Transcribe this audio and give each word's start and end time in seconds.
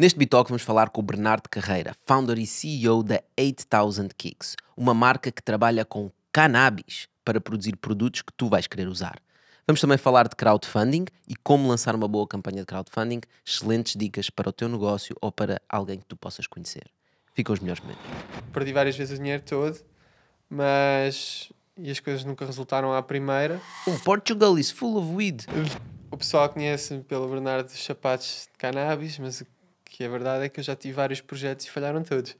Neste 0.00 0.16
Bitalk 0.16 0.48
vamos 0.48 0.62
falar 0.62 0.90
com 0.90 1.00
o 1.00 1.02
Bernardo 1.02 1.48
Carreira, 1.48 1.92
founder 2.06 2.38
e 2.38 2.46
CEO 2.46 3.02
da 3.02 3.20
8000 3.36 4.10
Kicks, 4.16 4.54
uma 4.76 4.94
marca 4.94 5.32
que 5.32 5.42
trabalha 5.42 5.84
com 5.84 6.08
cannabis 6.32 7.08
para 7.24 7.40
produzir 7.40 7.74
produtos 7.74 8.22
que 8.22 8.32
tu 8.32 8.48
vais 8.48 8.68
querer 8.68 8.86
usar. 8.86 9.18
Vamos 9.66 9.80
também 9.80 9.98
falar 9.98 10.28
de 10.28 10.36
crowdfunding 10.36 11.06
e 11.26 11.34
como 11.34 11.68
lançar 11.68 11.96
uma 11.96 12.06
boa 12.06 12.28
campanha 12.28 12.60
de 12.60 12.66
crowdfunding, 12.66 13.22
excelentes 13.44 13.96
dicas 13.96 14.30
para 14.30 14.50
o 14.50 14.52
teu 14.52 14.68
negócio 14.68 15.16
ou 15.20 15.32
para 15.32 15.60
alguém 15.68 15.98
que 15.98 16.06
tu 16.06 16.16
possas 16.16 16.46
conhecer. 16.46 16.84
Fica 17.34 17.52
os 17.52 17.58
melhores 17.58 17.82
momentos. 17.82 18.04
Perdi 18.52 18.72
várias 18.72 18.96
vezes 18.96 19.18
o 19.18 19.20
dinheiro 19.20 19.42
todo, 19.42 19.80
mas. 20.48 21.50
E 21.76 21.90
as 21.90 21.98
coisas 21.98 22.22
nunca 22.22 22.46
resultaram 22.46 22.92
à 22.92 23.02
primeira. 23.02 23.60
Oh, 23.84 23.98
Portugal 24.04 24.56
is 24.60 24.70
full 24.70 24.96
of 24.96 25.12
weed. 25.12 25.44
O 26.08 26.16
pessoal 26.16 26.48
conhece-me 26.48 27.02
pelo 27.02 27.28
Bernardo 27.28 27.66
dos 27.66 27.84
Sapatos 27.84 28.48
de 28.52 28.58
Cannabis, 28.58 29.18
mas 29.18 29.40
o 29.40 29.46
que 29.98 30.04
é 30.04 30.08
verdade 30.08 30.44
é 30.44 30.48
que 30.48 30.60
eu 30.60 30.64
já 30.64 30.76
tive 30.76 30.94
vários 30.94 31.20
projetos 31.20 31.66
e 31.66 31.70
falharam 31.70 32.04
todos. 32.04 32.36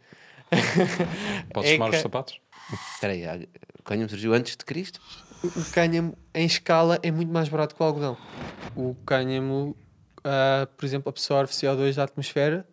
Podes 1.52 1.70
É 1.70 1.74
chamar 1.74 1.90
que- 1.90 1.96
os 1.96 2.02
sapatos? 2.02 2.40
Espera 2.94 3.12
aí, 3.12 3.26
a- 3.26 3.40
o 3.80 3.82
cânhamo 3.82 4.08
surgiu 4.08 4.32
antes 4.32 4.56
de 4.56 4.64
Cristo? 4.64 5.00
O 5.42 5.72
cânhamo 5.72 6.16
em 6.32 6.46
escala 6.46 7.00
é 7.02 7.10
muito 7.10 7.32
mais 7.32 7.48
barato 7.48 7.74
que 7.74 7.82
o 7.82 7.84
algodão. 7.84 8.16
O 8.76 8.94
cânhamo, 9.04 9.76
ah, 10.22 10.68
por 10.76 10.84
exemplo, 10.86 11.08
absorve 11.08 11.52
CO2 11.52 11.96
da 11.96 12.04
atmosfera, 12.04 12.64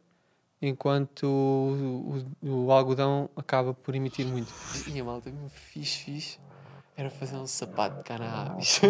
enquanto 0.62 1.24
o, 1.26 2.24
o- 2.44 2.66
o 2.68 2.72
algodão 2.72 3.28
acaba 3.36 3.74
por 3.74 3.96
emitir 3.96 4.28
muito. 4.28 4.54
E 4.88 5.00
a 5.00 5.04
malta 5.04 5.32
me 5.32 5.50
fiz, 5.50 5.96
fiz. 5.96 6.40
Era 6.98 7.10
fazer 7.10 7.36
um 7.36 7.46
sapato 7.46 7.98
de 7.98 8.04
cannabis. 8.04 8.80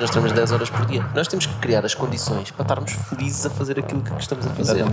Nós 0.00 0.10
temos 0.10 0.30
10 0.30 0.52
horas 0.52 0.70
por 0.70 0.86
dia. 0.86 1.02
Nós 1.16 1.26
temos 1.26 1.46
que 1.46 1.54
criar 1.56 1.84
as 1.84 1.96
condições 1.96 2.52
para 2.52 2.62
estarmos 2.62 2.92
felizes 2.92 3.44
a 3.44 3.50
fazer 3.50 3.80
aquilo 3.80 4.00
que 4.02 4.14
estamos 4.20 4.46
a 4.46 4.50
fazer. 4.50 4.84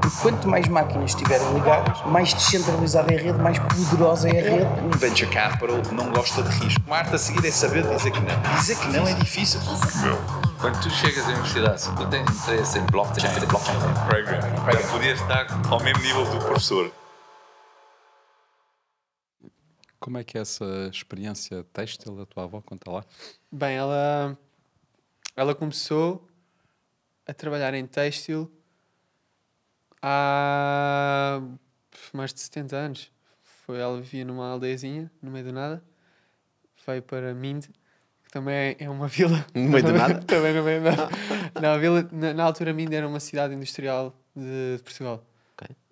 Porque 0.00 0.16
quanto 0.22 0.48
mais 0.48 0.66
máquinas 0.66 1.12
estiverem 1.12 1.54
ligadas, 1.54 2.02
mais 2.06 2.34
descentralizada 2.34 3.14
é 3.14 3.16
a 3.16 3.20
rede, 3.22 3.38
mais 3.38 3.60
poderosa 3.60 4.28
é 4.28 4.40
a 4.40 4.50
rede. 4.50 4.66
Um 4.82 4.90
venture 4.98 5.30
capital 5.30 5.80
não 5.92 6.10
gosta 6.10 6.42
de 6.42 6.48
risco. 6.64 6.82
Uma 6.88 6.96
arte 6.96 7.14
a 7.14 7.18
seguir 7.18 7.46
é 7.46 7.50
saber 7.52 7.84
dizer 7.86 8.10
que 8.10 8.18
não. 8.20 8.56
Dizer 8.56 8.76
que 8.76 8.88
não 8.88 9.06
é 9.06 9.14
difícil. 9.14 9.60
Quando 10.60 10.80
tu 10.82 10.90
chegas 10.90 11.24
à 11.26 11.28
universidade, 11.28 11.80
se 11.80 11.92
tu 11.94 12.04
tens 12.06 12.28
interesse 12.28 12.76
em 12.76 12.82
blockchain, 12.86 13.30
blockchain 13.46 13.78
Programming. 14.08 14.56
Já 14.72 14.80
podias 14.88 15.20
estar 15.20 15.46
ao 15.70 15.78
mesmo 15.80 16.02
nível 16.02 16.24
do 16.24 16.38
professor. 16.44 16.90
Como 20.04 20.18
é 20.18 20.22
que 20.22 20.36
é 20.36 20.42
essa 20.42 20.66
experiência 20.92 21.64
têxtil 21.72 22.14
da 22.14 22.26
tua 22.26 22.44
avó? 22.44 22.60
Conta 22.60 22.90
lá. 22.90 23.06
Bem, 23.50 23.74
ela, 23.74 24.38
ela 25.34 25.54
começou 25.54 26.28
a 27.26 27.32
trabalhar 27.32 27.72
em 27.72 27.86
têxtil 27.86 28.52
há 30.02 31.40
mais 32.12 32.34
de 32.34 32.40
70 32.40 32.76
anos. 32.76 33.12
Foi, 33.64 33.78
ela 33.80 33.98
vivia 33.98 34.26
numa 34.26 34.46
aldeiazinha, 34.50 35.10
no 35.22 35.30
meio 35.30 35.46
do 35.46 35.52
nada. 35.54 35.82
Veio 36.86 37.00
para 37.00 37.32
Minde, 37.32 37.70
que 38.24 38.30
também 38.30 38.76
é 38.78 38.90
uma 38.90 39.08
vila. 39.08 39.42
No 39.56 39.70
meio 39.70 39.84
do 39.84 39.92
nada? 39.94 40.20
também 40.28 40.52
no 40.52 40.62
meio 40.64 40.80
do 40.82 40.84
nada. 40.84 41.08
Não, 41.62 41.72
a 41.72 41.78
vila, 41.78 42.06
na, 42.12 42.34
na 42.34 42.44
altura, 42.44 42.74
Minde 42.74 42.94
era 42.94 43.08
uma 43.08 43.20
cidade 43.20 43.54
industrial 43.54 44.14
de, 44.36 44.76
de 44.76 44.82
Portugal. 44.82 45.24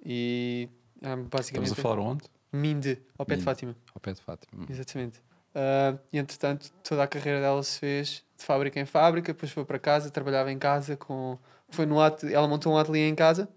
E 0.04 0.68
ah, 1.02 1.16
basicamente. 1.16 1.70
Estamos 1.70 1.72
a 1.72 1.76
falar 1.76 1.98
onde? 1.98 2.24
Minde, 2.52 2.98
ao 3.18 3.24
pé 3.24 3.34
de 3.34 3.38
Minde. 3.40 3.44
Fátima. 3.44 3.76
Ao 3.94 4.00
pé 4.00 4.12
de 4.12 4.20
Fátima. 4.20 4.62
Hum. 4.62 4.66
Exatamente. 4.68 5.20
Ah, 5.54 5.94
e 6.12 6.18
entretanto, 6.18 6.70
toda 6.82 7.02
a 7.02 7.06
carreira 7.06 7.40
dela 7.40 7.62
se 7.62 7.78
fez 7.78 8.24
de 8.38 8.44
fábrica 8.44 8.78
em 8.80 8.84
fábrica, 8.86 9.32
depois 9.32 9.50
foi 9.52 9.64
para 9.64 9.78
casa, 9.78 10.10
trabalhava 10.10 10.50
em 10.52 10.58
casa 10.58 10.96
com. 10.96 11.38
Foi 11.70 11.86
no 11.86 12.00
ate... 12.00 12.32
Ela 12.32 12.46
montou 12.46 12.72
um 12.74 12.76
ateliê 12.78 13.08
em 13.08 13.14
casa, 13.14 13.48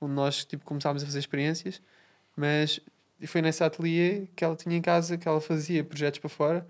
onde 0.00 0.12
nós 0.14 0.44
tipo, 0.44 0.64
começámos 0.64 1.02
a 1.02 1.06
fazer 1.06 1.18
experiências, 1.18 1.80
mas 2.36 2.78
foi 3.26 3.42
nesse 3.42 3.64
ateliê 3.64 4.28
que 4.36 4.44
ela 4.44 4.54
tinha 4.54 4.76
em 4.76 4.82
casa 4.82 5.16
que 5.18 5.26
ela 5.26 5.40
fazia 5.40 5.82
projetos 5.82 6.20
para 6.20 6.28
fora. 6.30 6.66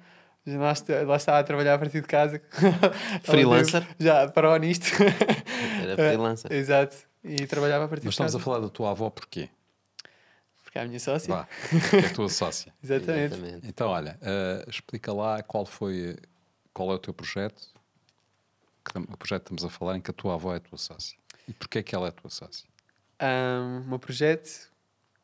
Já 0.47 0.59
lá, 0.61 0.73
está, 0.73 1.03
lá 1.03 1.17
está 1.17 1.39
a 1.39 1.43
trabalhar 1.45 1.75
a 1.75 1.79
partir 1.79 2.01
de 2.01 2.07
casa. 2.07 2.41
Ela 2.63 3.21
Freelancer? 3.21 3.83
teve- 3.85 3.95
Já 3.99 4.29
parou 4.29 4.57
nisto. 4.59 4.87
Era 5.83 5.97
freelancer. 5.99 6.53
Exato. 6.53 6.97
E 7.25 7.45
trabalhava 7.49 7.87
a 7.87 7.89
partir 7.89 8.05
Mas 8.05 8.15
de 8.15 8.15
estamos 8.23 8.33
casa. 8.33 8.41
a 8.41 8.45
falar 8.45 8.61
da 8.61 8.69
tua 8.69 8.93
avó 8.93 9.11
porquê? 9.11 9.49
Porque 10.77 10.79
é 10.79 10.81
a 10.83 10.87
minha 10.87 11.01
sócia. 11.01 11.35
Vá, 11.35 11.49
que 11.91 11.97
é 11.97 12.07
a 12.07 12.13
tua 12.13 12.29
sócia. 12.29 12.73
Exatamente. 12.83 13.35
Exatamente. 13.35 13.67
Então, 13.67 13.89
olha, 13.89 14.19
eh, 14.21 14.65
explica 14.69 15.13
lá 15.13 15.43
qual 15.43 15.65
foi, 15.65 16.17
qual 16.73 16.91
é 16.93 16.95
o 16.95 16.99
teu 16.99 17.15
projeto, 17.15 17.69
que 18.85 18.99
o 18.99 19.17
projeto 19.17 19.43
que 19.45 19.55
estamos 19.55 19.65
a 19.65 19.71
falar 19.71 19.97
em 19.97 20.01
que 20.01 20.11
a 20.11 20.15
tua 20.15 20.35
avó 20.35 20.53
é 20.53 20.59
a 20.59 20.61
tua 20.61 20.79
sócia. 20.79 21.19
E 21.49 21.53
porquê 21.53 21.79
é 21.79 21.83
que 21.83 21.95
ela 21.95 22.07
é 22.07 22.09
a 22.11 22.13
tua 22.13 22.31
sócia? 22.31 22.69
Um, 23.21 23.81
o 23.81 23.89
meu 23.89 23.99
projeto 23.99 24.71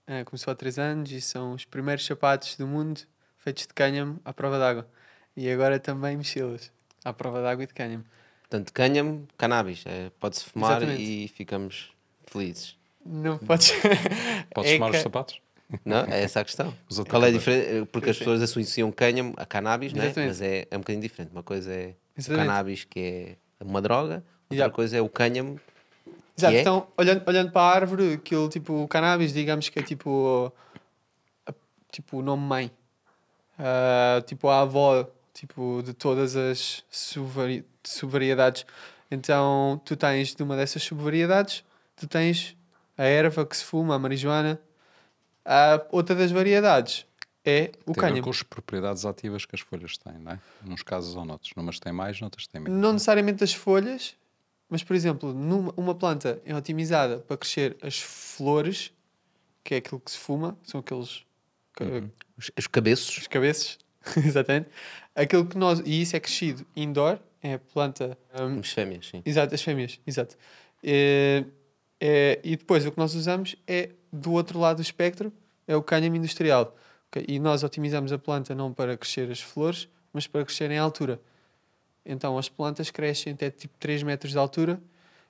ah, 0.06 0.24
começou 0.24 0.50
há 0.50 0.54
três 0.54 0.78
anos 0.78 1.10
e 1.10 1.20
são 1.20 1.52
os 1.52 1.64
primeiros 1.64 2.06
sapatos 2.06 2.56
do 2.56 2.66
mundo 2.66 3.02
feitos 3.36 3.66
de 3.66 3.74
cânhamo 3.74 4.20
à 4.24 4.32
prova 4.32 4.58
d'água. 4.58 4.88
E 5.36 5.50
agora 5.50 5.78
também 5.78 6.16
mochilas 6.16 6.72
à 7.04 7.12
prova 7.12 7.42
d'água 7.42 7.64
e 7.64 7.66
de 7.66 7.74
cânhamo. 7.74 8.04
Portanto, 8.42 8.72
cânhamo, 8.72 9.28
cannabis. 9.36 9.84
É, 9.86 10.10
Pode-se 10.20 10.44
fumar 10.44 10.78
Exatamente. 10.78 11.02
e 11.02 11.28
ficamos 11.28 11.92
felizes. 12.26 12.76
Não 13.04 13.38
podes. 13.38 13.72
Podes 14.54 14.70
É 14.70 14.74
chamar 14.74 14.90
que- 14.90 14.96
os 14.96 15.02
sapatos? 15.02 15.40
Não? 15.84 16.04
É 16.04 16.22
essa 16.22 16.40
a 16.40 16.44
questão. 16.44 16.74
Qual 17.08 17.24
é 17.24 17.28
a 17.28 17.30
diferença? 17.32 17.86
Porque 17.86 18.10
as 18.10 18.18
pessoas 18.18 18.42
associam 18.42 18.92
cânhamo 18.92 19.32
a 19.38 19.46
cannabis, 19.46 19.92
é? 19.94 19.96
Exatamente. 19.96 20.28
mas 20.28 20.42
é, 20.42 20.66
é 20.70 20.76
um 20.76 20.80
bocadinho 20.80 21.02
diferente. 21.02 21.32
Uma 21.32 21.42
coisa 21.42 21.72
é 21.72 21.94
o 22.18 22.24
cannabis, 22.24 22.84
que 22.84 23.00
é 23.00 23.64
uma 23.64 23.80
droga, 23.80 24.16
outra 24.50 24.56
Exato. 24.56 24.74
coisa 24.74 24.96
é 24.98 25.00
o 25.00 25.08
cânhamo. 25.08 25.58
Exato, 26.36 26.54
é? 26.54 26.60
então, 26.60 26.86
olhando, 26.96 27.22
olhando 27.26 27.50
para 27.52 27.62
a 27.62 27.74
árvore, 27.74 28.12
aquilo 28.14 28.48
tipo, 28.50 28.82
o 28.82 28.86
cannabis, 28.88 29.32
digamos 29.32 29.68
que 29.70 29.78
é 29.78 29.82
tipo. 29.82 30.52
tipo 31.90 32.18
o 32.18 32.22
nome 32.22 32.42
mãe. 32.44 32.70
Ah, 33.58 34.22
tipo 34.26 34.48
a 34.48 34.60
avó 34.60 35.08
tipo, 35.32 35.82
de 35.84 35.94
todas 35.94 36.36
as 36.36 36.84
subvari 36.90 37.64
subvariedades. 37.82 38.66
Então, 39.10 39.80
tu 39.84 39.96
tens 39.96 40.34
de 40.34 40.42
uma 40.42 40.56
dessas 40.56 40.82
subvariedades, 40.82 41.64
tu 41.96 42.06
tens 42.06 42.56
a 42.96 43.04
erva 43.04 43.44
que 43.46 43.56
se 43.56 43.64
fuma, 43.64 43.94
a 43.94 43.98
marijuana. 43.98 44.60
A 45.44 45.84
outra 45.90 46.14
das 46.14 46.30
variedades 46.30 47.04
é 47.44 47.72
o 47.86 47.92
Tem 47.92 48.02
cânhamo. 48.02 48.22
com 48.22 48.30
as 48.30 48.42
propriedades 48.42 49.04
ativas 49.04 49.44
que 49.44 49.54
as 49.56 49.60
folhas 49.60 49.96
têm, 49.98 50.14
não 50.18 50.32
é? 50.32 50.40
Uns 50.66 50.82
casos 50.82 51.16
ou 51.16 51.24
noutros. 51.24 51.52
Numas 51.56 51.80
têm 51.80 51.92
mais, 51.92 52.20
noutras 52.20 52.46
têm 52.46 52.60
menos. 52.60 52.80
Não 52.80 52.92
necessariamente 52.92 53.42
as 53.42 53.52
folhas, 53.52 54.14
mas, 54.68 54.82
por 54.84 54.94
exemplo, 54.94 55.32
numa 55.34 55.74
uma 55.76 55.94
planta 55.94 56.40
é 56.44 56.54
otimizada 56.54 57.18
para 57.18 57.36
crescer 57.36 57.76
as 57.82 57.98
flores, 57.98 58.92
que 59.64 59.74
é 59.74 59.78
aquilo 59.78 60.00
que 60.00 60.10
se 60.12 60.18
fuma, 60.18 60.56
são 60.62 60.78
aqueles 60.80 61.24
ca- 61.74 61.84
Os, 62.38 62.50
os 62.56 62.66
cabeços. 62.68 63.18
os 63.18 63.26
cabeços, 63.26 63.78
exatamente. 64.24 64.68
Aquilo 65.14 65.44
que 65.46 65.58
nós, 65.58 65.80
e 65.84 66.00
isso 66.02 66.14
é 66.16 66.20
crescido 66.20 66.64
indoor, 66.76 67.18
é 67.42 67.54
a 67.54 67.58
planta. 67.58 68.16
hum, 68.40 68.60
As 68.60 68.70
fêmeas, 68.70 69.08
sim. 69.08 69.22
Exato, 69.26 69.52
as 69.54 69.60
fêmeas, 69.62 69.98
exato. 70.06 70.36
É, 70.84 71.44
é- 72.04 72.40
e 72.42 72.56
depois 72.56 72.84
o 72.84 72.90
que 72.90 72.98
nós 72.98 73.14
usamos 73.14 73.54
é 73.64 73.90
do 74.12 74.32
outro 74.32 74.58
lado 74.58 74.76
do 74.78 74.82
espectro, 74.82 75.32
é 75.68 75.76
o 75.76 75.82
cânhamo 75.82 76.16
industrial. 76.16 76.76
ok? 77.06 77.24
E 77.28 77.38
nós 77.38 77.62
otimizamos 77.62 78.12
a 78.12 78.18
planta 78.18 78.54
não 78.56 78.72
para 78.72 78.96
crescer 78.96 79.30
as 79.30 79.40
flores, 79.40 79.88
mas 80.12 80.26
para 80.26 80.44
crescer 80.44 80.68
em 80.72 80.78
altura. 80.78 81.20
Então 82.04 82.36
as 82.36 82.48
plantas 82.48 82.90
crescem 82.90 83.34
até 83.34 83.50
tipo 83.50 83.74
3 83.78 84.02
metros 84.02 84.32
de 84.32 84.38
altura. 84.38 84.82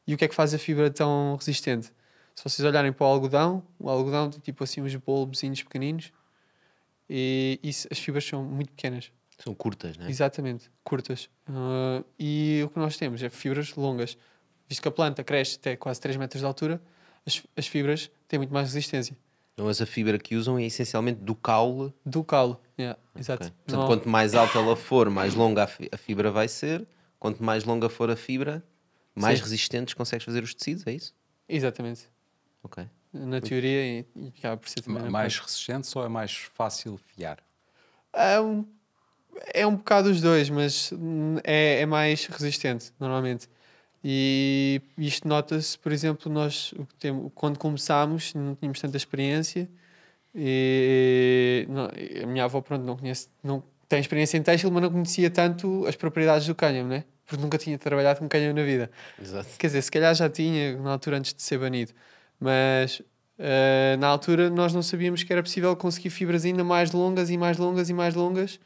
E 0.07 0.15
o 0.15 0.17
que 0.17 0.25
é 0.25 0.29
que 0.29 0.35
faz 0.35 0.55
a 0.55 0.59
fibra 0.59 0.91
tão 0.91 1.37
resistente? 1.37 1.93
Se 2.35 2.43
vocês 2.43 2.65
olharem 2.67 2.91
para 2.93 3.05
o 3.05 3.09
algodão, 3.09 3.63
o 3.79 3.91
algodão 3.91 4.31
tem 4.31 4.41
tipo 4.41 4.65
assim 4.65 4.81
uns 4.81 4.95
bulbzinhos 4.97 5.63
pequeninos 5.63 6.11
e 7.09 7.61
isso, 7.63 7.87
as 7.91 7.99
fibras 7.99 8.25
são 8.25 8.43
muito 8.43 8.71
pequenas. 8.73 9.13
São 9.39 9.55
curtas, 9.55 9.99
não 9.99 10.07
é? 10.07 10.11
Exatamente, 10.11 10.71
curtas. 10.83 11.29
Ah, 11.47 12.03
e 12.19 12.63
o 12.65 12.69
que 12.71 12.79
nós 12.79 12.97
temos 12.97 13.23
é 13.23 13.29
fibras 13.29 13.75
longas. 13.75 14.17
Visto 14.73 14.81
que 14.81 14.89
a 14.89 14.91
planta 14.91 15.23
cresce 15.23 15.57
até 15.57 15.77
quase 15.77 16.01
3 16.01 16.17
metros 16.17 16.41
de 16.41 16.47
altura, 16.47 16.81
as, 17.27 17.43
as 17.55 17.67
fibras 17.67 18.11
têm 18.27 18.39
muito 18.39 18.55
mais 18.55 18.69
resistência. 18.73 19.15
Então, 19.53 19.67
Mas 19.67 19.83
a 19.83 19.85
fibra 19.87 20.19
que 20.19 20.35
usam 20.35 20.59
é 20.59 20.65
essencialmente 20.65 21.21
do 21.21 21.35
caule. 21.35 21.93
Do 22.07 22.25
calo. 22.25 22.59
Yeah, 22.79 22.99
exato. 23.15 23.45
Ok. 23.45 23.55
Portanto, 23.67 23.79
Não- 23.81 23.87
quanto 23.87 24.09
mais 24.09 24.35
alta 24.35 24.57
ela 24.57 24.75
for, 24.75 25.11
mais 25.11 25.35
longa 25.35 25.65
a, 25.65 25.67
fi- 25.67 25.91
a 25.93 25.99
fibra 25.99 26.31
vai 26.31 26.49
ser. 26.49 26.87
Quanto 27.19 27.45
mais 27.45 27.65
longa 27.65 27.91
for 27.91 28.11
a 28.11 28.17
fibra, 28.17 28.65
mais 29.15 29.41
Sim. 29.41 29.45
resistentes 29.45 29.93
consegues 29.93 30.25
fazer 30.25 30.43
os 30.43 30.55
tecidos, 30.55 30.87
é 30.87 30.93
isso? 30.93 31.15
Exatamente. 31.47 32.09
Ok. 32.63 32.89
Na 33.13 33.43
teoria 33.43 33.85
e, 34.01 34.07
e 34.17 34.29
acaba 34.39 34.57
por 34.57 34.71
ser 34.71 34.81
também. 34.81 35.03
Mais 35.11 35.35
prática. 35.35 35.45
resistentes 35.53 35.95
ou 35.95 36.03
é 36.03 36.09
mais 36.09 36.33
fácil 36.55 36.99
fiar? 37.15 37.41
É 38.11 38.41
um, 38.41 38.65
é 39.53 39.67
um 39.67 39.77
bocado 39.77 40.09
os 40.09 40.23
dois, 40.23 40.49
mas 40.49 40.91
é, 41.45 41.83
é 41.83 41.85
mais 41.85 42.25
resistente, 42.25 42.91
normalmente. 42.99 43.51
E 44.05 44.81
isto 44.99 45.29
nota-se, 45.29 45.79
por 45.79 45.93
exemplo, 45.93 46.31
nós 46.31 46.75
quando 47.35 47.59
começámos 47.59 48.35
não 48.35 48.55
tínhamos 48.57 48.81
tanta 48.81 48.97
experiência 48.97 49.69
e 50.35 51.67
não- 51.69 51.89
a 52.23 52.27
minha 52.27 52.45
avó 52.45 52.61
pronto, 52.61 52.85
não 52.85 52.97
conhece, 52.97 53.29
não 53.43 53.63
tem 53.89 54.01
experiência 54.01 54.37
em 54.39 54.43
têxtil, 54.43 54.71
mas 54.71 54.83
não 54.83 54.91
conhecia 54.91 55.31
tanto 55.31 55.87
as 55.87 55.95
propriedades 55.95 56.47
do 56.47 56.55
cânhamo, 56.55 56.89
né? 56.89 57.05
porque 57.27 57.41
nunca 57.43 57.57
tinha 57.57 57.79
trabalhado 57.79 58.19
com 58.19 58.29
cânhamo 58.29 58.55
na 58.55 58.65
vida. 58.65 58.91
Exato. 59.21 59.49
Quer 59.59 59.69
dizer, 59.69 59.83
se 59.83 59.91
calhar 59.91 60.15
já 60.15 60.29
tinha 60.29 60.77
na 60.79 60.93
altura 60.93 61.19
antes 61.19 61.33
de 61.33 61.43
ser 61.43 61.59
banido, 61.59 61.93
mas 62.39 63.01
eh, 63.39 63.97
na 63.99 64.09
altura 64.09 64.51
nós 64.51 64.75
não 64.75 64.83
sabíamos 64.83 65.23
que 65.23 65.33
era 65.33 65.43
possível 65.43 65.75
conseguir 65.77 66.11
fibras 66.11 66.45
ainda 66.45 66.63
mais 66.65 66.91
longas 66.93 67.31
e 67.31 67.39
mais 67.39 67.57
longas 67.57 67.89
e 67.89 67.95
mais 67.95 68.15
longas. 68.15 68.59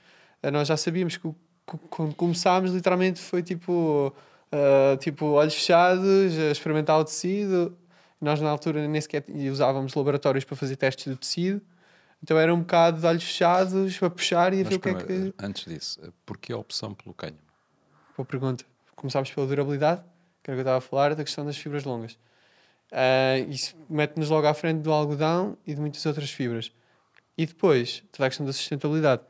Eh, 0.42 0.50
nós 0.50 0.66
já 0.68 0.76
sabíamos 0.76 1.16
que 1.16 1.28
que 1.68 1.76
quando 1.90 2.14
começámos, 2.14 2.70
literalmente 2.72 3.18
foi 3.20 3.42
tipo, 3.42 4.14
eh, 4.52 4.96
tipo 4.98 5.26
olhos 5.26 5.54
fechados, 5.54 6.38
a 6.38 6.50
experimentar 6.50 6.98
o 6.98 7.04
tecido. 7.04 7.76
Nós 8.20 8.40
na 8.40 8.48
altura 8.48 8.86
nem 8.86 9.00
sequer 9.00 9.24
usávamos 9.50 9.94
laboratórios 9.94 10.44
para 10.44 10.56
fazer 10.56 10.76
testes 10.76 11.06
do 11.06 11.16
tecido. 11.16 11.60
Então 12.22 12.38
era 12.38 12.54
um 12.54 12.60
bocado 12.60 13.00
de 13.00 13.06
olhos 13.06 13.24
fechados 13.24 13.98
para 13.98 14.10
puxar 14.10 14.54
e 14.54 14.62
a 14.62 14.64
ver 14.64 14.76
o 14.76 14.80
que 14.80 14.88
é 14.88 14.94
que. 14.94 15.34
antes 15.38 15.64
disso, 15.66 16.00
porquê 16.24 16.52
a 16.52 16.56
opção 16.56 16.94
pelo 16.94 17.14
cânhamo? 17.14 17.38
Boa 18.16 18.24
pergunta. 18.24 18.64
Começámos 18.94 19.30
pela 19.30 19.46
durabilidade, 19.46 20.02
que 20.42 20.50
era 20.50 20.54
o 20.54 20.56
que 20.56 20.60
eu 20.60 20.72
estava 20.72 20.78
a 20.78 20.80
falar, 20.80 21.14
da 21.14 21.22
questão 21.22 21.44
das 21.44 21.56
fibras 21.56 21.84
longas. 21.84 22.18
Ah, 22.90 23.38
isso 23.48 23.76
mete-nos 23.88 24.30
logo 24.30 24.46
à 24.46 24.54
frente 24.54 24.80
do 24.80 24.92
algodão 24.92 25.58
e 25.66 25.74
de 25.74 25.80
muitas 25.80 26.04
outras 26.06 26.30
fibras. 26.30 26.72
E 27.36 27.44
depois, 27.44 28.02
toda 28.12 28.26
a 28.26 28.28
questão 28.30 28.46
da 28.46 28.52
sustentabilidade. 28.52 29.22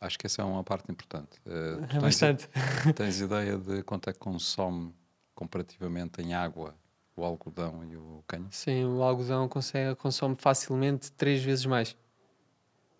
Acho 0.00 0.18
que 0.18 0.26
essa 0.26 0.42
é 0.42 0.44
uma 0.44 0.62
parte 0.62 0.90
importante. 0.92 1.40
Tu 1.42 1.50
É 1.50 1.76
tens- 1.88 2.02
bastante. 2.02 2.48
Tens 2.94 3.20
ideia 3.20 3.56
de 3.58 3.82
quanto 3.82 4.08
é 4.08 4.12
que 4.12 4.18
consome 4.18 4.94
comparativamente 5.34 6.20
em 6.22 6.34
água 6.34 6.74
o 7.16 7.24
algodão 7.24 7.84
e 7.84 7.96
o 7.96 8.22
cânhamo? 8.26 8.48
Sim, 8.52 8.84
o 8.84 9.02
algodão 9.02 9.48
consegue, 9.48 9.96
consome 9.96 10.36
facilmente 10.36 11.10
três 11.12 11.42
vezes 11.42 11.66
mais. 11.66 11.96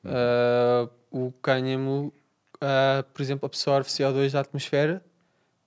Ah, 0.04 0.88
o 1.10 1.32
cânhamo, 1.42 2.12
ah, 2.60 3.04
por 3.12 3.22
exemplo, 3.22 3.46
absorve 3.46 3.88
CO2 3.90 4.32
da 4.32 4.40
atmosfera, 4.40 5.04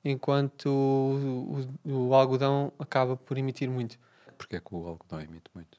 enquanto 0.04 0.66
o, 0.68 1.66
o- 1.86 2.08
o 2.10 2.14
algodão 2.14 2.72
acaba 2.80 3.16
por 3.16 3.38
emitir 3.38 3.70
muito. 3.70 3.98
Porque 4.38 4.56
é 4.56 4.60
que 4.60 4.74
o 4.74 4.88
algodão 4.88 5.22
emite 5.22 5.50
muito? 5.54 5.78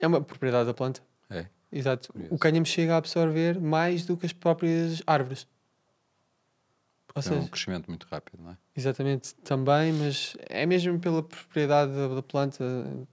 É 0.00 0.06
uma 0.06 0.20
propriedade 0.20 0.66
da 0.66 0.74
planta. 0.74 1.02
É? 1.32 1.46
Exato. 1.70 2.12
Curioso. 2.12 2.34
O 2.34 2.38
cânhamo 2.38 2.66
chega 2.66 2.94
a 2.94 2.98
absorver 2.98 3.58
mais 3.60 4.04
do 4.04 4.16
que 4.16 4.26
as 4.26 4.32
próprias 4.32 5.02
árvores. 5.06 5.46
Ou 7.14 7.20
um 7.20 7.22
seja, 7.22 7.48
crescimento 7.50 7.88
muito 7.88 8.06
rápido, 8.10 8.42
não 8.42 8.52
é? 8.52 8.56
exatamente, 8.74 9.34
também, 9.36 9.92
mas 9.92 10.34
é 10.48 10.64
mesmo 10.64 10.98
pela 10.98 11.22
propriedade 11.22 11.92
da, 11.92 12.08
da 12.08 12.22
planta. 12.22 12.64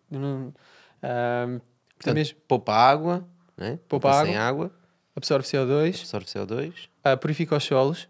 Não, 0.09 0.53
tem 1.01 1.61
Portanto, 1.97 2.15
mesmo, 2.15 2.37
poupa 2.47 2.73
água, 2.73 3.27
né? 3.57 3.77
Poupa 3.89 4.23
sem 4.23 4.37
água, 4.37 4.71
absorve 5.15 5.45
CO2, 5.45 5.99
absorve 5.99 6.25
CO2. 6.27 6.89
ah, 7.03 7.17
purifica 7.17 7.57
os 7.57 7.63
solos 7.65 8.07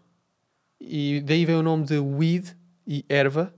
e 0.80 1.20
daí 1.22 1.44
vem 1.44 1.56
o 1.56 1.62
nome 1.62 1.84
de 1.84 1.98
weed 1.98 2.56
e 2.86 3.04
erva. 3.08 3.52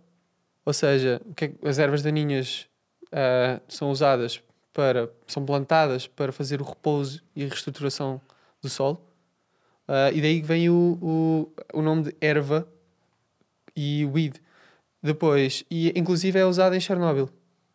Ou 0.64 0.72
seja, 0.72 1.20
o 1.26 1.34
que 1.34 1.44
é 1.44 1.48
que- 1.48 1.68
as 1.68 1.78
ervas 1.78 2.02
daninhas 2.02 2.66
ah, 3.12 3.60
são 3.68 3.90
usadas 3.90 4.42
para, 4.72 5.10
são 5.26 5.44
plantadas 5.44 6.06
para 6.06 6.32
fazer 6.32 6.60
o 6.60 6.64
repouso 6.64 7.22
e 7.36 7.44
a 7.44 7.48
reestruturação 7.48 8.20
do 8.60 8.68
solo. 8.68 9.00
Ah, 9.86 10.10
e 10.12 10.20
daí 10.20 10.40
vem 10.40 10.70
o, 10.70 10.98
o, 11.02 11.52
o 11.78 11.82
nome 11.82 12.04
de 12.04 12.16
erva 12.20 12.66
e 13.76 14.04
weed. 14.06 14.40
Depois, 15.02 15.64
e 15.70 15.92
inclusive 15.98 16.38
é 16.38 16.46
usado 16.46 16.74
em 16.74 16.80
Chernobyl. 16.80 17.28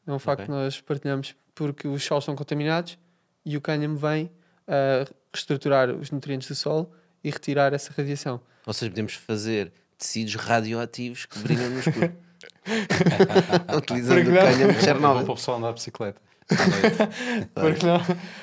É 0.06 0.12
um 0.12 0.20
facto 0.20 0.42
Ok. 0.44 0.46
que 0.46 0.52
nós 0.52 0.80
partilhamos 0.82 1.36
porque 1.54 1.88
os 1.88 2.04
solos 2.04 2.24
são 2.24 2.36
contaminados 2.36 2.98
e 3.46 3.58
o 3.58 3.62
cânhamo 3.62 3.98
vem 3.98 4.32
a 4.68 5.06
reestruturar 5.34 5.90
os 5.92 6.10
nutrientes 6.12 6.48
do 6.48 6.56
solo 6.56 6.90
e 7.24 7.30
retirar 7.30 7.74
essa 7.74 7.92
radiação. 7.96 8.40
Ou 8.66 8.74
seja, 8.74 8.90
podemos 8.90 9.14
fazer 9.16 9.72
tecidos 9.98 10.36
radioativos 10.36 11.26
que 11.26 11.40
brilham 11.40 11.70
no 11.70 11.80
escuro. 11.80 12.14
Utilizando 13.78 14.30
o 14.30 14.34
cânhamo 14.34 14.58
de 14.58 14.64
Bom 14.68 14.74
para 14.74 14.78
o 14.80 14.82
Chernobyl. 14.84 15.36
pessoal 15.36 15.58
andar 15.58 15.70
de 15.70 15.74
bicicleta. 15.76 16.22
Porque 17.54 17.86
não? 17.86 17.96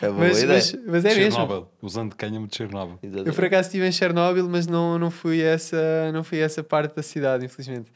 É 0.02 0.08
boa 0.08 0.18
Mas, 0.18 0.42
ideia. 0.42 0.58
mas, 0.58 0.76
mas 0.86 1.04
é 1.04 1.14
mesmo. 1.14 1.32
Chernobyl. 1.32 1.68
Usando 1.80 2.14
cânhamo 2.14 2.46
de 2.46 2.56
Chernobyl. 2.56 2.98
Exatamente. 3.02 3.28
Eu 3.28 3.34
por 3.34 3.44
acaso 3.44 3.68
estive 3.68 3.86
em 3.86 3.92
Chernobyl, 3.92 4.48
mas 4.48 4.66
não, 4.66 4.98
não, 4.98 5.10
fui 5.10 5.42
a 5.42 5.50
essa, 5.50 6.12
não 6.12 6.22
fui 6.22 6.38
essa 6.38 6.62
parte 6.62 6.94
da 6.94 7.02
cidade, 7.02 7.46
infelizmente. 7.46 7.90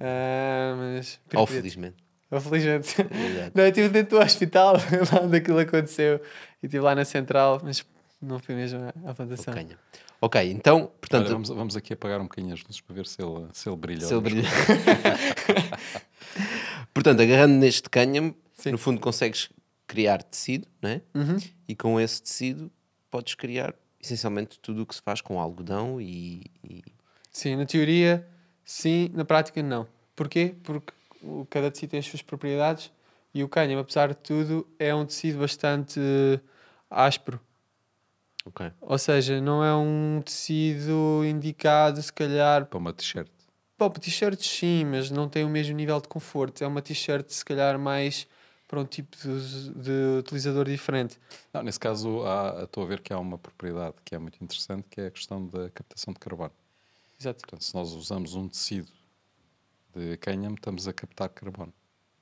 Ah, 0.00 0.74
mas. 0.76 1.20
Ou 1.34 1.46
felizmente. 1.46 1.96
Ou 2.30 2.40
felizmente. 2.40 2.88
Exato. 3.00 3.52
Não, 3.54 3.64
eu 3.64 3.68
estive 3.68 3.88
dentro 3.88 4.18
do 4.18 4.24
hospital, 4.24 4.74
lá 5.12 5.20
onde 5.22 5.36
aquilo 5.36 5.58
aconteceu. 5.58 6.20
E 6.62 6.66
estive 6.66 6.82
lá 6.82 6.94
na 6.94 7.04
central, 7.04 7.60
mas 7.62 7.84
não 8.20 8.38
fui 8.38 8.54
mesmo 8.54 8.80
à, 9.04 9.14
plantação. 9.14 9.52
O 9.52 9.56
cânhamo. 9.56 9.78
Ok, 10.22 10.50
então, 10.50 10.90
portanto, 11.00 11.24
Olha, 11.24 11.32
vamos, 11.32 11.48
vamos 11.48 11.76
aqui 11.76 11.94
apagar 11.94 12.20
um 12.20 12.24
bocadinho 12.24 12.52
as 12.52 12.62
luzes 12.62 12.80
para 12.80 12.94
ver 12.94 13.06
se 13.06 13.22
ele, 13.22 13.46
se 13.52 13.68
ele 13.68 13.76
brilha. 13.76 14.06
se 14.06 14.12
ele 14.12 14.20
brilha. 14.20 14.48
portanto, 16.92 17.22
agarrando 17.22 17.54
neste 17.54 17.88
cânhamo, 17.88 18.36
Sim. 18.60 18.72
no 18.72 18.78
fundo 18.78 19.00
consegues 19.00 19.48
criar 19.86 20.22
tecido, 20.22 20.68
não 20.82 20.90
é? 20.90 21.02
Uhum. 21.14 21.36
E 21.66 21.74
com 21.74 21.98
esse 21.98 22.22
tecido 22.22 22.70
podes 23.10 23.34
criar 23.34 23.74
essencialmente 24.00 24.58
tudo 24.60 24.82
o 24.82 24.86
que 24.86 24.94
se 24.94 25.02
faz 25.02 25.20
com 25.20 25.40
algodão 25.40 26.00
e, 26.00 26.44
e- 26.62 26.82
Sim, 27.32 27.56
na 27.56 27.64
teoria, 27.66 28.26
sim, 28.64 29.10
na 29.14 29.24
prática, 29.24 29.62
não. 29.62 29.86
Porquê? 30.14 30.54
Porque 30.62 30.92
o, 31.22 31.46
cada 31.48 31.70
tecido 31.70 31.90
tem 31.90 32.00
as 32.00 32.06
suas 32.06 32.22
propriedades 32.22 32.90
e 33.32 33.42
o 33.42 33.48
cânhamo, 33.48 33.80
apesar 33.80 34.08
de 34.08 34.16
tudo, 34.16 34.66
é 34.78 34.94
um 34.94 35.06
tecido 35.06 35.38
bastante 35.38 36.00
áspero. 36.90 37.40
Ok. 38.44 38.70
Ou 38.80 38.98
seja, 38.98 39.40
não 39.40 39.62
é 39.64 39.74
um 39.74 40.22
tecido 40.24 41.22
indicado, 41.24 42.00
se 42.02 42.12
calhar, 42.12 42.66
Para 42.66 42.78
uma 42.78 42.92
t-shirt. 42.92 43.30
Para 43.76 43.90
t-shirts 43.90 44.46
sim, 44.46 44.84
mas 44.84 45.10
não 45.10 45.28
tem 45.28 45.44
o 45.44 45.48
mesmo 45.48 45.74
nível 45.74 46.00
de 46.00 46.08
conforto. 46.08 46.62
É 46.62 46.66
uma 46.66 46.82
t-shirt, 46.82 47.28
se 47.30 47.44
calhar, 47.44 47.78
mais 47.78 48.26
para 48.70 48.80
um 48.80 48.84
tipo 48.84 49.16
de, 49.16 49.70
de 49.74 50.18
utilizador 50.20 50.64
diferente. 50.64 51.18
Não, 51.52 51.60
nesse 51.60 51.80
caso, 51.80 52.22
há, 52.24 52.62
estou 52.62 52.84
a 52.84 52.86
ver 52.86 53.00
que 53.00 53.12
há 53.12 53.18
uma 53.18 53.36
propriedade 53.36 53.96
que 54.04 54.14
é 54.14 54.18
muito 54.18 54.40
interessante, 54.44 54.86
que 54.88 55.00
é 55.00 55.06
a 55.08 55.10
questão 55.10 55.44
da 55.44 55.68
captação 55.70 56.14
de 56.14 56.20
carbono. 56.20 56.52
Exato, 57.20 57.40
Portanto, 57.40 57.64
se 57.64 57.74
nós 57.74 57.90
usamos 57.92 58.36
um 58.36 58.48
tecido 58.48 58.86
de 59.92 60.16
cânhamo, 60.18 60.54
estamos 60.54 60.86
a 60.86 60.92
captar 60.92 61.28
carbono. 61.30 61.74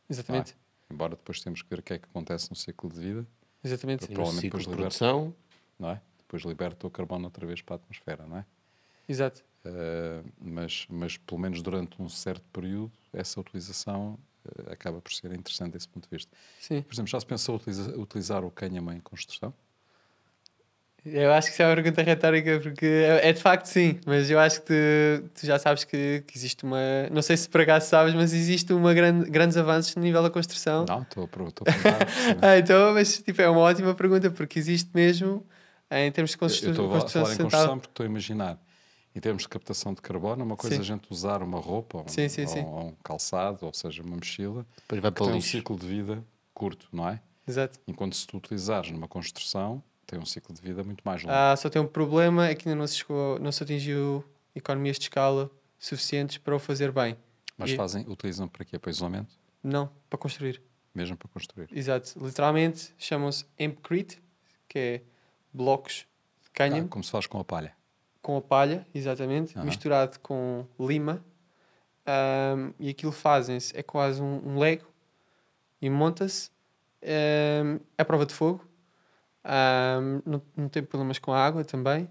exatamente. 0.08 0.56
Embora 0.90 1.16
depois 1.16 1.38
temos 1.42 1.60
que 1.60 1.68
ver 1.68 1.80
o 1.80 1.82
que 1.82 1.92
é 1.92 1.98
que 1.98 2.06
acontece 2.06 2.48
no 2.48 2.56
ciclo 2.56 2.88
de 2.88 2.98
vida, 2.98 3.26
Exatamente. 3.62 4.04
Sim, 4.06 4.12
no 4.12 4.14
Provavelmente 4.14 4.40
ciclo 4.46 4.58
depois 4.58 4.64
de 4.64 4.70
liberta. 4.70 4.98
produção, 4.98 5.34
não 5.78 5.90
é? 5.90 6.00
Depois 6.20 6.42
liberta 6.44 6.86
o 6.86 6.90
carbono 6.90 7.26
outra 7.26 7.46
vez 7.46 7.60
para 7.60 7.74
a 7.74 7.76
atmosfera, 7.76 8.26
não 8.26 8.38
é? 8.38 8.46
Exato. 9.06 9.44
Eh, 9.66 10.22
mas, 10.40 10.86
mas 10.88 11.18
pelo 11.18 11.38
menos 11.38 11.60
durante 11.60 12.00
um 12.00 12.08
certo 12.08 12.44
período, 12.50 12.90
essa 13.12 13.38
utilização 13.38 14.18
acaba 14.70 15.00
por 15.00 15.12
ser 15.12 15.32
interessante 15.32 15.72
desse 15.72 15.88
ponto 15.88 16.08
de 16.08 16.16
vista. 16.16 16.30
Sim. 16.60 16.82
Por 16.82 16.94
exemplo, 16.94 17.10
já 17.10 17.20
se 17.20 17.26
pensou 17.26 17.56
utiliza- 17.56 17.96
utilizar 17.98 18.44
o 18.44 18.50
cânhamo 18.50 18.92
em 18.92 19.00
construção? 19.00 19.52
Eu 21.06 21.32
acho 21.32 21.46
que 21.48 21.52
isso 21.54 21.62
é 21.62 21.66
uma 21.66 21.74
pergunta 21.74 22.02
retórica 22.02 22.60
porque 22.60 22.84
é, 22.84 23.28
é 23.28 23.32
de 23.32 23.40
facto 23.40 23.66
sim, 23.66 23.98
mas 24.04 24.28
eu 24.28 24.38
acho 24.38 24.60
que 24.60 24.66
tu, 24.66 25.28
tu 25.40 25.46
já 25.46 25.58
sabes 25.58 25.84
que, 25.84 26.22
que 26.26 26.36
existe 26.36 26.64
uma. 26.64 26.78
Não 27.10 27.22
sei 27.22 27.36
se 27.36 27.48
por 27.48 27.60
acaso 27.60 27.88
sabes, 27.88 28.12
mas 28.14 28.32
existe 28.34 28.72
uma 28.72 28.92
grande, 28.92 29.30
grandes 29.30 29.56
avanços 29.56 29.94
no 29.94 30.02
nível 30.02 30.22
da 30.22 30.28
construção. 30.28 30.84
Não, 30.86 31.02
estou 31.02 31.24
a 31.24 31.28
perguntar. 31.28 31.64
Ah, 32.42 32.58
então, 32.58 32.92
mas 32.94 33.16
tipo, 33.22 33.40
é 33.40 33.48
uma 33.48 33.60
ótima 33.60 33.94
pergunta 33.94 34.30
porque 34.30 34.58
existe 34.58 34.90
mesmo 34.92 35.46
em 35.90 36.10
termos 36.12 36.32
de 36.32 36.36
Eu 36.36 36.40
construção, 36.40 36.70
estou 36.72 36.96
a 36.96 37.00
falar 37.08 37.34
em 37.34 37.36
construção 37.38 37.78
porque 37.78 37.92
estou 37.92 38.04
a 38.04 38.08
imaginar, 38.08 38.58
em 39.18 39.20
termos 39.20 39.42
de 39.42 39.48
captação 39.48 39.92
de 39.92 40.00
carbono, 40.00 40.44
uma 40.44 40.56
coisa 40.56 40.76
é 40.76 40.78
Sim. 40.78 40.82
a 40.82 40.84
gente 40.94 41.08
usar 41.10 41.42
uma 41.42 41.58
roupa, 41.58 41.98
ou 41.98 42.04
um, 42.04 42.08
Sim, 42.08 42.28
sim, 42.28 42.46
sim. 42.46 42.62
ou 42.64 42.86
um 42.86 42.92
calçado, 43.02 43.66
ou 43.66 43.74
seja, 43.74 44.00
uma 44.00 44.14
mochila, 44.14 44.64
depois 44.76 45.02
vai 45.02 45.10
que 45.10 45.16
para 45.16 45.26
tem 45.26 45.34
um 45.34 45.40
ciclo 45.40 45.76
de 45.76 45.88
vida 45.88 46.24
curto, 46.54 46.88
não 46.92 47.08
é? 47.08 47.20
Exato. 47.46 47.80
Enquanto 47.84 48.14
se 48.14 48.24
tu 48.28 48.36
utilizares 48.36 48.92
numa 48.92 49.08
construção, 49.08 49.82
tem 50.06 50.20
um 50.20 50.24
ciclo 50.24 50.54
de 50.54 50.62
vida 50.62 50.84
muito 50.84 51.02
mais 51.04 51.20
longo. 51.24 51.34
Ah, 51.34 51.56
só 51.56 51.68
tem 51.68 51.82
um 51.82 51.86
problema, 51.86 52.46
é 52.46 52.54
que 52.54 52.68
ainda 52.68 52.78
não 52.78 52.86
se, 52.86 52.98
chegou, 52.98 53.40
não 53.40 53.50
se 53.50 53.60
atingiu 53.60 54.24
economias 54.54 54.96
de 54.98 55.06
escala 55.06 55.50
suficientes 55.80 56.38
para 56.38 56.54
o 56.54 56.60
fazer 56.60 56.92
bem. 56.92 57.16
Mas 57.56 57.70
e- 57.70 57.76
fazem, 57.76 58.04
utilizam 58.08 58.46
para 58.46 58.64
quê? 58.64 58.78
Para 58.78 58.90
isolamento? 58.92 59.34
Não, 59.64 59.90
para 60.08 60.16
construir. 60.16 60.62
Mesmo 60.94 61.16
para 61.16 61.28
construir. 61.28 61.68
Exato. 61.72 62.24
Literalmente 62.24 62.94
chamam-se 62.96 63.44
Empcrete, 63.58 64.22
que 64.68 64.78
é 64.78 65.02
blocos 65.52 66.06
de 66.40 66.50
Ah, 66.50 66.50
cânhamo 66.54 66.88
como 66.88 67.02
se 67.02 67.10
faz 67.10 67.26
com 67.26 67.40
a 67.40 67.44
palha. 67.44 67.76
Com 68.22 68.36
a 68.36 68.40
palha, 68.42 68.86
exatamente, 68.94 69.56
misturado 69.64 70.18
com 70.20 70.66
lima. 70.78 71.24
Ahm, 72.06 72.72
e 72.78 72.88
aquilo 72.88 73.12
fazem-se, 73.12 73.76
é 73.76 73.82
quase 73.82 74.20
um, 74.22 74.40
um 74.44 74.58
Lego 74.58 74.86
e 75.80 75.90
monta-se 75.90 76.50
ahm, 77.02 77.78
à 77.96 78.04
prova 78.04 78.24
de 78.26 78.32
fogo. 78.34 78.64
Ahm, 79.44 80.20
não, 80.24 80.42
não 80.56 80.68
tem 80.68 80.82
problemas 80.82 81.18
com 81.18 81.32
a 81.32 81.44
água 81.44 81.64
também. 81.64 82.08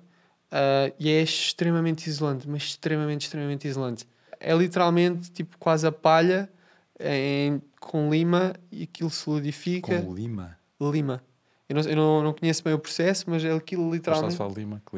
Ah, 0.52 0.92
e 1.00 1.10
é 1.10 1.22
extremamente 1.22 2.08
isolante, 2.08 2.48
mas 2.48 2.64
extremamente, 2.64 3.24
extremamente 3.26 3.68
isolante. 3.68 4.08
É 4.40 4.54
literalmente 4.56 5.32
tipo 5.32 5.58
quase 5.58 5.86
a 5.86 5.92
palha 5.92 6.50
em- 7.00 7.62
com 7.80 8.10
lima 8.10 8.54
e 8.72 8.84
aquilo 8.84 9.10
solidifica. 9.10 10.02
Com 10.02 10.14
lima. 10.14 10.58
Lima. 10.80 11.24
Eu, 11.68 11.76
não, 11.76 11.82
eu 11.84 11.96
não, 11.96 12.24
não 12.24 12.34
conheço 12.34 12.64
bem 12.64 12.74
o 12.74 12.80
processo, 12.80 13.26
mas 13.30 13.44
é 13.44 13.52
aquilo 13.52 13.84
Mas 13.90 13.96
literalmente. 13.98 14.38
falar 14.38 14.54
de 14.54 14.60
lima? 14.60 14.82
Que 14.90 14.96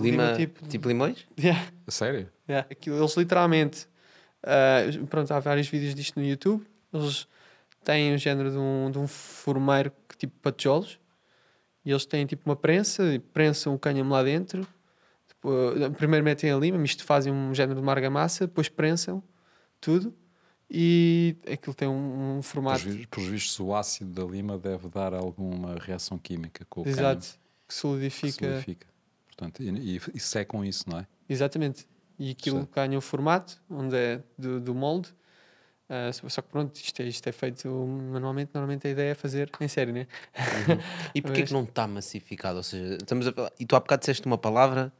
lima? 0.00 0.24
Lima, 0.24 0.36
tipo- 0.36 0.68
tipo... 0.68 0.88
limões? 0.88 1.26
Yeah. 1.38 1.66
A 1.86 1.90
sério? 1.90 2.30
Yeah. 2.48 2.66
Aquilo, 2.70 2.96
eles 2.98 3.16
literalmente. 3.16 3.88
ah, 4.42 4.80
pronto, 5.08 5.30
há 5.32 5.40
vários 5.40 5.68
vídeos 5.68 5.94
disto 5.94 6.18
no 6.18 6.24
YouTube. 6.26 6.64
Eles 6.92 7.26
têm 7.84 8.14
o 8.14 8.18
género 8.18 8.50
de 8.50 8.58
um, 8.58 8.90
de 8.90 8.98
um 8.98 9.06
formeiro 9.06 9.92
que 10.08 10.16
tipo 10.16 10.34
para 10.40 10.52
tijolos. 10.52 10.98
E 11.84 11.90
eles 11.90 12.04
têm 12.04 12.26
tipo 12.26 12.48
uma 12.48 12.56
prensa, 12.56 13.14
e 13.14 13.18
prensam 13.18 13.74
o 13.74 13.78
cânhamo 13.78 14.12
lá 14.12 14.22
dentro. 14.22 14.66
Depois, 15.28 15.96
primeiro 15.96 16.24
metem 16.24 16.50
a 16.50 16.56
lima, 16.56 16.82
isto 16.84 17.04
fazem 17.04 17.32
um 17.32 17.54
género 17.54 17.76
de 17.76 17.82
uma 17.82 17.92
argamassa, 17.92 18.46
depois 18.46 18.68
prensam 18.68 19.22
tudo. 19.80 20.12
E 20.68 21.36
aquilo 21.50 21.74
tem 21.74 21.86
um, 21.86 22.38
um 22.38 22.40
Por 22.40 22.42
formato. 22.42 22.82
Por 23.08 23.22
vistos, 23.22 23.60
o 23.60 23.72
ácido 23.72 24.10
da 24.10 24.24
lima 24.24 24.58
deve 24.58 24.88
dar 24.88 25.14
alguma 25.14 25.76
reação 25.78 26.18
química 26.18 26.66
com 26.68 26.82
o 26.82 26.88
Exato. 26.88 27.24
Que 27.24 27.46
que 27.68 27.74
solidifica. 27.74 28.86
Portanto, 29.36 29.62
e, 29.62 29.96
e, 29.96 30.00
e 30.14 30.20
secam 30.20 30.64
isso, 30.64 30.88
não 30.88 30.98
é? 31.00 31.06
Exatamente. 31.28 31.86
E 32.18 32.30
aquilo 32.30 32.58
Certo. 32.60 32.74
ganha 32.74 32.96
o 32.96 33.00
formato, 33.00 33.60
onde 33.68 33.94
é 33.94 34.22
do, 34.38 34.58
do 34.60 34.74
molde. 34.74 35.10
Ah, 35.88 36.10
só 36.12 36.42
que 36.42 36.48
pronto, 36.48 36.74
isto 36.76 37.00
é, 37.00 37.04
isto 37.04 37.26
é 37.28 37.32
feito 37.32 37.68
manualmente. 37.68 38.50
Normalmente 38.54 38.86
a 38.88 38.90
ideia 38.90 39.10
é 39.10 39.14
fazer 39.14 39.50
em 39.60 39.68
série, 39.68 39.92
né? 39.92 40.06
E 41.14 41.20
porquê 41.22 41.40
Mas- 41.40 41.48
que 41.48 41.52
não 41.54 41.64
está 41.64 41.86
massificado? 41.86 42.56
Ou 42.56 42.62
seja, 42.62 42.96
estamos 42.96 43.26
a 43.26 43.32
falar... 43.32 43.52
E 43.60 43.66
tu 43.66 43.76
há 43.76 43.80
bocado 43.80 44.00
disseste 44.00 44.26
uma 44.26 44.38
palavra 44.38 44.92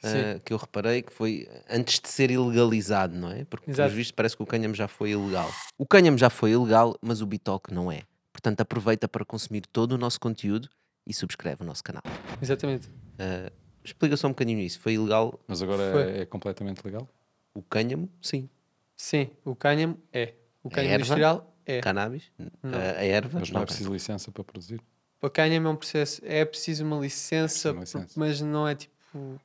Sim. 0.00 0.40
que 0.44 0.52
eu 0.52 0.56
reparei 0.56 1.02
que 1.02 1.12
foi 1.12 1.48
antes 1.70 2.00
de 2.00 2.08
ser 2.08 2.30
ilegalizado, 2.30 3.14
não 3.14 3.30
é? 3.30 3.44
Porque, 3.44 3.70
Exato. 3.70 3.86
pelos 3.88 3.92
vistos, 3.92 4.12
parece 4.12 4.36
que 4.36 4.42
o 4.42 4.46
cânhamo 4.46 4.74
já 4.74 4.88
foi 4.88 5.10
ilegal. 5.10 5.48
O 5.78 5.86
cânhamo 5.86 6.18
já 6.18 6.28
foi 6.30 6.52
ilegal, 6.52 6.96
mas 7.00 7.20
o 7.20 7.26
Bitalk 7.26 7.72
não 7.72 7.92
é. 7.92 8.02
Portanto, 8.32 8.60
aproveita 8.62 9.06
para 9.06 9.24
consumir 9.24 9.60
todo 9.66 9.92
o 9.92 9.98
nosso 9.98 10.18
conteúdo 10.18 10.68
e 11.06 11.14
subscreve 11.14 11.62
o 11.62 11.66
nosso 11.66 11.84
canal. 11.84 12.02
Exatamente. 12.40 12.88
Ah, 13.18 13.52
explica 13.84 14.16
só 14.16 14.26
um 14.28 14.30
bocadinho 14.30 14.60
isso. 14.60 14.78
Foi 14.80 14.94
ilegal 14.94 15.38
Mas 15.46 15.62
agora 15.62 15.92
Foi. 15.92 16.02
é, 16.02 16.20
é 16.22 16.26
completamente 16.26 16.84
legal? 16.84 17.08
o 17.54 17.62
cânhamo? 17.62 18.08
Sim. 18.20 18.48
Sim, 18.96 19.30
o 19.44 19.54
cânhamo 19.54 19.98
é. 20.12 20.34
O 20.62 20.70
cânhamo 20.70 20.92
erva? 20.94 21.04
industrial 21.04 21.56
é. 21.66 21.80
Cannabis? 21.80 22.30
Não. 22.62 22.78
A 22.78 23.04
erva? 23.04 23.38
Mas 23.40 23.50
não 23.50 23.58
é 23.58 23.60
Não, 23.60 23.66
preciso 23.66 23.92
licença 23.92 24.30
para 24.30 24.44
produzir? 24.44 24.80
O 25.20 25.28
cânhamo 25.30 25.68
é 25.68 25.70
um 25.70 25.76
processo. 25.76 26.20
É 26.24 26.44
preciso 26.44 26.84
uma 26.84 26.98
licença, 26.98 27.72
uma 27.72 27.80
licença. 27.80 28.18
mas 28.18 28.40
não 28.40 28.66
é 28.66 28.74
tipo 28.74 29.40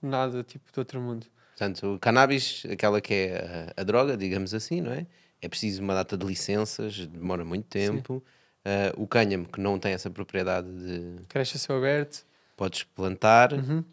nada 0.00 0.42
tipo 0.42 0.72
de 0.72 0.78
outro 0.78 1.00
mundo. 1.00 1.26
Portanto, 1.50 1.94
o 1.94 1.98
cannabis, 1.98 2.64
aquela 2.70 3.00
que 3.00 3.12
é 3.14 3.72
a, 3.76 3.80
a 3.82 3.84
droga, 3.84 4.16
digamos 4.16 4.54
assim, 4.54 4.80
não 4.80 4.92
é? 4.92 5.06
É 5.40 5.48
preciso 5.48 5.82
uma 5.82 5.94
data 5.94 6.16
de 6.16 6.24
licenças, 6.24 7.06
demora 7.06 7.44
muito 7.44 7.66
tempo. 7.66 8.22
Ah, 8.64 8.92
o 8.96 9.06
cânhamo, 9.06 9.46
que 9.46 9.60
não 9.60 9.78
tem 9.78 9.92
essa 9.92 10.08
propriedade 10.10 10.68
de 10.68 11.24
Cresce 11.28 11.56
a 11.56 11.60
céu 11.60 11.76
aberto. 11.76 12.24
Podes 12.56 12.82
plantar. 12.84 13.52
Uhum. 13.52 13.84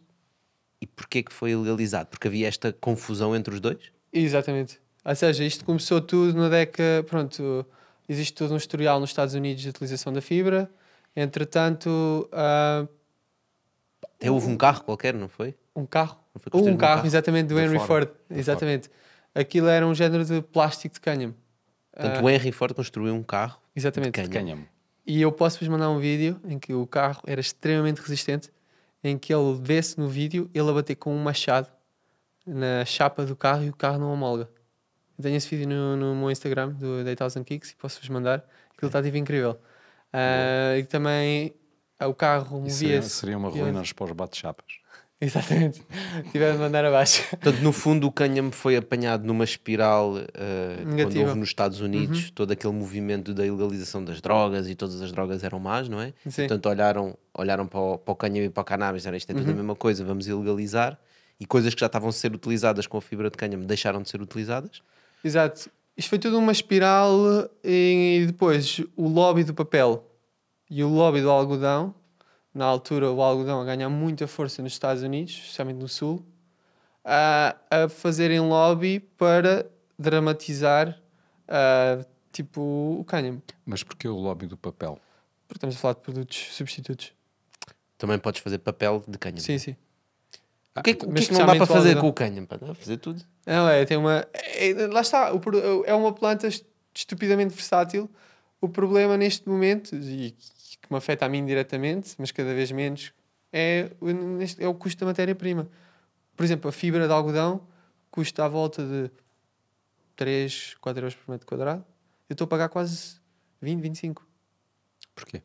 E 0.82 0.88
porquê 0.88 1.22
que 1.24 1.34
foi 1.34 1.56
legalizado? 1.56 2.08
Porque 2.10 2.28
havia 2.28 2.48
esta 2.48 2.72
confusão 2.72 3.36
entre 3.36 3.54
os 3.54 3.60
dois? 3.60 3.92
Exatamente. 4.13 4.80
Ou 5.04 5.16
seja, 5.16 5.44
isto 5.44 5.66
começou 5.66 6.00
tudo 6.01 6.38
na 6.38 6.48
década. 6.50 7.04
Pronto, 7.04 7.66
existe 8.08 8.34
todo 8.34 8.54
um 8.54 8.58
historial 8.58 9.00
nos 9.00 9.10
Estados 9.10 9.34
Unidos 9.34 9.62
de 9.62 9.70
utilização 9.70 10.13
da 10.13 10.22
fibra. 10.22 10.70
Entretanto, 11.16 12.30
ah, 12.32 12.88
Até 14.16 14.32
houve 14.32 14.48
um 14.48 14.56
carro 14.58 14.84
qualquer, 14.84 15.13
não 15.13 15.28
foi? 15.28 15.56
um 15.75 15.86
carro. 15.86 16.18
Não 16.54 16.62
um 16.62 16.78
carro, 16.78 16.78
carro 16.78 17.06
exatamente, 17.08 17.48
do 17.48 17.56
da 17.56 17.63
Henry 17.63 17.78
Ford. 17.78 17.88
Ford. 17.88 18.10
Exatamente. 18.30 18.89
Aquilo 19.36 19.68
era 19.68 19.86
um 19.86 19.94
género 19.94 20.24
de 20.25 20.42
plástico 20.42 20.94
de 20.96 21.00
cânhamo. 21.01 21.36
Portanto, 21.92 22.18
Ah, 22.20 22.24
o 22.24 22.30
Henry 22.30 22.51
Ford 22.51 22.74
construiu 22.74 23.13
um 23.13 23.24
carro 23.24 23.60
exatamente. 23.75 24.22
de 24.22 24.30
cânhamo. 24.30 24.34
Cânhamo. 24.34 24.68
E 25.10 25.24
eu 25.24 25.32
posso-vos 25.32 25.68
mandar 25.68 25.89
um 25.89 25.98
vídeo 25.98 26.39
em 26.44 26.60
que 26.60 26.72
o 26.72 26.86
carro 26.86 27.20
era 27.25 27.42
extremamente 27.42 28.00
resistente, 28.00 28.51
em 29.04 29.18
que 29.18 29.34
ele 29.34 29.60
vê-se 29.60 29.98
no 30.00 30.08
vídeo 30.08 30.48
ele 30.54 30.70
a 30.70 30.72
bater 30.72 30.94
com 30.94 31.12
um 31.12 31.18
machado 31.18 31.68
na 32.46 32.86
chapa 32.86 33.25
do 33.25 33.36
carro 33.36 33.63
e 33.63 33.70
o 33.70 33.75
carro 33.75 33.98
não 33.98 34.13
homologa. 34.13 34.48
Eu 35.18 35.24
tenho 35.24 35.36
esse 35.36 35.50
vídeo 35.50 35.68
no, 35.68 35.98
no 35.98 36.16
meu 36.16 36.30
Instagram, 36.30 36.74
do 36.74 37.04
8000 37.04 37.44
Kicks, 37.44 37.72
e 37.72 37.75
posso-vos 37.75 38.08
mandar. 38.08 38.48
Aquilo 38.72 38.89
está 38.89 39.01
tipo 39.01 39.18
incrível. 39.18 39.60
Ah, 40.13 40.78
e 40.78 40.84
também 40.84 41.56
ah, 42.00 42.08
o 42.08 42.13
carro 42.13 42.63
Isso 42.68 42.78
seria, 42.78 42.96
movia-se. 42.98 43.10
seria 43.10 43.38
uma 43.39 43.50
ruína 43.50 43.82
para 43.96 44.06
os 44.06 44.12
bate-chapas. 44.12 44.75
Exatamente. 45.22 45.82
Tiver 46.32 46.54
de 46.54 46.58
mandar 46.58 46.86
abaixo. 46.86 47.28
Portanto, 47.30 47.60
no 47.62 47.74
fundo, 47.74 48.08
o 48.08 48.12
cânhamo 48.12 48.52
foi 48.52 48.78
apanhado 48.78 49.26
numa 49.26 49.44
espiral 49.44 50.16
ah, 50.18 50.76
quando 50.78 50.96
Negativa. 50.96 51.28
houve 51.28 51.40
nos 51.40 51.50
Estados 51.50 51.82
Unidos 51.82 52.32
todo 52.32 52.52
aquele 52.52 52.74
movimento 52.74 53.34
da 53.34 53.46
ilegalização 53.46 54.04
das 54.04 54.22
drogas 54.22 54.70
e 54.70 54.76
todas 54.76 55.02
as 55.02 55.12
drogas 55.12 55.44
eram 55.44 55.60
más, 55.60 55.90
não 55.90 56.02
é? 56.02 56.14
Sim. 56.26 56.48
Portanto, 56.48 56.66
olharam, 56.68 57.18
olharam 57.38 57.68
para, 57.68 57.80
o, 57.80 57.98
para 57.98 58.12
o 58.14 58.16
cânhamo 58.16 58.46
e 58.46 58.50
para 58.50 58.62
o 58.62 58.64
cannabis, 58.64 59.06
era 59.06 59.18
isto 59.18 59.30
é 59.30 59.36
tudo 59.36 59.52
a 59.52 59.54
mesma 59.54 59.76
coisa, 59.76 60.06
vamos 60.06 60.26
ilegalizar. 60.28 60.98
E 61.38 61.46
coisas 61.46 61.74
que 61.74 61.80
já 61.80 61.88
estavam 61.88 62.10
a 62.10 62.12
ser 62.14 62.34
utilizadas 62.34 62.88
com 62.88 62.98
a 62.98 63.02
fibra 63.02 63.30
de 63.30 63.38
cânhamo 63.38 63.66
deixaram 63.66 64.02
de 64.02 64.10
ser 64.10 64.22
utilizadas. 64.22 64.82
Exato. 65.24 65.70
Isto 65.98 66.10
foi 66.10 66.20
tudo 66.20 66.38
uma 66.38 66.54
espiral 66.54 67.50
e 67.62 68.24
depois 68.28 68.82
o 68.96 69.08
lobby 69.10 69.44
do 69.44 69.54
papel 69.54 70.06
e 70.70 70.82
o 70.82 70.88
lobby 70.88 71.22
do 71.22 71.30
algodão. 71.30 71.94
Na 72.60 72.66
altura, 72.66 73.10
o 73.10 73.22
algodão 73.22 73.62
a 73.62 73.63
ganhar 73.63 73.88
muita 73.88 74.28
força 74.28 74.62
nos 74.62 74.74
Estados 74.74 75.01
Unidos, 75.01 75.32
especialmente 75.32 75.78
no 75.78 75.88
Sul, 75.88 76.25
a, 77.06 77.56
a 77.72 77.88
fazerem 77.88 78.42
lobby 78.42 79.00
para 79.00 79.66
dramatizar 79.98 81.01
ah, 81.48 82.04
tipo 82.34 82.60
o 83.00 83.06
cânhamo. 83.06 83.42
Mas 83.66 83.82
porquê 83.82 84.10
o 84.10 84.16
lobby 84.18 84.46
do 84.46 84.58
papel? 84.58 85.00
Porque 85.48 85.56
estamos 85.58 85.78
a 85.78 85.80
falar 85.80 85.94
de 85.94 86.01
produtos 86.01 86.38
substitutos. 86.51 87.13
Também 87.98 88.20
podes 88.20 88.42
fazer 88.42 88.58
papel 88.58 89.06
de 89.08 89.18
cânhamo. 89.18 89.39
Sim, 89.39 89.58
sim. 89.58 89.78
O 90.75 90.82
que 90.84 90.89
é 90.89 90.94
que, 90.96 91.06
o 91.06 91.10
Mas 91.13 91.20
que, 91.22 91.32
é 91.32 91.34
que 91.38 91.39
não 91.39 91.46
dá 91.48 91.56
para 91.56 91.66
fazer 91.66 91.98
com 91.98 92.10
o 92.10 92.13
cânhamo? 92.13 92.46
para 92.46 92.75
fazer 92.75 92.98
tudo. 92.98 93.24
Não, 93.46 93.70
é, 93.70 93.86
tem 93.86 93.96
uma. 93.96 94.28
é- 94.34 94.74
lá 94.92 95.00
está, 95.00 95.34
o 95.34 95.42
é 95.86 95.94
uma 95.94 96.12
planta 96.12 96.46
est- 96.46 96.66
estupidamente 96.94 97.56
versátil. 97.56 98.10
O 98.60 98.68
problema 98.68 99.16
neste 99.16 99.48
momento, 99.48 99.96
e 99.96 100.36
que 100.81 100.91
me 100.91 100.98
afeta 100.98 101.25
a 101.25 101.29
mim 101.29 101.45
diretamente, 101.45 102.15
mas 102.17 102.31
cada 102.31 102.53
vez 102.53 102.71
menos, 102.71 103.13
é, 103.51 103.91
é 104.59 104.67
o 104.67 104.74
custo 104.74 105.00
da 105.00 105.05
matéria-prima. 105.07 105.67
Por 106.36 106.43
exemplo, 106.43 106.69
a 106.69 106.71
fibra 106.71 107.05
de 107.07 107.13
algodão 107.13 107.67
custa 108.09 108.45
à 108.45 108.48
volta 108.48 108.83
de 108.86 109.12
3, 110.15 110.75
4 110.81 111.00
euros 111.01 111.15
por 111.15 111.31
metro 111.31 111.48
quadrado. 111.48 111.86
Eu 112.29 112.33
estou 112.33 112.45
a 112.45 112.48
pagar 112.48 112.69
quase 112.69 113.19
20, 113.62 113.81
25. 113.81 114.27
Porquê? 115.15 115.41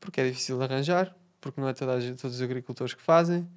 Porque 0.00 0.20
é 0.20 0.28
difícil 0.28 0.58
de 0.58 0.64
arranjar, 0.64 1.14
porque 1.40 1.60
não 1.60 1.68
é 1.68 1.74
toda 1.74 1.92
a 1.94 2.00
gente- 2.00 2.20
todos 2.20 2.36
os 2.36 2.42
agricultores 2.42 2.94
que 2.94 3.02
fazem. 3.02 3.48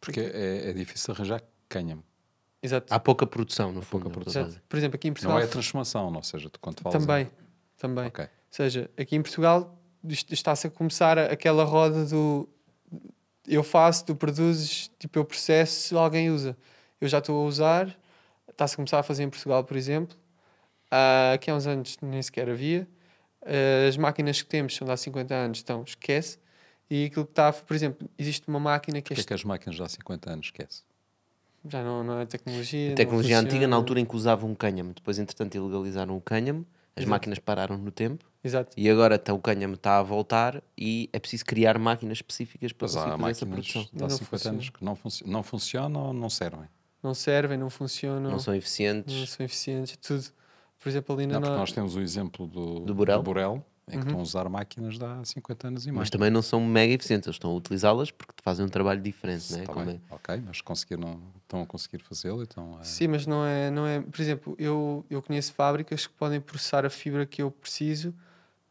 Porque 0.00 0.20
é, 0.20 0.70
é 0.70 0.72
difícil 0.72 1.12
arranjar 1.14 1.42
cânhamo. 1.68 2.02
Exato. 2.62 2.92
Há 2.92 3.00
pouca 3.00 3.26
produção, 3.26 3.72
no 3.72 3.80
fundo. 3.82 4.02
pouca 4.02 4.08
é 4.08 4.12
produção. 4.12 4.46
Exato. 4.46 4.62
Por 4.68 4.76
exemplo, 4.76 4.96
aqui 4.96 5.08
em 5.08 5.12
Portugal. 5.12 5.36
Não 5.36 5.42
é 5.42 5.44
a 5.44 5.48
transformação, 5.48 6.12
ou 6.12 6.22
seja, 6.22 6.50
quando 6.60 6.80
falas. 6.80 7.02
em- 7.02 7.06
Também, 7.06 7.30
também. 7.78 8.06
Ok. 8.06 8.24
Ou 8.24 8.30
seja, 8.50 8.90
aqui 8.98 9.16
em 9.16 9.22
Portugal 9.22 9.79
está-se 10.08 10.66
a 10.66 10.70
começar 10.70 11.18
a- 11.18 11.26
aquela 11.26 11.64
roda 11.64 12.04
do 12.06 12.48
eu 13.46 13.62
faço, 13.64 14.04
tu 14.04 14.14
produzes, 14.14 14.90
tipo 14.98 15.18
eu 15.18 15.24
processo, 15.24 15.98
alguém 15.98 16.30
usa. 16.30 16.56
Eu 17.00 17.08
já 17.08 17.18
estou 17.18 17.42
a 17.42 17.48
usar, 17.48 17.98
está-se 18.48 18.74
a 18.74 18.76
começar 18.76 18.98
a 19.00 19.02
fazer 19.02 19.22
em 19.24 19.30
Portugal, 19.30 19.64
por 19.64 19.76
exemplo. 19.76 20.16
Ah, 20.90 21.32
aqui 21.34 21.50
há 21.50 21.54
uns 21.54 21.66
anos 21.66 21.96
nem 22.02 22.22
sequer 22.22 22.48
havia. 22.48 22.86
Ah, 23.42 23.88
as 23.88 23.96
máquinas 23.96 24.40
que 24.42 24.48
temos 24.48 24.76
são 24.76 24.86
de 24.86 24.92
há 24.92 24.96
50 24.96 25.34
anos, 25.34 25.60
então 25.60 25.82
esquece. 25.86 26.38
E 26.88 27.06
aquilo 27.06 27.24
que 27.24 27.32
está, 27.32 27.52
por 27.52 27.74
exemplo, 27.74 28.08
existe 28.18 28.46
uma 28.48 28.60
máquina 28.60 29.00
que 29.00 29.08
Porquê 29.14 29.20
é 29.20 29.24
é 29.24 29.26
que 29.26 29.34
as 29.34 29.44
máquinas 29.44 29.76
já 29.76 29.84
há 29.84 29.88
50 29.88 30.30
anos 30.32 30.46
esquece? 30.46 30.82
já 31.64 31.82
não, 31.84 32.02
não 32.02 32.20
é 32.20 32.26
tecnologia. 32.26 32.88
não 32.90 32.96
Tecnologia 32.96 33.38
antiga, 33.38 33.66
na 33.68 33.76
altura 33.76 34.00
em 34.00 34.04
que 34.04 34.16
usavam 34.16 34.50
um 34.50 34.54
cânhamo. 34.54 34.92
Depois, 34.94 35.18
entretanto, 35.18 35.54
ilegalizaram 35.56 36.16
o 36.16 36.20
cânhamo. 36.20 36.66
As 36.96 37.02
Exato. 37.02 37.10
máquinas 37.10 37.38
pararam 37.38 37.78
no 37.78 37.90
tempo. 37.90 38.24
Exato. 38.42 38.72
E 38.76 38.88
agora 38.90 39.18
tá, 39.18 39.32
o 39.34 39.38
cânhamo 39.38 39.74
está 39.74 39.98
a 39.98 40.02
voltar 40.02 40.62
e 40.76 41.08
é 41.12 41.18
preciso 41.18 41.44
criar 41.44 41.78
máquinas 41.78 42.18
específicas 42.18 42.72
para 42.72 42.86
há 42.86 42.90
fazer 43.18 43.30
essa 43.30 43.46
produção. 43.46 43.82
há 43.82 43.98
Não 44.00 44.08
50 44.10 44.24
funciona. 44.26 44.54
anos 44.56 44.70
que 44.70 44.84
não, 44.84 44.96
funci 44.96 45.26
não 45.28 45.42
funcionam 45.42 46.06
ou 46.08 46.12
não 46.12 46.30
servem. 46.30 46.68
Não 47.02 47.14
servem, 47.14 47.56
não 47.58 47.70
funcionam, 47.70 48.30
Não 48.30 48.38
são 48.38 48.52
não 48.52 48.58
eficientes. 48.58 49.30
são 49.30 49.44
eficientes, 49.44 49.96
tudo. 49.96 50.24
Por 50.78 50.88
exemplo, 50.88 51.14
ali 51.14 51.26
na. 51.26 51.34
Não, 51.34 51.42
porque 51.42 51.56
nós 51.56 51.72
temos 51.72 51.94
o 51.96 52.00
exemplo 52.00 52.46
do, 52.46 52.80
Do 52.80 52.94
Burel. 52.94 53.64
Em 53.92 53.98
que 53.98 54.04
estão 54.06 54.18
a 54.18 54.22
usar 54.22 54.48
máquinas 54.48 54.98
de 54.98 55.04
há 55.04 55.24
50 55.24 55.68
anos 55.68 55.86
e 55.86 55.88
mais. 55.92 55.98
Mas 56.00 56.10
também 56.10 56.30
não 56.30 56.42
são 56.42 56.64
mega 56.64 56.92
eficientes. 56.94 57.26
Eles 57.26 57.36
estão 57.36 57.50
a 57.50 57.54
utilizá-las 57.54 58.10
porque 58.10 58.32
fazem 58.42 58.64
um 58.64 58.68
trabalho 58.68 59.00
diferente. 59.00 59.52
Não 59.52 59.82
é? 59.82 59.90
É- 59.92 60.00
ok, 60.10 60.42
mas 60.46 60.60
conseguiram, 60.60 61.20
estão 61.42 61.62
a 61.62 61.66
conseguir 61.66 61.98
fazê-lo, 62.02 62.42
então 62.42 62.78
é- 62.80 62.84
Sim, 62.84 63.08
mas 63.08 63.26
não 63.26 63.44
é, 63.44 63.70
não 63.70 63.86
é. 63.86 64.00
Por 64.00 64.20
exemplo, 64.20 64.54
eu, 64.58 65.04
eu 65.10 65.20
conheço 65.22 65.52
fábricas 65.52 66.06
que 66.06 66.12
podem 66.14 66.40
processar 66.40 66.84
a 66.86 66.90
fibra 66.90 67.26
que 67.26 67.42
eu 67.42 67.50
preciso, 67.50 68.14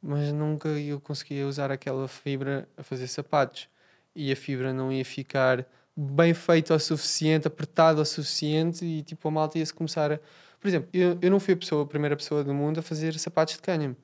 mas 0.01 0.31
nunca 0.31 0.69
eu 0.69 0.99
conseguia 0.99 1.45
usar 1.47 1.71
aquela 1.71 2.07
fibra 2.07 2.67
a 2.77 2.83
fazer 2.83 3.07
sapatos. 3.07 3.67
E 4.15 4.31
a 4.31 4.35
fibra 4.35 4.73
não 4.73 4.91
ia 4.91 5.05
ficar 5.05 5.65
bem 5.95 6.33
feita 6.33 6.73
o 6.73 6.79
suficiente, 6.79 7.47
apertada 7.47 8.01
o 8.01 8.05
suficiente, 8.05 8.85
e 8.85 9.03
tipo 9.03 9.27
a 9.27 9.31
malta 9.31 9.57
ia-se 9.59 9.73
começar 9.73 10.11
a. 10.13 10.19
Por 10.59 10.67
exemplo, 10.67 10.89
eu, 10.93 11.17
eu 11.21 11.29
não 11.31 11.39
fui 11.39 11.53
a, 11.53 11.57
pessoa, 11.57 11.83
a 11.83 11.85
primeira 11.85 12.15
pessoa 12.15 12.43
do 12.43 12.53
mundo 12.53 12.79
a 12.79 12.81
fazer 12.81 13.17
sapatos 13.19 13.55
de 13.55 13.61
cânhamo. 13.61 13.95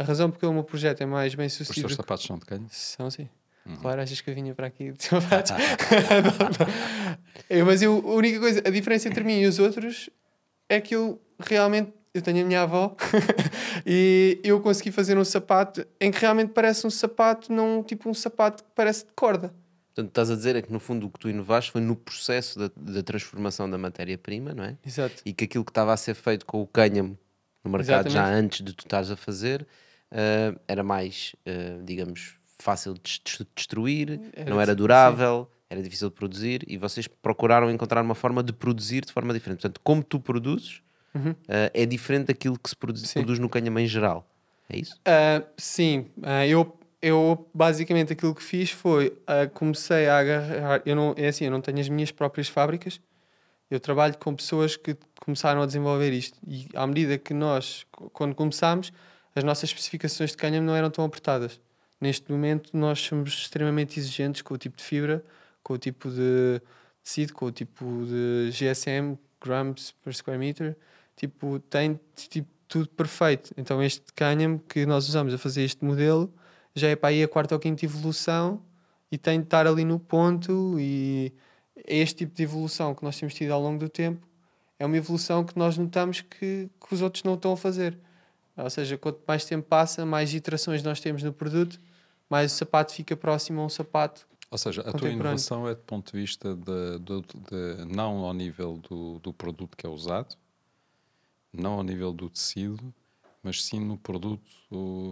A 0.00 0.02
razão 0.02 0.30
porque 0.30 0.46
o 0.46 0.52
meu 0.52 0.64
projeto 0.64 1.02
é 1.02 1.06
mais 1.06 1.34
bem 1.34 1.46
os 1.46 1.52
sucedido. 1.52 1.88
teus 1.88 1.96
sapatos 1.96 2.24
são 2.24 2.38
de 2.38 2.46
canho. 2.46 2.66
São 2.70 3.06
assim. 3.06 3.28
Claro, 3.82 4.00
achas 4.00 4.18
que 4.18 4.30
eu 4.30 4.34
vinha 4.34 4.54
para 4.54 4.66
aqui 4.66 4.92
de 4.92 5.04
sapatos? 5.04 5.50
Não, 5.52 5.58
não. 6.66 7.20
Eu, 7.50 7.66
mas 7.66 7.82
eu, 7.82 7.98
a 8.06 8.14
única 8.14 8.38
coisa, 8.38 8.62
a 8.64 8.70
diferença 8.70 9.08
entre 9.08 9.24
mim 9.24 9.40
e 9.40 9.46
os 9.46 9.58
outros 9.58 10.08
é 10.68 10.80
que 10.80 10.94
eu 10.94 11.20
realmente 11.38 11.92
eu 12.14 12.22
tenho 12.22 12.42
a 12.42 12.46
minha 12.46 12.62
avó 12.62 12.96
e 13.84 14.40
eu 14.44 14.60
consegui 14.60 14.90
fazer 14.92 15.18
um 15.18 15.24
sapato 15.24 15.84
em 16.00 16.10
que 16.10 16.18
realmente 16.20 16.52
parece 16.52 16.86
um 16.86 16.90
sapato, 16.90 17.52
não 17.52 17.82
tipo 17.82 18.08
um 18.08 18.14
sapato 18.14 18.62
que 18.62 18.70
parece 18.74 19.04
de 19.04 19.12
corda. 19.16 19.52
Portanto, 19.88 20.08
estás 20.08 20.30
a 20.30 20.36
dizer 20.36 20.56
é 20.56 20.62
que 20.62 20.72
no 20.72 20.78
fundo 20.80 21.06
o 21.06 21.10
que 21.10 21.18
tu 21.18 21.28
inovaste 21.28 21.72
foi 21.72 21.80
no 21.80 21.96
processo 21.96 22.58
da, 22.58 22.70
da 22.76 23.02
transformação 23.02 23.68
da 23.68 23.76
matéria-prima, 23.76 24.54
não 24.54 24.64
é? 24.64 24.76
Exato. 24.86 25.22
E 25.24 25.32
que 25.32 25.44
aquilo 25.44 25.64
que 25.64 25.70
estava 25.70 25.92
a 25.92 25.96
ser 25.96 26.14
feito 26.14 26.46
com 26.46 26.62
o 26.62 26.66
cânhamo 26.66 27.18
no 27.64 27.70
mercado 27.70 28.08
já 28.08 28.20
Exatamente. 28.22 28.44
antes 28.44 28.64
de 28.64 28.72
tu 28.74 28.84
estás 28.86 29.10
a 29.10 29.16
fazer 29.16 29.66
eh, 30.10 30.54
era 30.68 30.82
mais, 30.82 31.34
eh, 31.46 31.78
digamos, 31.84 32.34
fácil 32.58 32.94
de 32.94 33.00
des- 33.02 33.46
destruir, 33.54 34.20
Era 34.34 34.50
não 34.50 34.60
era 34.60 34.72
sim, 34.72 34.76
durável, 34.78 35.50
era 35.68 35.82
difícil 35.82 36.08
de 36.08 36.14
produzir 36.14 36.64
e 36.68 36.76
vocês 36.76 37.06
procuraram 37.06 37.70
encontrar 37.70 38.02
uma 38.02 38.14
forma 38.14 38.42
de 38.42 38.52
produzir 38.52 39.04
de 39.04 39.12
forma 39.12 39.32
diferente. 39.32 39.60
Portanto, 39.60 39.80
como 39.82 40.02
tu 40.02 40.18
produzes 40.20 40.82
eh, 41.48 41.70
é 41.74 41.86
diferente 41.86 42.26
daquilo 42.26 42.58
que 42.58 42.68
se 42.68 42.76
produz, 42.76 43.02
Uhum. 43.02 43.06
Sim. 43.08 43.20
produz 43.20 43.38
no 43.38 43.48
cânhamo 43.48 43.78
em 43.78 43.86
geral. 43.86 44.26
É 44.68 44.76
isso? 44.78 45.00
Sim, 45.56 46.06
eu, 46.48 46.78
eu 47.02 47.48
basicamente 47.52 48.12
aquilo 48.12 48.34
que 48.34 48.42
fiz 48.42 48.70
foi 48.70 49.16
ah, 49.26 49.46
comecei 49.48 50.06
a 50.08 50.18
agarrar. 50.18 50.82
Eu 50.86 50.94
não, 50.94 51.14
é 51.16 51.28
assim, 51.28 51.44
eu 51.46 51.50
não 51.50 51.60
tenho 51.60 51.80
as 51.80 51.88
minhas 51.88 52.12
próprias 52.12 52.48
fábricas, 52.48 53.00
eu 53.70 53.80
trabalho 53.80 54.16
com 54.18 54.34
pessoas 54.34 54.76
que 54.76 54.96
começaram 55.20 55.62
a 55.62 55.66
desenvolver 55.66 56.12
isto. 56.12 56.38
E 56.46 56.68
à 56.74 56.86
medida 56.86 57.18
que 57.18 57.32
nós, 57.34 57.84
quando 58.12 58.34
começámos, 58.34 58.92
as 59.34 59.44
nossas 59.44 59.70
especificações 59.70 60.30
de 60.30 60.36
cânhamo 60.36 60.66
não 60.66 60.74
eram 60.74 60.90
tão 60.90 61.04
apertadas. 61.04 61.60
Neste 62.00 62.30
momento, 62.30 62.76
nós 62.76 62.98
somos 63.00 63.30
extremamente 63.34 63.98
exigentes 63.98 64.42
com 64.42 64.54
o 64.54 64.58
tipo 64.58 64.76
de 64.76 64.82
fibra, 64.82 65.24
com 65.62 65.74
o 65.74 65.78
tipo 65.78 66.10
de 66.10 66.60
tecido, 67.02 67.34
com 67.34 67.46
o 67.46 67.52
tipo 67.52 67.84
de 68.06 68.50
GSM, 68.50 69.18
grams 69.40 69.92
per 70.02 70.14
square 70.14 70.38
meter. 70.38 70.76
Tipo, 71.16 71.58
tem 71.60 72.00
tipo, 72.14 72.48
tudo 72.66 72.88
perfeito. 72.88 73.52
Então, 73.56 73.82
este 73.82 74.12
cânhamo 74.14 74.60
que 74.60 74.86
nós 74.86 75.08
usamos 75.08 75.34
a 75.34 75.38
fazer 75.38 75.62
este 75.62 75.84
modelo 75.84 76.32
já 76.74 76.88
é 76.88 76.96
para 76.96 77.10
aí 77.10 77.22
a 77.22 77.28
quarta 77.28 77.54
ou 77.54 77.60
quinta 77.60 77.84
evolução 77.84 78.62
e 79.10 79.18
tem 79.18 79.40
de 79.40 79.46
estar 79.46 79.66
ali 79.66 79.84
no 79.84 79.98
ponto. 79.98 80.76
E 80.78 81.32
este 81.86 82.18
tipo 82.18 82.34
de 82.34 82.42
evolução 82.42 82.94
que 82.94 83.02
nós 83.02 83.18
temos 83.18 83.34
tido 83.34 83.50
ao 83.52 83.60
longo 83.60 83.78
do 83.78 83.88
tempo 83.88 84.26
é 84.78 84.86
uma 84.86 84.96
evolução 84.96 85.44
que 85.44 85.58
nós 85.58 85.76
notamos 85.76 86.22
que, 86.22 86.70
que 86.80 86.94
os 86.94 87.02
outros 87.02 87.22
não 87.24 87.34
estão 87.34 87.52
a 87.52 87.56
fazer. 87.56 87.98
Ou 88.64 88.70
seja, 88.70 88.96
quanto 88.98 89.20
mais 89.26 89.44
tempo 89.44 89.66
passa, 89.68 90.04
mais 90.06 90.32
iterações 90.34 90.82
nós 90.82 91.00
temos 91.00 91.22
no 91.22 91.32
produto, 91.32 91.78
mais 92.28 92.52
o 92.52 92.56
sapato 92.56 92.92
fica 92.92 93.16
próximo 93.16 93.60
a 93.60 93.64
um 93.64 93.68
sapato. 93.68 94.26
Ou 94.50 94.58
seja, 94.58 94.80
a 94.82 94.92
tua 94.92 95.08
inovação 95.10 95.68
é 95.68 95.74
do 95.74 95.82
ponto 95.82 96.12
de 96.12 96.18
vista 96.20 96.54
de, 96.56 96.98
de- 96.98 97.22
de- 97.22 97.84
não 97.94 98.18
ao 98.24 98.34
nível 98.34 98.76
do, 98.78 99.18
do 99.20 99.32
produto 99.32 99.76
que 99.76 99.86
é 99.86 99.88
usado, 99.88 100.34
não 101.52 101.74
ao 101.74 101.82
nível 101.82 102.12
do 102.12 102.28
tecido, 102.28 102.92
mas 103.42 103.64
sim 103.64 103.80
no 103.80 103.96
produto 103.96 104.42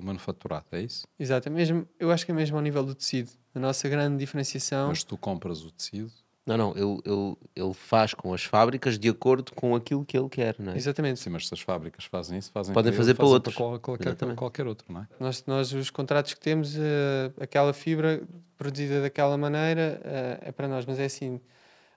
manufaturado, 0.03 0.67
é 0.73 0.83
isso? 0.83 1.07
Exato, 1.19 1.49
é 1.49 1.51
mesmo, 1.51 1.89
eu 1.99 2.11
acho 2.11 2.25
que 2.27 2.33
é 2.33 2.35
mesmo 2.35 2.57
ao 2.57 2.63
nível 2.63 2.85
do 2.85 2.95
tecido. 2.95 3.31
A 3.55 3.59
nossa 3.59 3.89
grande 3.89 4.19
diferenciação. 4.19 4.89
Mas 4.89 5.03
tu 5.05 5.17
compras 5.17 5.63
o 5.65 5.71
tecido, 5.71 6.13
Não, 6.49 6.57
não, 6.57 6.71
ele, 6.73 7.01
ele, 7.05 7.37
ele 7.55 7.75
faz 7.75 8.15
com 8.15 8.33
as 8.33 8.43
fábricas 8.43 8.99
de 8.99 9.09
acordo 9.09 9.53
com 9.55 9.75
aquilo 9.77 10.03
que 10.05 10.17
ele 10.17 10.29
quer, 10.31 10.57
não 10.59 10.73
é? 10.73 10.77
Exatamente. 10.77 11.21
sim, 11.21 11.29
mas 11.29 11.47
se 11.47 11.53
as 11.53 11.61
fábricas 11.61 12.07
fazem 12.07 12.39
isso, 12.39 12.51
fazem 12.51 12.73
Podem 12.73 12.91
para 12.91 12.97
fazer 12.97 13.11
ele, 13.11 13.17
para 13.17 13.25
fazem 13.27 13.35
outros. 13.35 13.55
qual- 13.55 13.79
qualquer, 13.79 14.09
Exatamente. 14.09 14.37
qualquer 14.39 14.67
outro, 14.67 14.87
não 14.93 15.03
é? 15.03 15.07
Nós, 15.21 15.45
nós, 15.47 15.73
os 15.75 15.91
contratos 15.91 16.33
que 16.33 16.41
temos, 16.41 16.75
eh, 16.77 17.31
aquela 17.39 17.73
fibra 17.75 18.23
produzida 18.57 19.03
daquela 19.03 19.37
maneira 19.37 20.01
eh, 20.05 20.39
é 20.49 20.53
para 20.53 20.67
nós, 20.67 20.87
mas 20.87 20.99
é 20.99 21.05
assim. 21.05 21.39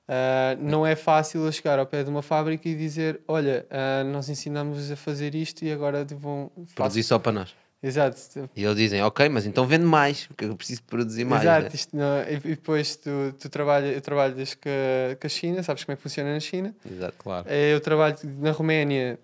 eh, 0.07 0.57
não 0.59 0.85
é 0.85 0.95
fácil 0.97 1.45
eu 1.45 1.51
chegar 1.53 1.79
ao 1.79 1.85
pé 1.85 2.03
de 2.03 2.09
uma 2.09 2.21
fábrica 2.21 2.67
e 2.67 2.75
dizer: 2.75 3.21
Olha, 3.27 3.65
nós 4.11 4.27
ensinamos 4.27 4.91
a 4.91 4.95
fazer 4.97 5.33
isto 5.33 5.63
e 5.63 5.71
agora 5.71 6.05
vão. 6.13 6.51
Produzir 6.75 7.03
só 7.03 7.17
para 7.17 7.31
nós. 7.31 7.55
Exato, 7.83 8.47
E 8.55 8.63
eles 8.63 8.75
dizem, 8.77 9.01
ok, 9.01 9.27
mas 9.27 9.45
então 9.47 9.65
vende 9.65 9.85
mais, 9.85 10.27
porque 10.27 10.45
eu 10.45 10.55
preciso 10.55 10.83
produzir 10.83 11.25
mais. 11.25 11.41
Exato, 11.41 11.63
né? 11.63 11.69
isto 11.73 11.97
não- 11.97 12.21
e, 12.21 12.33
e 12.35 12.39
depois 12.55 12.95
tu, 12.95 13.33
tu 13.39 13.49
trabalha, 13.49 13.99
desde 14.35 14.55
com 14.57 14.69
a, 14.69 15.15
com 15.15 15.25
a 15.25 15.29
China, 15.29 15.63
sabes 15.63 15.83
como 15.83 15.93
é 15.93 15.95
que 15.95 16.01
funciona 16.03 16.31
na 16.31 16.39
China. 16.39 16.75
Exato. 16.89 17.15
Claro. 17.17 17.47
Eh, 17.49 17.73
Eu 17.73 17.81
trabalho 17.81 18.15
na 18.39 18.51
Roménia, 18.51 19.17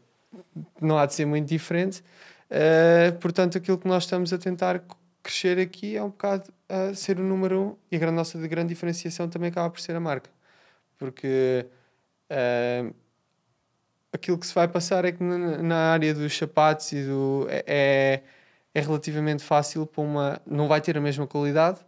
não 0.81 0.97
há 0.97 1.05
de 1.05 1.13
ser 1.13 1.25
muito 1.27 1.47
diferente. 1.47 2.03
Eh, 2.49 3.11
portanto, 3.21 3.59
aquilo 3.59 3.77
que 3.77 3.87
nós 3.87 4.03
estamos 4.05 4.33
a 4.33 4.39
tentar 4.39 4.81
crescer 5.21 5.59
aqui 5.59 5.95
é 5.95 6.01
um 6.01 6.09
bocado 6.09 6.51
a 6.67 6.95
ser 6.95 7.19
o 7.19 7.23
número 7.23 7.59
um 7.61 7.75
e 7.91 7.95
a 7.95 7.99
grande, 7.99 8.15
nossa 8.15 8.39
grande 8.47 8.69
diferenciação 8.69 9.29
também 9.29 9.49
acaba 9.49 9.69
por 9.69 9.79
ser 9.79 9.95
a 9.95 9.99
marca. 9.99 10.31
Porque 10.97 11.65
eh, 12.27 12.85
aquilo 14.11 14.37
que 14.37 14.47
se 14.47 14.53
vai 14.55 14.67
passar 14.67 15.05
é 15.05 15.11
que 15.11 15.23
na, 15.23 15.61
na 15.61 15.77
área 15.93 16.11
dos 16.13 16.35
sapatos 16.35 16.91
e 16.91 17.03
do. 17.03 17.45
é, 17.49 17.63
é, 17.67 18.21
é 18.77 18.79
relativamente 18.79 19.43
fácil 19.43 19.87
para 19.87 20.03
uma. 20.03 20.41
Não 20.45 20.67
vai 20.67 20.79
ter 20.79 20.95
a 20.95 21.01
mesma 21.01 21.25
qualidade, 21.25 21.79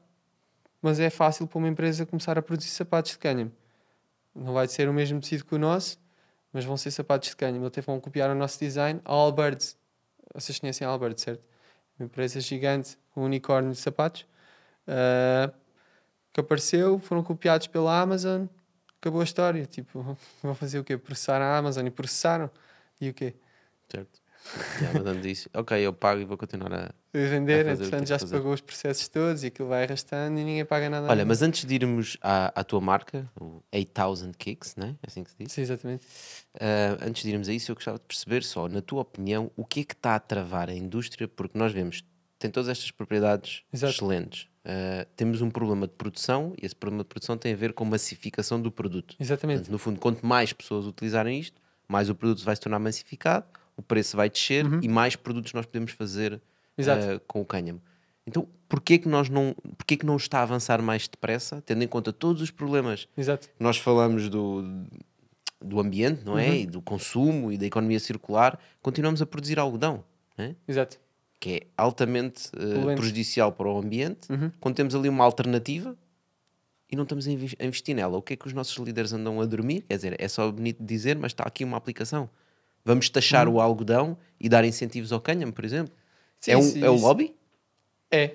mas 0.81 0.99
é 0.99 1.11
fácil 1.11 1.45
para 1.45 1.59
uma 1.59 1.67
empresa 1.67 2.03
começar 2.03 2.35
a 2.35 2.41
produzir 2.41 2.69
sapatos 2.69 3.11
de 3.11 3.19
cânhamo. 3.19 3.51
Não 4.33 4.53
vai 4.53 4.67
ser 4.67 4.89
o 4.89 4.93
mesmo 4.93 5.21
tecido 5.21 5.45
que 5.45 5.53
o 5.53 5.59
nosso, 5.59 5.99
mas 6.51 6.65
vão 6.65 6.75
ser 6.77 6.89
sapatos 6.89 7.29
de 7.29 7.35
cânhamo. 7.35 7.67
Até 7.67 7.79
vão 7.79 7.99
copiar 7.99 8.31
o 8.31 8.33
nosso 8.33 8.59
design. 8.59 8.99
A 9.05 9.13
Allbirds, 9.13 9.77
vocês 10.33 10.57
conhecem 10.57 10.87
a 10.87 10.97
certo? 11.15 11.43
Uma 11.99 12.07
empresa 12.07 12.41
gigante, 12.41 12.97
um 13.15 13.23
unicórnio 13.23 13.71
de 13.71 13.77
sapatos, 13.77 14.25
ah, 14.87 15.53
que 16.33 16.39
apareceu, 16.39 16.97
foram 16.97 17.21
copiados 17.21 17.67
pela 17.67 18.01
Amazon, 18.01 18.47
acabou 18.99 19.21
a 19.21 19.23
história. 19.23 19.63
Tipo, 19.67 20.17
vão 20.41 20.55
fazer 20.55 20.79
o 20.79 20.83
quê? 20.83 20.97
Processar 20.97 21.39
a 21.39 21.55
Amazon 21.55 21.85
e 21.85 21.91
processaram. 21.91 22.49
E 22.99 23.09
o 23.09 23.13
quê? 23.13 23.35
Certo. 23.87 24.18
E 24.81 24.85
a 24.85 24.89
Amazon 24.91 25.19
disse, 25.21 25.49
ok, 25.53 25.77
eu 25.79 25.93
pago 25.93 26.21
e 26.21 26.25
vou 26.25 26.37
continuar 26.37 26.73
a... 26.73 26.91
Vender, 27.13 27.63
Vai 27.65 27.75
fazer 27.75 27.83
o 27.83 27.85
que 27.85 27.91
tem 27.91 27.99
entretanto 27.99 28.03
que 28.03 28.09
já 28.09 28.19
se 28.19 28.25
fazer. 28.25 28.35
pagou 28.37 28.53
os 28.53 28.61
processos 28.61 29.07
todos 29.07 29.43
e 29.43 29.47
aquilo 29.47 29.67
vai 29.69 29.83
arrastando 29.83 30.39
e 30.39 30.43
ninguém 30.43 30.65
paga 30.65 30.89
nada. 30.89 31.07
Olha, 31.07 31.25
mas 31.25 31.41
antes 31.41 31.65
de 31.65 31.75
irmos 31.75 32.17
à, 32.21 32.59
à 32.59 32.63
tua 32.63 32.79
marca, 32.81 33.29
o 33.39 33.61
8000 33.73 34.31
Kicks, 34.37 34.75
né? 34.75 34.95
É 35.03 35.07
assim 35.07 35.23
que 35.23 35.31
se 35.31 35.37
diz? 35.39 35.51
Sim, 35.51 35.61
exatamente. 35.61 36.05
Ah, 36.59 36.97
antes 37.05 37.23
de 37.23 37.29
irmos 37.29 37.49
a 37.49 37.53
isso, 37.53 37.71
eu 37.71 37.75
gostava 37.75 37.97
de 37.97 38.03
perceber 38.05 38.43
só, 38.43 38.67
na 38.67 38.81
tua 38.81 39.01
opinião, 39.01 39.51
o 39.55 39.65
que 39.65 39.81
é 39.81 39.83
que 39.83 39.93
está 39.93 40.15
a 40.15 40.19
travar 40.19 40.69
a 40.69 40.73
indústria? 40.73 41.27
Porque 41.27 41.57
nós 41.57 41.71
vemos, 41.71 42.03
tem 42.37 42.49
todas 42.51 42.69
estas 42.69 42.91
propriedades 42.91 43.63
Exato. 43.73 43.93
excelentes. 43.93 44.47
Ah, 44.65 45.07
temos 45.15 45.41
um 45.41 45.49
problema 45.49 45.87
de 45.87 45.93
produção 45.93 46.53
e 46.61 46.65
esse 46.65 46.75
problema 46.75 47.03
de 47.03 47.09
produção 47.09 47.37
tem 47.37 47.53
a 47.53 47.55
ver 47.55 47.73
com 47.73 47.85
massificação 47.85 48.61
do 48.61 48.71
produto. 48.71 49.15
Exatamente. 49.19 49.57
Portanto, 49.59 49.71
no 49.71 49.79
fundo, 49.79 49.99
quanto 49.99 50.25
mais 50.25 50.53
pessoas 50.53 50.85
utilizarem 50.85 51.39
isto, 51.39 51.59
mais 51.87 52.07
o 52.07 52.13
produto 52.13 52.43
vai 52.45 52.55
se 52.55 52.61
tornar 52.61 52.77
massificado, 52.77 53.47
o 53.79 53.81
preço 53.81 54.17
vai 54.17 54.29
descer 54.29 54.65
e 54.83 54.87
mais 54.89 55.15
produtos 55.15 55.53
nós 55.53 55.65
podemos 55.65 55.91
fazer 55.91 56.33
Uhum. 56.77 56.85
Ah, 56.87 57.19
com 57.27 57.41
o 57.41 57.45
cânhamo. 57.45 57.81
Então, 58.25 58.47
porquê 58.69 58.97
que, 58.97 59.09
nós 59.09 59.27
não, 59.27 59.53
porquê 59.77 59.97
que 59.97 60.05
não 60.05 60.15
está 60.15 60.39
a 60.39 60.43
avançar 60.43 60.81
mais 60.81 61.09
depressa, 61.09 61.61
tendo 61.65 61.83
em 61.83 61.87
conta 61.89 62.13
todos 62.13 62.41
os 62.41 62.51
problemas 62.51 63.05
Exato. 63.17 63.49
nós 63.59 63.77
falamos 63.77 64.29
do, 64.29 64.63
do 65.59 65.77
ambiente, 65.81 66.23
não 66.23 66.37
é? 66.39 66.47
Uhum. 66.47 66.55
E 66.55 66.65
do 66.65 66.81
consumo 66.81 67.51
e 67.51 67.57
da 67.57 67.65
economia 67.65 67.99
circular, 67.99 68.57
continuamos 68.81 69.21
a 69.21 69.25
produzir 69.25 69.59
algodão, 69.59 70.05
é? 70.37 70.55
Exato. 70.65 70.97
que 71.37 71.49
é 71.49 71.61
altamente 71.75 72.49
Poluente. 72.51 72.95
prejudicial 72.95 73.51
para 73.51 73.67
o 73.67 73.77
ambiente, 73.77 74.31
Uhum. 74.31 74.49
quando 74.61 74.75
temos 74.75 74.95
ali 74.95 75.09
uma 75.09 75.25
alternativa 75.25 75.97
e 76.89 76.95
não 76.95 77.03
estamos 77.03 77.27
a 77.27 77.31
investir 77.65 77.93
nela. 77.93 78.17
O 78.17 78.21
que 78.21 78.33
é 78.33 78.35
que 78.37 78.47
os 78.47 78.53
nossos 78.53 78.77
líderes 78.77 79.11
andam 79.11 79.41
a 79.41 79.45
dormir? 79.45 79.81
Quer 79.81 79.95
dizer, 79.97 80.15
é 80.17 80.27
só 80.29 80.49
bonito 80.49 80.81
dizer, 80.81 81.17
mas 81.17 81.31
está 81.33 81.43
aqui 81.43 81.65
uma 81.65 81.75
aplicação. 81.75 82.29
Vamos 82.89 83.07
taxar 83.07 83.47
Uhum. 83.47 83.53
o 83.55 83.61
algodão 83.61 84.17
e 84.39 84.49
dar 84.49 84.65
incentivos 84.65 85.11
ao 85.13 85.21
cânhamo, 85.21 85.53
por 85.53 85.63
exemplo. 85.63 85.93
Sim, 86.39 86.51
é, 86.51 86.57
um, 86.57 86.61
sim, 86.63 86.83
é 86.83 86.91
isso- 86.91 87.05
lobby? 87.05 87.35
É, 88.11 88.31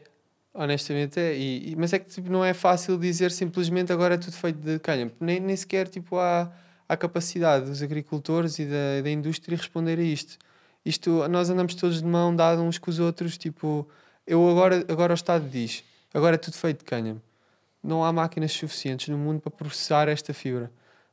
honestamente 0.54 1.18
é. 1.18 1.36
E, 1.36 1.72
e- 1.72 1.76
mas 1.76 1.92
é 1.92 1.98
que 1.98 2.08
tipo, 2.08 2.30
não 2.30 2.44
é 2.44 2.54
fácil 2.54 2.96
dizer 2.96 3.32
simplesmente 3.32 3.92
agora 3.92 4.14
é 4.14 4.16
tudo 4.16 4.34
feito 4.36 4.58
de 4.60 4.78
cânhamo. 4.78 5.10
Nem, 5.18 5.40
nem 5.40 5.56
sequer 5.56 5.88
tipo, 5.88 6.16
há, 6.18 6.52
há 6.88 6.96
capacidade 6.96 7.66
dos 7.66 7.82
agricultores 7.82 8.60
e 8.60 8.64
da, 8.66 9.00
da 9.02 9.10
indústria 9.10 9.56
responder 9.56 9.98
a 9.98 10.02
isto. 10.02 10.38
Isto, 10.84 11.26
nós 11.28 11.50
andamos 11.50 11.74
todos 11.74 12.00
de 12.00 12.06
mão 12.06 12.36
dada 12.36 12.60
uns 12.62 12.78
com 12.78 12.90
os 12.90 13.00
outros. 13.00 13.36
Tipo, 13.36 13.88
eu 14.24 14.48
agora, 14.48 14.84
agora 14.88 15.12
o 15.12 15.16
Estado 15.16 15.48
diz, 15.48 15.82
agora 16.12 16.36
é 16.36 16.38
tudo 16.38 16.54
feito 16.54 16.78
de 16.78 16.84
cânhamo. 16.84 17.20
Não 17.82 18.04
há 18.04 18.12
máquinas 18.12 18.52
suficientes 18.52 19.08
no 19.08 19.18
mundo 19.18 19.40
para 19.40 19.50
processar 19.50 20.08
esta 20.08 20.32
fibra. 20.32 20.70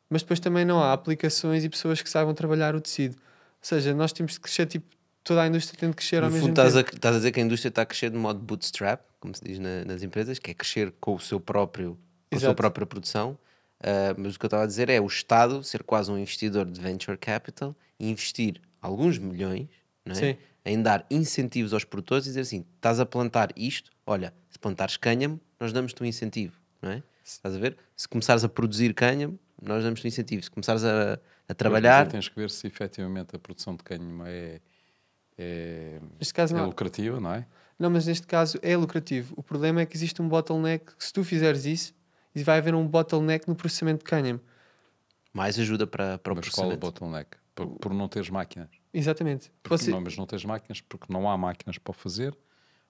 Mas 0.07 0.21
depois 0.21 0.39
também 0.39 0.63
não 0.63 0.79
há 0.83 0.93
aplicações 0.93 1.63
e 1.63 1.69
pessoas 1.69 2.03
que 2.03 2.09
saibam 2.09 2.35
trabalhar 2.35 2.75
o 2.75 2.81
tecido. 2.81 3.15
Ou 3.61 3.67
seja, 3.67 3.93
nós 3.93 4.11
temos 4.11 4.33
de 4.33 4.39
crescer, 4.39 4.65
tipo, 4.65 4.85
toda 5.23 5.41
a 5.43 5.47
indústria 5.47 5.79
tem 5.79 5.89
de 5.89 5.95
crescer 5.95 6.19
No 6.19 6.25
ao 6.25 6.31
mesmo 6.31 6.47
fundo, 6.47 6.55
tempo. 6.55 6.67
estás 6.67 6.85
a, 6.85 6.95
estás 6.95 7.15
a 7.15 7.17
dizer 7.19 7.31
que 7.31 7.39
a 7.39 7.43
indústria 7.43 7.69
está 7.69 7.81
a 7.83 7.85
crescer 7.85 8.09
de 8.09 8.17
modo 8.17 8.39
bootstrap, 8.39 9.01
como 9.19 9.35
se 9.35 9.43
diz 9.43 9.59
na- 9.59 9.85
nas 9.85 10.01
empresas, 10.03 10.39
que 10.39 10.49
é 10.51 10.53
crescer 10.53 10.91
com 10.99 11.15
o 11.15 11.19
seu 11.19 11.39
próprio, 11.39 11.97
com 12.29 12.37
a 12.37 12.39
sua 12.39 12.55
própria 12.55 12.85
produção. 12.87 13.37
Ah, 13.83 14.13
mas 14.17 14.35
o 14.35 14.39
que 14.39 14.45
eu 14.45 14.47
estava 14.47 14.63
a 14.63 14.67
dizer 14.67 14.89
é 14.89 14.99
o 14.99 15.05
Estado 15.07 15.63
ser 15.63 15.83
quase 15.83 16.11
um 16.11 16.17
investidor 16.17 16.65
de 16.65 16.79
venture 16.79 17.17
capital 17.17 17.75
e 17.99 18.09
investir 18.09 18.59
alguns 18.81 19.17
milhões 19.17 19.67
não 20.05 20.15
é? 20.15 20.37
Em 20.65 20.81
dar 20.81 21.05
incentivos 21.09 21.73
aos 21.73 21.83
produtores 21.83 22.25
e 22.25 22.29
dizer 22.29 22.41
assim: 22.41 22.65
estás 22.75 22.99
a 22.99 23.05
plantar 23.05 23.49
isto, 23.55 23.91
olha, 24.05 24.33
se 24.49 24.57
plantares 24.59 24.97
cânhamo, 24.97 25.39
nós 25.59 25.71
damos-te 25.73 26.01
um 26.01 26.05
incentivo, 26.05 26.59
não 26.81 26.91
é? 26.91 27.03
Estás 27.23 27.55
a 27.55 27.59
ver? 27.59 27.77
Se 27.95 28.07
começares 28.07 28.43
a 28.43 28.49
produzir 28.49 28.93
cânhamo, 28.95 29.39
nós 29.61 29.83
damos-te 29.83 30.05
um 30.05 30.07
incentivo. 30.07 30.43
Se 30.43 30.49
começares 30.51 30.83
a, 30.83 31.19
a 31.51 31.53
Mas 31.53 31.57
trabalhar, 31.57 32.05
aí 32.05 32.11
tens 32.11 32.27
que 32.29 32.35
ver 32.35 32.49
se 32.49 32.65
efetivamente 32.67 33.35
a 33.35 33.39
produção 33.39 33.75
de 33.75 33.83
cânhamo 33.83 34.23
é, 34.25 34.59
é, 35.37 35.99
Neste 36.17 36.33
caso 36.33 36.55
é 36.55 36.59
não. 36.59 36.67
lucrativa, 36.67 37.19
não 37.19 37.33
é? 37.33 37.45
Não, 37.77 37.89
mas 37.89 38.05
neste 38.05 38.27
caso 38.27 38.59
é 38.61 38.75
lucrativo. 38.77 39.33
O 39.37 39.41
problema 39.43 39.81
é 39.81 39.85
que 39.85 39.95
existe 39.95 40.21
um 40.21 40.27
bottleneck. 40.29 40.95
que 40.95 41.03
Se 41.03 41.11
tu 41.11 41.23
fizeres 41.23 41.65
isso, 41.65 41.93
vai 42.35 42.59
haver 42.59 42.75
um 42.75 42.87
bottleneck 42.87 43.47
no 43.47 43.55
processamento 43.55 43.99
de 43.99 44.05
cânhamo. 44.05 44.39
mais 45.33 45.57
ajuda 45.59 45.87
para, 45.87 46.17
para 46.19 46.33
o 46.33 46.35
Mas 46.35 46.49
qual 46.49 46.71
é 46.71 46.75
o 46.75 46.77
processamento. 46.77 46.79
bottleneck? 46.79 47.37
Por, 47.55 47.67
por 47.79 47.93
não 47.93 48.07
teres 48.07 48.29
máquinas. 48.29 48.69
Exatamente. 48.93 49.51
Porque 49.63 49.77
Você- 49.77 49.91
não, 49.91 50.01
mas 50.01 50.15
não 50.17 50.25
tens 50.25 50.45
máquinas 50.45 50.79
porque 50.81 51.11
não 51.11 51.29
há 51.29 51.37
máquinas 51.37 51.77
para 51.77 51.93
fazer 51.93 52.37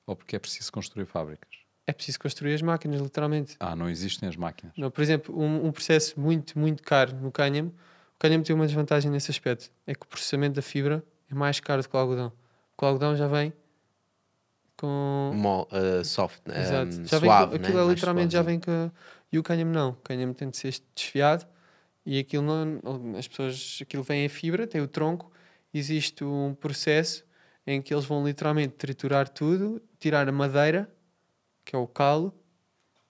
ou 0.05 0.15
porque 0.15 0.35
é 0.35 0.39
preciso 0.39 0.71
construir 0.71 1.05
fábricas. 1.05 1.49
É 1.87 1.93
preciso 1.93 2.19
construir 2.19 2.53
as 2.53 2.61
máquinas, 2.61 3.01
literalmente. 3.01 3.55
Ah, 3.59 3.75
não 3.75 3.89
existem 3.89 4.27
as 4.29 4.35
máquinas. 4.35 4.73
Não, 4.77 4.91
por 4.91 5.01
exemplo, 5.01 5.37
um, 5.39 5.65
um 5.67 5.71
processo 5.71 6.19
muito, 6.19 6.57
muito 6.59 6.83
caro 6.83 7.15
no 7.15 7.31
cânhamo. 7.31 7.73
O 8.21 8.27
cânhamo 8.29 8.43
tem 8.43 8.55
uma 8.55 8.67
desvantagem 8.67 9.09
nesse 9.09 9.31
aspecto. 9.31 9.71
É 9.87 9.95
que 9.95 10.05
o 10.05 10.07
processamento 10.07 10.53
da 10.53 10.61
fibra 10.61 11.03
é 11.27 11.33
mais 11.33 11.59
caro 11.59 11.81
do 11.81 11.89
que 11.89 11.95
o 11.95 11.99
algodão. 11.99 12.31
Porque 12.69 12.85
o 12.85 12.87
algodão 12.87 13.15
já 13.15 13.25
vem 13.25 13.51
com... 14.77 15.31
Mo- 15.33 15.67
uh, 15.71 16.05
soft, 16.05 16.39
Exato. 16.47 16.99
um, 16.99 17.07
já 17.07 17.17
vem 17.17 17.27
suave, 17.27 17.45
com, 17.45 17.57
né? 17.57 17.63
aquilo 17.63 17.79
é 17.79 17.83
Mais 17.83 17.95
literalmente 17.95 18.33
já 18.33 18.43
vem 18.43 18.59
com. 18.59 18.91
E 19.31 19.39
o 19.39 19.41
cânhamo 19.41 19.71
não. 19.71 19.89
O 19.89 19.95
cânhamo 19.95 20.35
tem 20.35 20.51
de 20.51 20.57
ser 20.57 20.71
desfiado 20.93 21.47
e 22.05 22.19
aquilo 22.19 22.43
não. 22.43 23.17
As 23.17 23.27
pessoas. 23.27 23.79
Aquilo 23.81 24.03
vem 24.03 24.23
em 24.23 24.29
fibra, 24.29 24.67
tem 24.67 24.81
o 24.81 24.87
tronco. 24.87 25.31
Existe 25.73 26.23
um 26.23 26.53
processo 26.53 27.25
em 27.65 27.81
que 27.81 27.91
eles 27.91 28.05
vão 28.05 28.23
literalmente 28.23 28.75
triturar 28.75 29.27
tudo, 29.29 29.81
tirar 29.97 30.29
a 30.29 30.31
madeira, 30.31 30.87
que 31.65 31.75
é 31.75 31.79
o 31.79 31.87
calo, 31.87 32.31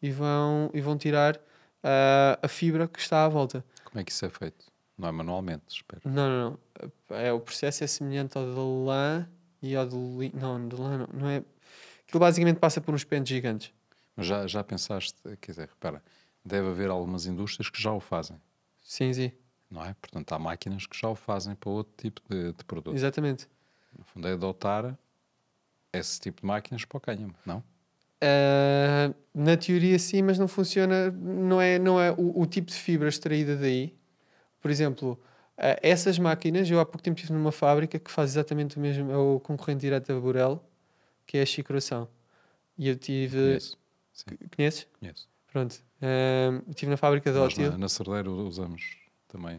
e 0.01 0.09
vão, 0.09 0.71
e 0.73 0.79
vão 0.79 0.97
tirar 0.97 1.37
ah, 1.83 2.39
a 2.41 2.47
fibra 2.47 2.87
que 2.87 2.99
está 3.01 3.25
à 3.25 3.27
volta. 3.27 3.61
Como 3.83 3.99
é 3.99 4.05
que 4.05 4.11
isso 4.13 4.25
é 4.25 4.29
feito? 4.29 4.70
Não 5.01 5.07
é 5.07 5.11
manualmente, 5.11 5.63
espero. 5.69 6.01
Não, 6.05 6.29
não, 6.29 6.59
não. 7.09 7.17
É, 7.17 7.33
o 7.33 7.39
processo 7.39 7.83
é 7.83 7.87
semelhante 7.87 8.37
ao 8.37 8.45
de 8.45 8.51
lã 8.85 9.27
e 9.59 9.75
ao 9.75 9.83
de 9.83 9.95
linho. 9.95 10.31
Não, 10.35 10.67
de 10.67 10.75
lã 10.75 10.97
não, 10.99 11.07
não 11.11 11.27
é. 11.27 11.37
Aquilo 12.07 12.19
basicamente 12.19 12.59
passa 12.59 12.79
por 12.79 12.93
uns 12.93 13.03
pentes 13.03 13.29
gigantes. 13.29 13.73
Mas 14.15 14.27
já, 14.27 14.45
já 14.45 14.63
pensaste, 14.63 15.15
quer 15.41 15.53
dizer, 15.53 15.69
repara, 15.69 16.03
deve 16.45 16.67
haver 16.67 16.91
algumas 16.91 17.25
indústrias 17.25 17.67
que 17.67 17.81
já 17.81 17.91
o 17.91 17.99
fazem, 17.99 18.39
Sim, 18.83 19.11
sim. 19.11 19.31
não 19.71 19.83
é? 19.83 19.95
Portanto, 19.99 20.31
há 20.33 20.37
máquinas 20.37 20.85
que 20.85 20.95
já 20.95 21.07
o 21.09 21.15
fazem 21.15 21.55
para 21.55 21.71
outro 21.71 21.93
tipo 21.97 22.21
de, 22.29 22.53
de 22.53 22.63
produto. 22.65 22.95
Exatamente. 22.95 23.49
No 23.97 24.05
fundo, 24.05 24.27
é 24.27 24.33
adotar 24.33 24.95
esse 25.91 26.19
tipo 26.19 26.41
de 26.41 26.47
máquinas 26.47 26.85
para 26.85 26.97
o 26.99 27.01
cânhamo, 27.01 27.33
não? 27.43 27.63
Uh, 28.23 29.15
na 29.33 29.57
teoria 29.57 29.97
sim, 29.97 30.21
mas 30.21 30.37
não 30.37 30.47
funciona, 30.47 31.09
não 31.09 31.59
é, 31.59 31.79
não 31.79 31.99
é 31.99 32.11
o, 32.11 32.39
o 32.41 32.45
tipo 32.45 32.67
de 32.67 32.75
fibra 32.75 33.09
extraída 33.09 33.57
daí. 33.57 33.99
Por 34.61 34.69
exemplo, 34.71 35.13
uh, 35.57 35.79
essas 35.81 36.17
máquinas, 36.19 36.69
eu 36.69 36.79
há 36.79 36.85
pouco 36.85 37.01
tempo 37.01 37.17
estive 37.19 37.33
numa 37.37 37.51
fábrica 37.51 37.97
que 37.99 38.11
faz 38.11 38.31
exatamente 38.31 38.77
o 38.77 38.79
mesmo, 38.79 39.11
é 39.11 39.17
o 39.17 39.39
concorrente 39.39 39.81
direto 39.81 40.13
da 40.13 40.19
Burel, 40.19 40.63
que 41.25 41.37
é 41.37 41.41
a 41.41 41.45
Chicuração. 41.45 42.07
E 42.77 42.87
eu 42.87 42.95
tive. 42.95 43.37
Conheço. 43.37 43.77
Conheces? 44.55 44.87
conheço. 44.99 45.27
Pronto. 45.51 45.73
Uh, 46.01 46.63
estive 46.69 46.89
na 46.91 46.97
fábrica 46.97 47.31
de 47.31 47.37
Nós 47.37 47.53
Otil. 47.53 47.71
na, 47.71 47.77
na 47.77 47.89
Cerdeira 47.89 48.29
usamos 48.29 48.97
também 49.27 49.57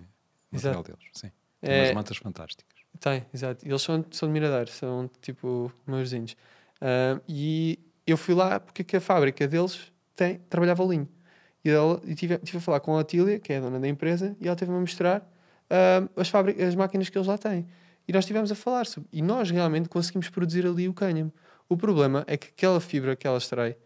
o 0.51 0.57
material 0.57 0.83
deles. 0.83 1.01
Sim. 1.13 1.31
Tem 1.61 1.71
É- 1.71 1.83
umas 1.85 1.95
mantas 1.95 2.17
fantásticas. 2.17 2.73
Tem, 3.01 3.25
exato. 3.33 3.67
Eles 3.67 3.83
são, 3.83 4.05
são 4.11 4.29
de 4.29 4.33
Mirador, 4.33 4.69
são 4.69 5.11
tipo 5.21 5.73
meus 5.87 6.03
vizinhos. 6.03 6.37
Ah, 6.81 7.21
e 7.29 7.79
eu 8.07 8.17
fui 8.17 8.35
lá 8.35 8.61
porque 8.61 8.85
que 8.85 8.97
a 8.97 9.01
fábrica 9.01 9.47
deles 9.49 9.91
tem, 10.15 10.39
trabalhava 10.51 10.85
linho. 10.85 11.09
E, 11.65 11.71
ela, 11.71 12.01
e 12.05 12.15
tive, 12.15 12.39
tive 12.39 12.59
a 12.59 12.61
falar 12.61 12.81
com 12.81 12.97
a 12.97 13.01
Otília, 13.01 13.39
que 13.39 13.53
é 13.53 13.59
a 13.59 13.61
dona 13.61 13.79
da 13.79 13.89
empresa, 13.89 14.37
e 14.41 14.47
ela 14.47 14.57
teve-me 14.57 14.77
a 14.77 14.81
mostrar 14.81 15.33
ah, 15.71 16.09
as, 16.17 16.29
fábricas, 16.29 16.69
as 16.69 16.75
máquinas 16.75 17.09
que 17.09 17.17
eles 17.17 17.29
lá 17.29 17.39
têm. 17.39 17.67
E 18.07 18.13
nós 18.13 18.25
estivemos 18.25 18.51
a 18.51 18.55
falar 18.55 18.87
sobre. 18.87 19.09
E 19.13 19.23
nós 19.23 19.51
realmente 19.51 19.89
conseguimos 19.89 20.29
produzir 20.29 20.67
ali 20.67 20.89
o 20.89 20.95
cânhamo. 20.95 21.33
O 21.69 21.77
problema 21.77 22.25
é 22.27 22.37
que 22.37 22.49
aquela 22.49 22.81
fibra 22.81 23.15
que 23.15 23.27
ela 23.27 23.39
extrai 23.39 23.77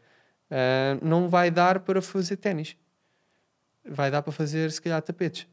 ah, 0.51 0.99
não 1.03 1.29
vai 1.29 1.51
dar 1.51 1.81
para 1.81 2.01
fazer 2.01 2.37
ténis. 2.37 2.77
Vai 3.89 4.11
dar 4.11 4.23
para 4.23 4.33
fazer, 4.33 4.71
se 4.73 4.81
calhar, 4.81 5.01
tapetes. 5.03 5.47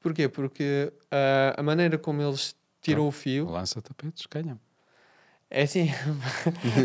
Porquê? 0.00 0.28
Porque 0.28 0.92
ah, 1.10 1.54
a 1.56 1.62
maneira 1.62 1.98
como 1.98 2.22
eles 2.22 2.54
tiram 2.80 3.06
o 3.06 3.10
fio. 3.10 3.48
Lança 3.50 3.82
tapetes, 3.82 4.26
cânhamo. 4.26 4.60
É 5.50 5.62
assim. 5.62 5.88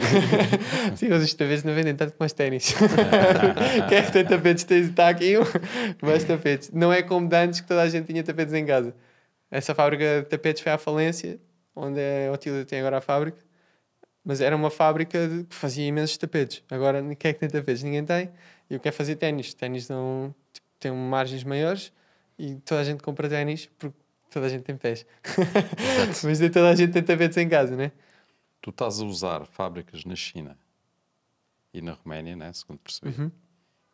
Sim, 0.96 1.10
mas 1.10 1.24
os 1.24 1.34
tapetes 1.34 1.64
não 1.64 1.74
vendem 1.74 1.96
tanto 1.96 2.14
como 2.14 2.26
os 2.26 2.32
ténis. 2.34 2.74
Quem 3.90 3.98
é 3.98 4.02
que 4.04 4.12
tem 4.12 4.26
tapetes? 4.26 4.66
Está 4.70 5.10
aqui 5.10 5.38
um. 5.38 5.44
Mais 6.02 6.24
tapetes. 6.24 6.72
Não 6.72 6.92
é 6.92 7.02
como 7.04 7.28
de 7.28 7.36
antes 7.36 7.60
que 7.62 7.68
toda 7.68 7.82
a 7.82 7.90
gente 7.90 8.08
tinha 8.08 8.24
tapetes 8.24 8.54
em 8.54 8.66
casa. 8.66 8.96
Essa 9.52 9.76
fábrica 9.76 10.22
de 10.22 10.30
tapetes 10.30 10.62
foi 10.64 10.72
à 10.72 10.78
falência, 10.78 11.40
onde 11.76 12.00
a 12.00 12.32
Otília 12.32 12.64
tem 12.66 12.80
agora 12.80 12.98
a 13.00 13.02
fábrica. 13.02 13.38
Mas 14.24 14.40
era 14.40 14.56
uma 14.56 14.70
fábrica 14.70 15.28
de- 15.28 15.44
que 15.44 15.56
fazia 15.56 15.86
imensos 15.86 16.16
tapetes. 16.18 16.64
Agora, 16.72 17.02
quem 17.16 17.30
é 17.30 17.34
que 17.34 17.40
tem 17.42 17.50
tapetes? 17.50 17.84
Ninguém 17.84 18.06
tem. 18.06 18.30
E 18.70 18.74
eu 18.76 18.80
quero 18.80 18.96
fazer 18.96 19.18
ténis. 19.18 19.54
Ténis 19.54 19.90
não, 19.90 20.34
tipo, 20.54 20.66
têm 20.80 20.92
margens 20.94 21.44
maiores 21.44 21.92
e 22.40 22.56
toda 22.64 22.80
a 22.80 22.84
gente 22.86 23.04
compra 23.04 23.28
ténis 23.28 23.70
porque 23.78 23.98
toda 24.32 24.46
a 24.46 24.50
gente 24.50 24.64
tem 24.64 24.78
pés. 24.78 25.06
Mas 26.24 26.40
nem 26.40 26.50
toda 26.50 26.70
a 26.70 26.76
gente 26.76 26.94
tem 26.94 27.04
tapetes 27.04 27.36
em 27.38 27.50
casa, 27.50 27.76
né? 27.76 27.92
Tu 28.64 28.70
estás 28.70 29.02
a 29.02 29.06
usar 29.06 29.46
fábricas 29.46 30.06
na 30.06 30.16
China 30.16 30.58
e 31.74 31.82
na 31.82 31.92
Roménia, 31.92 32.34
né, 32.34 32.54
segundo 32.54 32.80
percebi, 32.80 33.10
Uhum. 33.22 33.30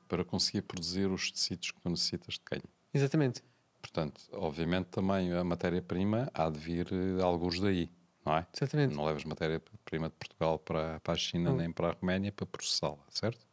para 0.08 0.23
conseguir 0.23 0.62
produzir 0.62 1.08
os 1.10 1.32
tecidos 1.32 1.71
que 1.71 1.82
tu 1.82 1.89
necessitas 1.89 2.36
de 2.36 2.41
cânhamo. 2.41 2.69
Exatamente. 2.93 3.41
Portanto, 3.82 4.21
obviamente 4.32 4.86
também 4.89 5.34
a 5.34 5.43
matéria-prima 5.43 6.29
há 6.36 6.49
de 6.51 6.60
vir 6.60 6.88
eh, 6.93 7.19
alguns 7.23 7.60
daí, 7.60 7.89
não 8.23 8.36
é? 8.38 8.45
Exatamente. 8.55 8.93
Não 8.95 9.05
levas 9.05 9.23
matéria-prima 9.25 10.10
de 10.10 10.15
Portugal 10.15 10.60
para, 10.60 10.99
para 10.99 11.13
a 11.13 11.17
China 11.17 11.49
Não. 11.49 11.58
nem 11.58 11.71
para 11.71 11.89
a 11.89 11.91
Roménia 11.93 12.32
para 12.32 12.45
processá-la, 12.45 12.99
certo? 13.10 13.43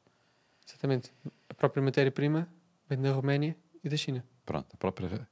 Exatamente. 0.69 1.15
A 1.49 1.55
própria 1.55 1.83
matéria-prima 1.83 2.47
vem 2.91 3.01
da 3.01 3.13
Roménia 3.13 3.57
e 3.83 3.89
da 3.89 3.97
China. 3.97 4.23
Pronto, 4.45 4.69
a 4.75 4.77
própria. 4.77 5.27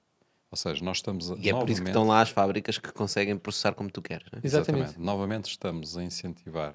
Ou 0.54 0.56
seja, 0.56 0.84
nós 0.84 0.98
estamos 0.98 1.32
a, 1.32 1.34
E 1.34 1.50
é 1.50 1.52
por 1.52 1.68
isso 1.68 1.82
que 1.82 1.88
estão 1.88 2.06
lá 2.06 2.20
as 2.20 2.30
fábricas 2.30 2.78
que 2.78 2.92
conseguem 2.92 3.36
processar 3.36 3.74
como 3.74 3.90
tu 3.90 4.00
queres. 4.00 4.24
né? 4.32 4.38
Exatamente. 4.40 4.96
Novamente 5.00 5.50
estamos 5.50 5.96
a 5.98 6.04
incentivar 6.04 6.74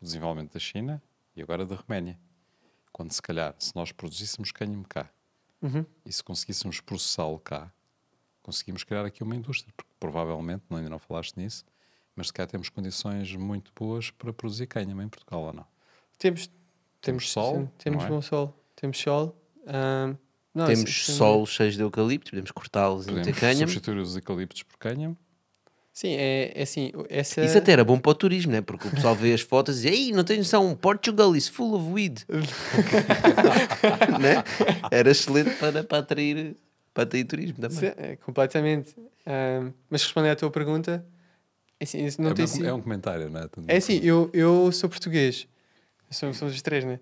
o 0.00 0.04
desenvolvimento 0.04 0.54
da 0.54 0.58
China 0.58 1.02
e 1.36 1.42
agora 1.42 1.66
da 1.66 1.74
Roménia. 1.76 2.18
Quando 2.90 3.12
se 3.12 3.20
calhar, 3.20 3.54
se 3.58 3.76
nós 3.76 3.92
produzíssemos 3.92 4.50
cânhamo 4.50 4.86
cá 4.88 5.10
Uhum. 5.60 5.84
e 6.06 6.10
se 6.12 6.24
conseguíssemos 6.24 6.80
processá-lo 6.80 7.38
cá, 7.38 7.70
conseguimos 8.42 8.82
criar 8.82 9.04
aqui 9.04 9.22
uma 9.22 9.36
indústria, 9.36 9.72
porque 9.76 9.92
provavelmente, 10.00 10.64
não- 10.70 10.78
ainda 10.78 10.88
não 10.88 10.98
falaste 10.98 11.36
nisso, 11.36 11.66
mas 12.16 12.28
se 12.28 12.32
calhar 12.32 12.48
temos 12.50 12.70
condições 12.70 13.36
muito 13.36 13.70
boas 13.78 14.10
para 14.10 14.32
produzir 14.32 14.66
cânhamo 14.68 15.02
em 15.02 15.08
Portugal 15.10 15.42
ou 15.42 15.52
não. 15.52 15.66
Temos, 16.18 16.50
Temos 17.02 17.30
sol, 17.30 17.56
sim, 17.56 17.70
temos 17.76 18.04
é? 18.04 18.08
bom 18.08 18.22
sol. 18.22 18.58
Temos 18.74 18.96
sol. 18.98 19.36
Não, 20.54 20.66
Temos 20.66 20.90
isso- 20.90 21.10
isso- 21.10 21.12
sol 21.18 21.44
cheios 21.46 21.74
de 21.76 21.82
eucalipto, 21.82 22.30
podemos 22.30 22.50
cortá-los 22.50 23.06
e 23.06 23.12
meter 23.12 23.34
cânhamo. 23.34 23.58
substituir 23.68 23.96
os 23.98 24.16
eucaliptos 24.16 24.62
por 24.62 24.76
cânhamo. 24.78 25.16
Sim, 25.94 26.14
é, 26.14 26.52
é 26.54 26.62
assim. 26.62 26.90
Essa... 27.10 27.42
Isso 27.44 27.58
até 27.58 27.72
era 27.72 27.84
bom 27.84 27.98
para 27.98 28.10
o 28.12 28.14
turismo, 28.14 28.50
né? 28.50 28.62
Porque 28.62 28.88
o 28.88 28.90
pessoal 28.90 29.14
vê 29.14 29.34
as 29.34 29.42
fotos 29.42 29.84
e 29.84 29.90
diz: 29.90 29.98
Ei, 29.98 30.12
não 30.12 30.24
tens 30.24 30.38
noção, 30.38 30.74
Portugal 30.74 31.36
is 31.36 31.48
full 31.48 31.74
of 31.74 31.92
weed. 31.92 32.24
né? 34.20 34.42
Era 34.90 35.10
excelente 35.10 35.50
para, 35.56 35.84
para, 35.84 35.98
atrair, 35.98 36.56
para 36.94 37.02
atrair 37.04 37.24
turismo 37.24 37.58
também. 37.60 37.76
Sim, 37.78 37.92
é, 37.96 38.16
completamente. 38.16 38.94
Ahm, 39.26 39.72
mas 39.90 40.02
respondendo 40.02 40.32
à 40.32 40.36
tua 40.36 40.50
pergunta, 40.50 41.04
é 41.78 41.84
assim, 41.84 42.04
isso 42.06 42.20
não 42.22 42.30
é, 42.30 42.34
tem 42.34 42.44
um, 42.44 42.48
sido- 42.48 42.66
é 42.66 42.72
um 42.72 42.80
comentário, 42.80 43.28
não 43.30 43.40
é? 43.40 43.48
É 43.68 43.76
assim, 43.76 44.00
eu, 44.02 44.30
eu 44.32 44.70
sou 44.72 44.88
português. 44.88 45.46
Somos, 46.10 46.36
somos 46.36 46.54
os 46.54 46.62
três, 46.62 46.84
né? 46.84 47.00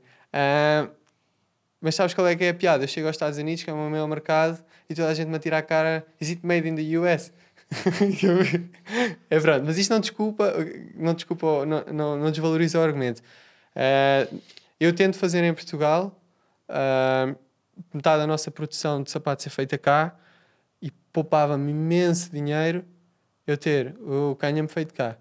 Mas 1.81 1.95
sabes 1.95 2.15
qual 2.15 2.27
é 2.27 2.37
que 2.37 2.45
é 2.45 2.51
a 2.51 2.55
piada? 2.55 2.85
Eu 2.85 2.89
chego 2.89 3.07
aos 3.07 3.17
Estados 3.17 3.39
Unidos, 3.39 3.65
que 3.65 3.71
é 3.71 3.73
o 3.73 3.91
meu 3.91 4.07
mercado, 4.07 4.63
e 4.89 4.95
toda 4.95 5.09
a 5.09 5.15
gente 5.15 5.29
me 5.29 5.37
atira 5.37 5.59
a 5.59 5.63
cara: 5.63 6.07
Is 6.21 6.31
it 6.31 6.45
made 6.45 6.69
in 6.69 6.75
the 6.75 6.99
US? 6.99 7.33
É 9.31 9.39
verdade, 9.39 9.65
mas 9.65 9.79
isto 9.79 9.91
não 9.91 10.01
desculpa, 10.01 10.53
não, 10.97 11.15
desculpa, 11.15 11.65
não, 11.65 11.85
não, 11.93 12.19
não 12.19 12.31
desvaloriza 12.31 12.79
o 12.79 12.83
argumento. 12.83 13.23
Ah, 13.77 14.27
eu 14.79 14.93
tento 14.93 15.17
fazer 15.17 15.45
em 15.45 15.55
Portugal, 15.55 16.21
ah, 16.69 17.35
metade 17.95 18.19
da 18.19 18.27
nossa 18.27 18.51
produção 18.51 19.03
de 19.03 19.11
sapatos 19.11 19.47
é 19.47 19.51
feita 19.51 19.79
cá, 19.79 20.17
e 20.83 20.91
poupava-me 21.13 21.71
imenso 21.71 22.31
dinheiro 22.31 22.85
eu 23.47 23.57
ter 23.57 23.95
o 24.01 24.35
cânhamo 24.37 24.69
feito 24.69 24.93
cá. 24.93 25.17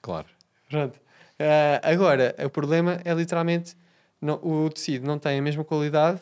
Claro. 0.00 0.26
Pronto. 0.70 1.00
Ah, 1.38 1.80
agora, 1.82 2.34
o 2.44 2.50
problema 2.50 3.00
é 3.04 3.12
literalmente 3.12 3.76
não- 4.20 4.40
o 4.42 4.68
tecido 4.70 5.06
não 5.06 5.18
tem 5.18 5.38
a 5.38 5.42
mesma 5.42 5.64
qualidade, 5.64 6.20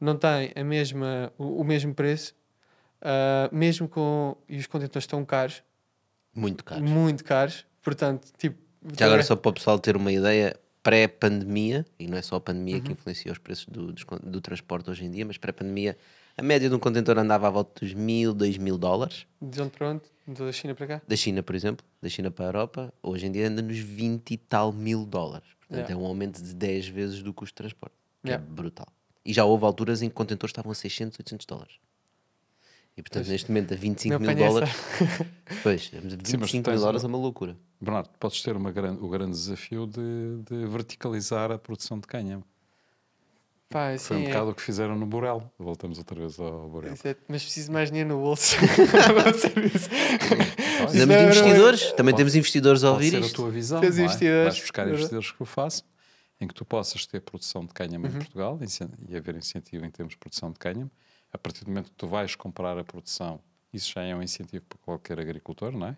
não 0.00 0.16
tem 0.16 0.52
a 0.54 0.64
mesma, 0.64 1.32
o, 1.38 1.60
o 1.60 1.64
mesmo 1.64 1.94
preço, 1.94 2.34
ah, 3.00 3.48
mesmo 3.52 3.88
com. 3.88 4.36
E 4.48 4.56
os 4.58 4.66
contentores 4.66 5.04
estão 5.04 5.24
caros, 5.24 5.62
Muito 6.34 6.64
caro. 6.64 6.82
muito 6.82 7.24
caros. 7.24 7.64
Portanto, 7.82 8.28
tipo. 8.38 8.58
Já 8.98 9.06
agora, 9.06 9.22
só 9.22 9.34
para 9.36 9.48
o 9.50 9.52
pessoal 9.54 9.78
ter 9.78 9.96
uma 9.96 10.12
ideia, 10.12 10.54
pré-pandemia, 10.82 11.86
e 11.98 12.06
não 12.06 12.16
é 12.18 12.22
só 12.22 12.36
a 12.36 12.40
pandemia 12.40 12.76
Uhum. 12.76 12.82
que 12.82 12.92
influencia 12.92 13.32
os 13.32 13.38
preços 13.38 13.66
do, 13.66 13.94
con- 14.06 14.18
do 14.22 14.40
transporte 14.40 14.90
hoje 14.90 15.04
em 15.04 15.10
dia, 15.10 15.24
mas 15.24 15.38
pré-pandemia, 15.38 15.96
a 16.36 16.42
média 16.42 16.68
de 16.68 16.74
um 16.74 16.78
contentor 16.78 17.18
andava 17.18 17.46
à 17.46 17.50
volta 17.50 17.80
dos 17.84 17.94
mil, 17.94 18.34
dois 18.34 18.58
mil 18.58 18.76
dólares. 18.76 19.26
De 19.40 19.60
onde 19.62 19.70
para 19.70 19.90
onde? 19.90 20.02
Da 20.26 20.52
China 20.52 20.74
para 20.74 20.86
cá? 20.86 21.02
Da 21.06 21.16
China, 21.16 21.42
por 21.42 21.54
exemplo, 21.54 21.84
da 22.02 22.08
China 22.08 22.30
para 22.30 22.44
a 22.46 22.48
Europa, 22.48 22.92
hoje 23.02 23.26
em 23.26 23.32
dia 23.32 23.46
anda 23.48 23.60
nos 23.62 23.78
20 23.78 24.32
e 24.32 24.36
tal 24.38 24.72
mil 24.72 25.04
dólares. 25.06 25.48
Portanto, 25.74 25.88
Yeah. 25.90 25.92
é 25.94 25.96
um 25.96 26.06
aumento 26.08 26.42
de 26.42 26.54
10 26.54 26.88
vezes 26.88 27.22
do 27.22 27.32
custo 27.34 27.52
de 27.52 27.56
transporte, 27.56 27.94
que 28.22 28.28
Yeah. 28.30 28.44
é 28.44 28.54
brutal. 28.54 28.86
E 29.24 29.32
já 29.32 29.44
houve 29.44 29.64
alturas 29.64 30.02
em 30.02 30.08
que 30.08 30.14
contentores 30.14 30.50
estavam 30.50 30.70
a 30.72 30.74
600, 30.74 31.18
800 31.18 31.46
dólares. 31.46 31.74
E 32.96 33.02
portanto, 33.02 33.26
neste 33.26 33.50
momento, 33.50 33.74
a 33.74 33.76
25 33.76 34.18
Não 34.22 34.34
mil 34.34 34.36
dólares. 34.36 34.70
Pois, 35.62 35.90
a 35.96 36.00
25 36.00 36.40
mas 36.40 36.50
tu 36.50 36.54
mil 36.54 36.62
dólares 36.80 37.02
é 37.02 37.06
uma- 37.06 37.18
loucura. 37.18 37.56
Bernardo, 37.80 38.08
podes 38.20 38.40
ter 38.42 38.56
uma 38.56 38.70
gran- 38.70 38.94
o 39.00 39.08
grande 39.08 39.32
desafio 39.32 39.86
de, 39.86 40.42
de 40.48 40.66
verticalizar 40.66 41.50
a 41.50 41.58
produção 41.58 41.98
de 41.98 42.06
cânhamo. 42.06 42.44
Pá, 43.68 43.96
Foi 43.98 44.18
um 44.18 44.22
é. 44.22 44.26
bocado 44.28 44.50
o 44.50 44.54
que 44.54 44.62
fizeram 44.62 44.94
no 44.96 45.06
Borel. 45.06 45.50
Voltamos 45.58 45.98
outra 45.98 46.18
vez 46.20 46.38
ao 46.38 46.68
Borel. 46.68 46.94
É- 47.04 47.16
Mas 47.28 47.42
preciso 47.42 47.72
mais 47.72 47.90
dinheiro 47.90 48.10
no 48.10 48.20
bolso. 48.20 48.54
Precisamos 48.56 49.42
de 50.92 51.06
não 51.06 51.14
é- 51.14 51.24
investidores, 51.24 51.92
também 51.92 52.14
temos 52.14 52.34
investidores 52.36 52.84
a 52.84 52.88
Pode 52.92 53.04
ouvir 53.04 53.10
ser 53.10 53.16
a 53.16 53.20
isto. 53.26 53.34
tua 53.36 53.50
visão. 53.50 53.80
Tens 53.80 53.96
não 53.96 54.02
é? 54.02 54.06
investidores, 54.06 54.44
Vais 54.44 54.60
buscar 54.60 54.82
verdade. 54.84 55.02
investidores 55.02 55.32
que 55.32 55.42
o 55.42 55.46
façam, 55.46 55.84
em 56.40 56.46
que 56.46 56.54
tu 56.54 56.64
possas 56.64 57.06
ter 57.06 57.20
produção 57.20 57.64
de 57.64 57.72
cânhamo 57.72 58.06
Uhum. 58.06 58.12
em 58.12 58.16
Portugal 58.18 58.58
e 59.08 59.16
haver 59.16 59.34
incentivo 59.36 59.84
em 59.84 59.90
termos 59.90 60.12
de 60.12 60.18
produção 60.18 60.50
de 60.52 60.58
cânhamo. 60.58 60.90
A 61.32 61.38
partir 61.38 61.64
do 61.64 61.70
momento 61.70 61.86
que 61.90 61.96
tu 61.96 62.06
vais 62.06 62.36
comprar 62.36 62.78
a 62.78 62.84
produção, 62.84 63.40
isso 63.72 63.90
já 63.92 64.02
é 64.02 64.14
um 64.14 64.22
incentivo 64.22 64.64
para 64.68 64.78
qualquer 64.78 65.18
agricultor, 65.18 65.72
não 65.72 65.88
é? 65.88 65.96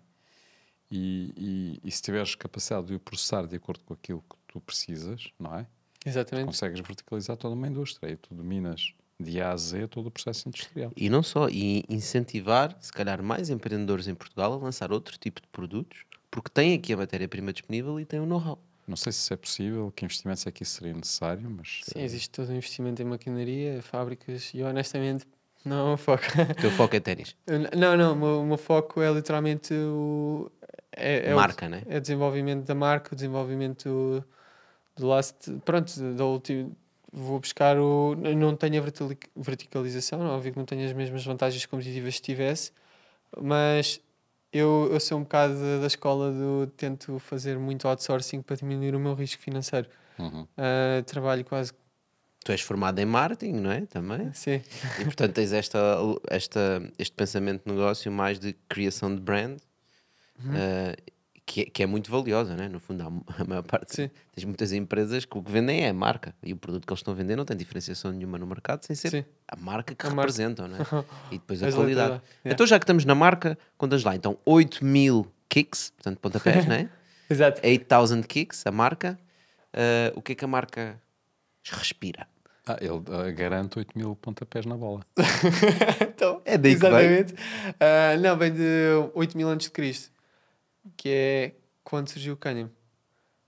E, 0.89 1.79
e- 1.83 1.87
e 1.87 1.91
se 1.91 2.01
tiveres 2.01 2.33
capacidade 2.33 2.87
de 2.87 2.95
o 2.95 2.99
processar 2.99 3.45
de 3.45 3.55
acordo 3.55 3.81
com 3.85 3.93
aquilo 3.93 4.21
que 4.21 4.35
tu 4.47 4.59
precisas, 4.61 5.29
não 5.37 5.53
é? 5.55 5.67
Exatamente. 6.07 6.45
Consegues 6.47 6.79
verticalizar 6.79 7.35
toda 7.37 7.53
uma 7.53 7.67
indústria 7.67 8.11
e 8.11 8.15
tu 8.15 8.33
dominas 8.33 8.93
de 9.19 9.41
A 9.41 9.51
a 9.51 9.57
Z 9.57 9.87
todo 9.87 10.07
o 10.07 10.11
processo 10.11 10.47
industrial. 10.47 10.91
E 10.95 11.09
não 11.09 11.23
só, 11.23 11.49
e 11.49 11.83
incentivar, 11.89 12.75
se 12.79 12.91
calhar, 12.91 13.21
mais 13.21 13.49
empreendedores 13.49 14.07
em 14.07 14.15
Portugal 14.15 14.53
a 14.53 14.57
lançar 14.57 14.91
outro 14.91 15.17
tipo 15.17 15.41
de 15.41 15.47
produtos, 15.47 16.03
porque 16.29 16.49
têm 16.49 16.75
aqui 16.75 16.93
a 16.93 16.97
matéria-prima 16.97 17.51
disponível 17.51 17.99
e 17.99 18.05
têm 18.05 18.19
o 18.19 18.25
know-how. 18.25 18.59
Não 18.87 18.95
sei 18.95 19.11
se 19.11 19.19
isso 19.19 19.33
é 19.33 19.37
possível, 19.37 19.91
que 19.93 20.05
investimentos 20.05 20.47
é 20.47 20.51
que 20.51 20.63
isso 20.63 20.75
seria 20.79 20.93
necessário, 20.93 21.49
mas 21.49 21.81
Sim, 21.83 21.99
existe 22.01 22.29
todo 22.29 22.49
um 22.49 22.55
investimento 22.55 23.01
em 23.01 23.05
maquinaria, 23.05 23.81
fábricas 23.81 24.51
e 24.53 24.63
honestamente 24.63 25.25
não 25.65 25.89
é 25.89 25.93
o 25.95 25.97
foco. 25.97 26.23
O 26.51 26.61
teu 26.61 26.71
foco 26.71 26.95
é 26.95 26.99
ténis. 27.01 27.35
não, 27.75 27.97
não, 27.97 28.13
o 28.13 28.15
meu, 28.15 28.41
o 28.41 28.45
meu 28.45 28.57
foco 28.57 29.01
é 29.01 29.11
literalmente 29.11 29.73
o. 29.73 30.49
É, 30.95 31.29
é 31.31 31.33
o- 31.33 31.35
Marca, 31.35 31.67
né? 31.67 31.81
é 31.87 31.97
o 31.97 32.01
desenvolvimento 32.01 32.65
da 32.65 32.73
marca, 32.75 33.13
o 33.13 33.15
desenvolvimento 33.15 34.23
do 34.97 35.07
last. 35.07 35.35
Pronto, 35.63 35.91
da 36.13 36.25
última. 36.25 36.71
Vou 37.11 37.39
buscar 37.39 37.77
o. 37.79 38.15
Não 38.15 38.55
tenho 38.55 38.81
a 38.81 38.85
verticalização, 39.35 40.19
não, 40.19 40.35
óbvio 40.35 40.51
que 40.51 40.57
não 40.57 40.65
tenho 40.65 40.85
as 40.85 40.93
mesmas 40.93 41.23
vantagens 41.23 41.65
competitivas 41.65 42.15
se 42.15 42.21
tivesse, 42.21 42.71
mas 43.41 44.01
eu, 44.51 44.89
eu 44.91 44.99
sou 44.99 45.17
um 45.17 45.23
bocado 45.23 45.55
da, 45.81 45.87
escola 45.87 46.31
do. 46.31 46.67
Tento 46.75 47.17
fazer 47.19 47.57
muito 47.57 47.87
outsourcing 47.87 48.41
para 48.41 48.55
diminuir 48.55 48.95
o 48.95 48.99
meu 48.99 49.13
risco 49.13 49.41
financeiro. 49.41 49.87
Uhum. 50.19 50.47
Ah, 50.57 51.01
trabalho 51.05 51.45
quase. 51.45 51.73
Tu 52.43 52.51
és 52.51 52.61
formado 52.61 52.99
em 52.99 53.05
marketing, 53.05 53.53
não 53.53 53.71
é? 53.71 53.85
Também. 53.85 54.31
Sim, 54.33 54.61
E 54.99 55.03
portanto 55.03 55.33
tens 55.33 55.51
esta, 55.51 55.97
esta, 56.29 56.81
este 56.97 57.13
pensamento 57.13 57.63
de 57.65 57.73
negócio 57.73 58.11
mais 58.11 58.39
de 58.39 58.53
criação 58.69 59.13
de 59.13 59.19
brand, 59.19 59.57
eh, 60.53 60.95
que, 61.47 61.61
é, 61.61 61.65
que 61.65 61.81
é 61.81 61.85
muito 61.87 62.11
valiosa, 62.11 62.55
né? 62.55 62.67
no 62.67 62.79
fundo, 62.79 63.01
a 63.39 63.43
maior 63.45 63.63
parte. 63.63 63.95
Sim. 63.95 64.11
Tens 64.35 64.43
muitas 64.43 64.71
empresas 64.73 65.23
que 65.25 65.37
o 65.37 65.41
que 65.41 65.49
vendem 65.51 65.83
é 65.85 65.89
a 65.89 65.93
marca 65.93 66.35
e 66.43 66.51
o 66.53 66.57
produto 66.57 66.85
que 66.85 66.91
eles 66.91 66.99
estão 66.99 67.13
a 67.13 67.17
vender 67.17 67.35
não 67.37 67.45
tem 67.45 67.55
diferenciação 67.57 68.11
nenhuma 68.11 68.37
no 68.37 68.45
mercado 68.45 68.83
sem 68.85 68.95
ser 68.95 69.09
Sim. 69.09 69.25
a 69.47 69.55
marca 69.55 69.95
que 69.95 70.05
A 70.05 70.09
marca. 70.09 70.21
representam, 70.21 70.67
né? 70.67 70.77
e 71.31 71.39
depois 71.39 71.63
a 71.63 71.71
qualidade. 71.71 72.09
lá, 72.09 72.15
yeah. 72.15 72.23
Então, 72.45 72.67
já 72.67 72.77
que 72.77 72.83
estamos 72.83 73.05
na 73.05 73.15
marca, 73.15 73.57
contas 73.77 74.03
lá. 74.03 74.13
Então, 74.15 74.37
8 74.45 74.83
mil 74.85 75.25
kicks, 75.49 75.91
portanto, 75.95 76.19
pontapés, 76.19 76.65
né? 76.67 76.89
exato. 77.29 77.61
8,000 77.65 78.23
kicks, 78.27 78.67
a 78.67 78.71
marca. 78.71 79.17
Eh, 79.73 80.11
o 80.15 80.21
que 80.21 80.33
é 80.33 80.35
que 80.35 80.43
a 80.43 80.47
marca 80.47 80.99
respira? 81.71 82.27
Ah, 82.65 82.77
ele 82.81 83.01
ah, 83.11 83.31
garante 83.31 83.79
8 83.79 83.97
mil 83.97 84.15
pontapés 84.17 84.65
na 84.65 84.75
bola. 84.75 85.01
Então, 86.01 86.41
É 86.43 86.57
daí 86.57 86.75
que 86.75 86.81
vem? 86.81 86.89
exatamente. 86.89 87.33
Ah, 87.79 88.17
não, 88.19 88.35
vem 88.37 88.51
de 88.53 88.63
8 89.13 89.37
mil 89.37 89.47
antes 89.47 89.67
de 89.67 89.71
Cristo, 89.71 90.11
que 90.95 91.09
é 91.09 91.55
quando 91.83 92.09
surgiu 92.09 92.33
o 92.33 92.37
cânhamo. 92.37 92.69
Ou 92.69 92.73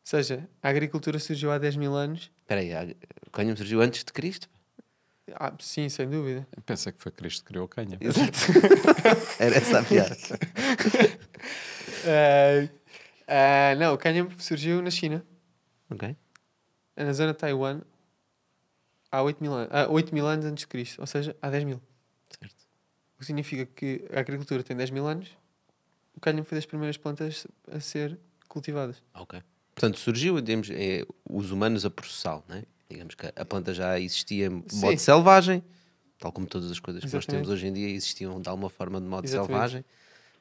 seja, 0.04 0.49
a 0.62 0.69
agricultura 0.69 1.19
surgiu 1.19 1.52
há 1.52 1.58
10 1.58 1.75
mil 1.75 1.93
anos. 1.93 2.32
Espera 2.39 2.62
aí, 2.62 2.97
o 3.28 3.30
cânhamo 3.30 3.58
surgiu 3.58 3.82
antes 3.82 4.04
de 4.04 4.12
Cristo? 4.12 4.49
Ah, 5.36 5.54
sim, 5.60 5.88
sem 5.89 6.10
dúvida. 6.10 6.47
Pensa 6.65 6.91
que 6.91 7.02
foi 7.02 7.12
Cristo 7.12 7.43
que 7.43 7.49
criou 7.49 7.65
o 7.65 7.67
cânhamo. 7.67 7.99
Era 9.39 9.56
essa 9.56 9.80
a 9.80 9.84
piada. 9.84 10.17
Ah, 12.06 12.69
ah, 13.71 13.75
não, 13.75 13.93
o 13.93 13.97
cânhamo 13.97 14.32
surgiu 14.39 14.82
na 14.82 14.89
China, 14.89 15.23
ok? 15.89 16.15
na 17.06 17.13
zona 17.13 17.32
de 17.32 17.39
Taiwan, 17.39 17.82
há 19.12 19.21
8 19.21 19.41
mil, 19.41 19.54
anos, 19.54 19.69
há 19.71 19.89
8 19.89 20.13
mil 20.13 20.28
anos 20.28 20.45
antes 20.45 20.62
de 20.62 20.67
Cristo, 20.67 20.99
ou 20.99 21.08
seja, 21.08 21.36
há 21.41 21.49
10 21.49 21.63
mil. 21.63 21.82
Certo. 22.30 22.56
O 23.15 23.19
que 23.19 23.25
significa 23.25 23.65
que 23.65 24.06
a 24.13 24.19
agricultura 24.19 24.63
tem 24.63 24.75
10 24.75 24.89
mil 24.91 25.08
anos, 25.08 25.30
o 26.19 26.21
cânhamo 26.21 26.43
foi 26.43 26.58
das 26.58 26.65
primeiras 26.65 26.97
plantas 26.97 27.47
a 27.71 27.79
ser 27.79 28.19
cultivadas. 28.49 29.01
Ok. 29.13 29.41
Portanto, 29.73 29.97
surgiu, 29.97 30.39
digamos, 30.41 30.69
é, 30.69 31.05
os 31.23 31.51
humanos 31.51 31.86
a 31.86 31.89
processá-lo, 31.89 32.43
né? 32.49 32.63
Digamos 32.89 33.15
que 33.15 33.25
a 33.34 33.45
planta 33.45 33.73
já 33.73 33.97
existia 33.97 34.47
em 34.47 34.63
Sim. 34.67 34.82
modo 34.82 34.99
selvagem, 34.99 35.63
tal 36.17 36.34
como 36.34 36.45
todas 36.45 36.69
as 36.69 36.79
coisas 36.79 37.05
que 37.05 37.13
nós 37.13 37.25
temos 37.25 37.47
hoje 37.47 37.67
em 37.67 37.73
dia 37.73 37.88
existiam 37.88 38.41
de 38.41 38.49
alguma 38.49 38.69
forma 38.69 38.99
de 38.99 39.08
modo 39.08 39.25
Exatamente. 39.25 39.47
selvagem 39.47 39.86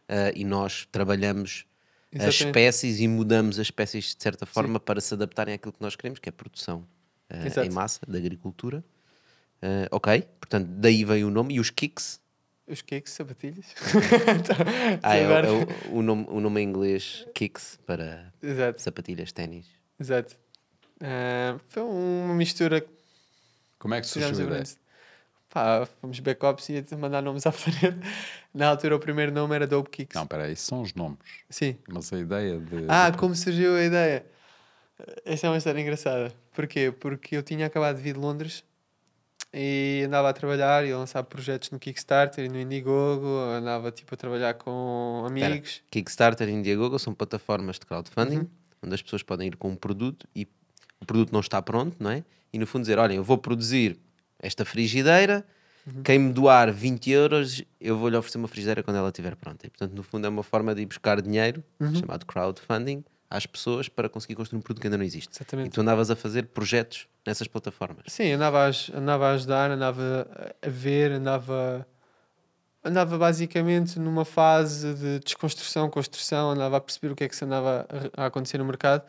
ah, 0.08 0.32
e 0.34 0.44
nós 0.44 0.88
trabalhamos 0.90 1.64
as 2.12 2.22
Exatamente. 2.22 2.46
espécies 2.46 3.00
e 3.00 3.06
mudamos 3.06 3.58
as 3.60 3.66
espécies 3.66 4.16
de 4.16 4.22
certa 4.22 4.46
forma 4.46 4.80
para 4.80 5.00
se 5.00 5.14
adaptarem 5.14 5.54
àquilo 5.54 5.72
que 5.72 5.82
nós 5.82 5.94
queremos, 5.94 6.18
que 6.18 6.28
é 6.28 6.32
produção 6.32 6.84
ah, 7.30 7.46
Exato. 7.46 7.68
em 7.68 7.70
massa, 7.70 8.00
da 8.08 8.18
agricultura. 8.18 8.82
Ah, 9.62 9.86
ok, 9.92 10.22
portanto, 10.40 10.66
daí 10.68 11.04
vem 11.04 11.22
o 11.22 11.30
nome. 11.30 11.54
E 11.54 11.60
os 11.60 11.70
kicks? 11.70 12.20
Os 12.68 12.82
cakes, 12.82 13.12
sapatilhas. 13.14 13.66
Ah, 15.02 15.16
é, 15.16 15.22
o- 15.22 15.30
Agora- 15.30 15.46
é 15.48 15.50
o, 15.90 15.98
o 15.98 16.02
nome, 16.02 16.26
o 16.28 16.40
nome 16.40 16.60
em 16.60 16.64
inglês, 16.68 17.26
kicks, 17.34 17.78
para 17.86 18.32
Exato, 18.42 18.82
sapatilhas, 18.82 19.32
ténis. 19.32 19.66
exato. 19.98 20.36
Ah, 21.00 21.56
foi 21.68 21.82
uma 21.82 22.34
mistura 22.34 22.84
Como 23.78 23.94
é 23.94 24.00
que 24.00 24.06
surgiu 24.06 24.38
a 24.38 24.42
ideia? 24.42 24.64
Pá, 25.50 25.88
fomos 26.00 26.20
backups 26.20 26.68
e 26.68 26.72
ia 26.74 26.84
mandar 26.98 27.22
nomes 27.22 27.46
à 27.46 27.52
frente. 27.52 27.96
Na 28.52 28.68
altura 28.68 28.96
o 28.96 28.98
primeiro 28.98 29.32
nome 29.32 29.54
era 29.54 29.66
Dope 29.66 29.88
Kicks. 29.90 30.14
Não, 30.14 30.24
espera 30.24 30.44
aí, 30.44 30.52
isso 30.52 30.66
são 30.66 30.82
os 30.82 30.92
nomes. 30.94 31.18
Sim. 31.48 31.78
Mas 31.88 32.12
a 32.12 32.18
ideia 32.18 32.58
de. 32.58 32.84
Ah, 32.88 33.08
de- 33.08 33.16
como 33.16 33.34
surgiu 33.34 33.74
a 33.76 33.82
ideia? 33.82 34.26
Esta 35.24 35.46
é 35.46 35.50
uma 35.50 35.56
história 35.56 35.80
engraçada. 35.80 36.34
Porquê? 36.52 36.90
Porque 36.92 37.36
eu 37.36 37.42
tinha 37.42 37.64
acabado 37.66 37.96
de 37.96 38.02
vir 38.02 38.12
de 38.14 38.18
Londres 38.20 38.62
e 39.52 40.02
andava 40.06 40.28
a 40.28 40.32
trabalhar 40.32 40.84
e 40.86 40.92
a 40.92 40.98
lançar 40.98 41.22
projetos 41.24 41.70
no 41.70 41.78
Kickstarter 41.78 42.44
e 42.44 42.48
no 42.48 42.58
Indiegogo, 42.58 43.26
andava 43.26 43.90
tipo 43.90 44.14
a 44.14 44.16
trabalhar 44.16 44.54
com 44.54 45.24
amigos. 45.26 45.82
Kickstarter 45.90 46.48
e 46.48 46.52
Indiegogo 46.52 46.98
são 46.98 47.14
plataformas 47.14 47.76
de 47.78 47.86
crowdfunding 47.86 48.38
Uhum. 48.38 48.48
onde 48.82 48.94
as 48.94 49.02
pessoas 49.02 49.22
podem 49.22 49.48
ir 49.48 49.56
com 49.56 49.70
um 49.70 49.76
produto 49.76 50.26
e 50.34 50.46
o 51.00 51.06
produto 51.06 51.32
não 51.32 51.40
está 51.40 51.60
pronto, 51.62 51.96
não 51.98 52.10
é? 52.10 52.24
E 52.52 52.58
no 52.58 52.66
fundo 52.66 52.82
dizer, 52.82 52.98
olhem, 52.98 53.16
eu 53.16 53.24
vou 53.24 53.38
produzir 53.38 53.98
esta 54.38 54.64
frigideira, 54.64 55.44
Uhum. 55.86 56.02
quem 56.02 56.18
me 56.18 56.32
doar 56.32 56.70
20 56.70 57.10
euros, 57.10 57.62
eu 57.80 57.96
vou-lhe 57.96 58.16
oferecer 58.16 58.36
uma 58.38 58.48
frigideira 58.48 58.82
quando 58.82 58.96
ela 58.98 59.08
estiver 59.08 59.34
pronta. 59.36 59.66
E 59.66 59.70
portanto, 59.70 59.92
no 59.94 60.02
fundo, 60.02 60.26
é 60.26 60.28
uma 60.28 60.42
forma 60.42 60.74
de 60.74 60.82
ir 60.82 60.86
buscar 60.86 61.20
dinheiro, 61.22 61.64
Uhum. 61.80 61.94
chamado 61.94 62.26
crowdfunding, 62.26 63.02
às 63.30 63.44
pessoas 63.46 63.88
para 63.88 64.08
conseguir 64.08 64.34
construir 64.34 64.58
um 64.58 64.62
produto 64.62 64.80
que 64.80 64.86
ainda 64.86 64.96
não 64.96 65.04
existe. 65.04 65.30
Exatamente. 65.34 65.68
E 65.68 65.70
tu 65.70 65.80
andavas 65.80 66.10
a 66.10 66.16
fazer 66.16 66.46
projetos 66.46 67.06
nessas 67.26 67.46
plataformas. 67.46 68.04
Sim, 68.06 68.32
andava 68.32 68.66
a, 68.66 68.70
andava 68.98 69.28
a 69.28 69.32
ajudar, 69.32 69.70
andava 69.70 70.26
a- 70.62 70.68
ver, 70.68 71.12
andava, 71.12 71.86
andava 72.84 73.18
basicamente 73.18 73.98
numa 73.98 74.24
fase 74.24 74.94
de 74.94 75.18
desconstrução, 75.20 75.90
construção, 75.90 76.50
andava 76.52 76.76
a 76.78 76.80
perceber 76.80 77.12
o 77.12 77.16
que 77.16 77.24
é 77.24 77.28
que 77.28 77.36
se 77.36 77.44
andava 77.44 77.86
a, 78.16 78.26
acontecer 78.26 78.58
no 78.58 78.64
mercado. 78.64 79.04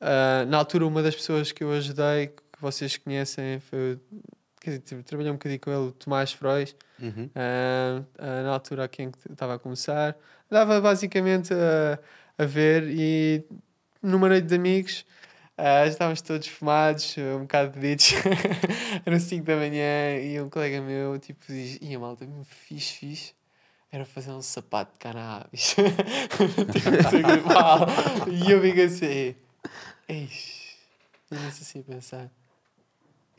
Ah, 0.00 0.44
na 0.46 0.56
altura, 0.56 0.86
uma 0.86 1.02
das 1.02 1.14
pessoas 1.14 1.52
que 1.52 1.62
eu 1.62 1.72
ajudei, 1.72 2.28
que 2.28 2.60
vocês 2.60 2.96
conhecem, 2.96 3.60
foi, 3.60 3.98
quer 4.60 4.78
dizer, 4.78 5.02
trabalhei 5.02 5.30
um 5.30 5.34
bocadinho 5.34 5.60
com 5.60 5.70
ele, 5.70 5.88
o 5.88 5.92
Tomás 5.92 6.32
Frois, 6.32 6.74
Uhum. 6.98 7.30
ah, 7.34 8.02
ah, 8.18 8.42
na 8.42 8.50
altura 8.50 8.84
a 8.84 8.88
quem 8.88 9.10
que 9.10 9.18
estava 9.32 9.54
a 9.54 9.58
começar. 9.58 10.16
Andava 10.50 10.80
basicamente 10.80 11.52
a, 11.54 11.98
a 12.40 12.46
ver 12.46 12.84
e 12.88 13.44
numa 14.02 14.28
noite 14.28 14.46
de 14.46 14.54
amigos 14.54 15.04
já 15.58 15.86
estávamos 15.86 16.22
todos 16.22 16.46
fumados, 16.48 17.16
um 17.18 17.40
bocado 17.40 17.72
bebidos. 17.72 18.14
Eram 19.04 19.20
5 19.20 19.44
da 19.44 19.56
manhã 19.56 20.16
e 20.18 20.40
um 20.40 20.48
colega 20.48 20.80
meu 20.80 21.18
tipo 21.18 21.44
diz: 21.46 21.78
Ia 21.82 21.98
malta, 21.98 22.24
me 22.24 22.44
fiz, 22.44 22.90
fiz. 22.90 23.34
Era 23.92 24.06
fazer 24.06 24.30
um 24.30 24.40
sapato 24.40 24.92
de 24.92 24.98
cannabis. 24.98 25.74
Tipo, 26.72 26.88
assim, 27.06 28.30
e 28.46 28.50
eu 28.50 28.62
fico 28.62 28.80
assim: 28.80 29.34
Eish, 30.08 30.76
Tinha-se 31.28 31.62
assim 31.62 31.80
a 31.80 31.82
pensar. 31.82 32.30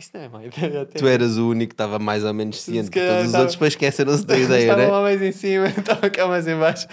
Isto 0.01 0.17
não 0.17 0.23
é 0.25 0.29
má 0.29 0.43
ideia. 0.45 0.81
Até. 0.81 0.97
Tu 0.99 1.07
eras 1.07 1.37
o 1.37 1.49
único 1.49 1.69
que 1.69 1.73
estava 1.75 1.99
mais 1.99 2.23
ou 2.23 2.33
menos 2.33 2.59
ciente. 2.61 2.89
Todos 2.89 3.07
os 3.19 3.25
estava- 3.25 3.37
outros 3.39 3.55
depois 3.55 3.73
esqueceram-se 3.73 4.25
da 4.25 4.35
ideia, 4.39 4.61
Estava 4.63 4.81
né? 4.81 4.87
lá 4.87 5.01
mais 5.01 5.21
em 5.21 5.31
cima, 5.31 5.67
estava 5.77 6.09
cá 6.09 6.27
mais 6.27 6.47
em 6.47 6.57
baixo. 6.57 6.87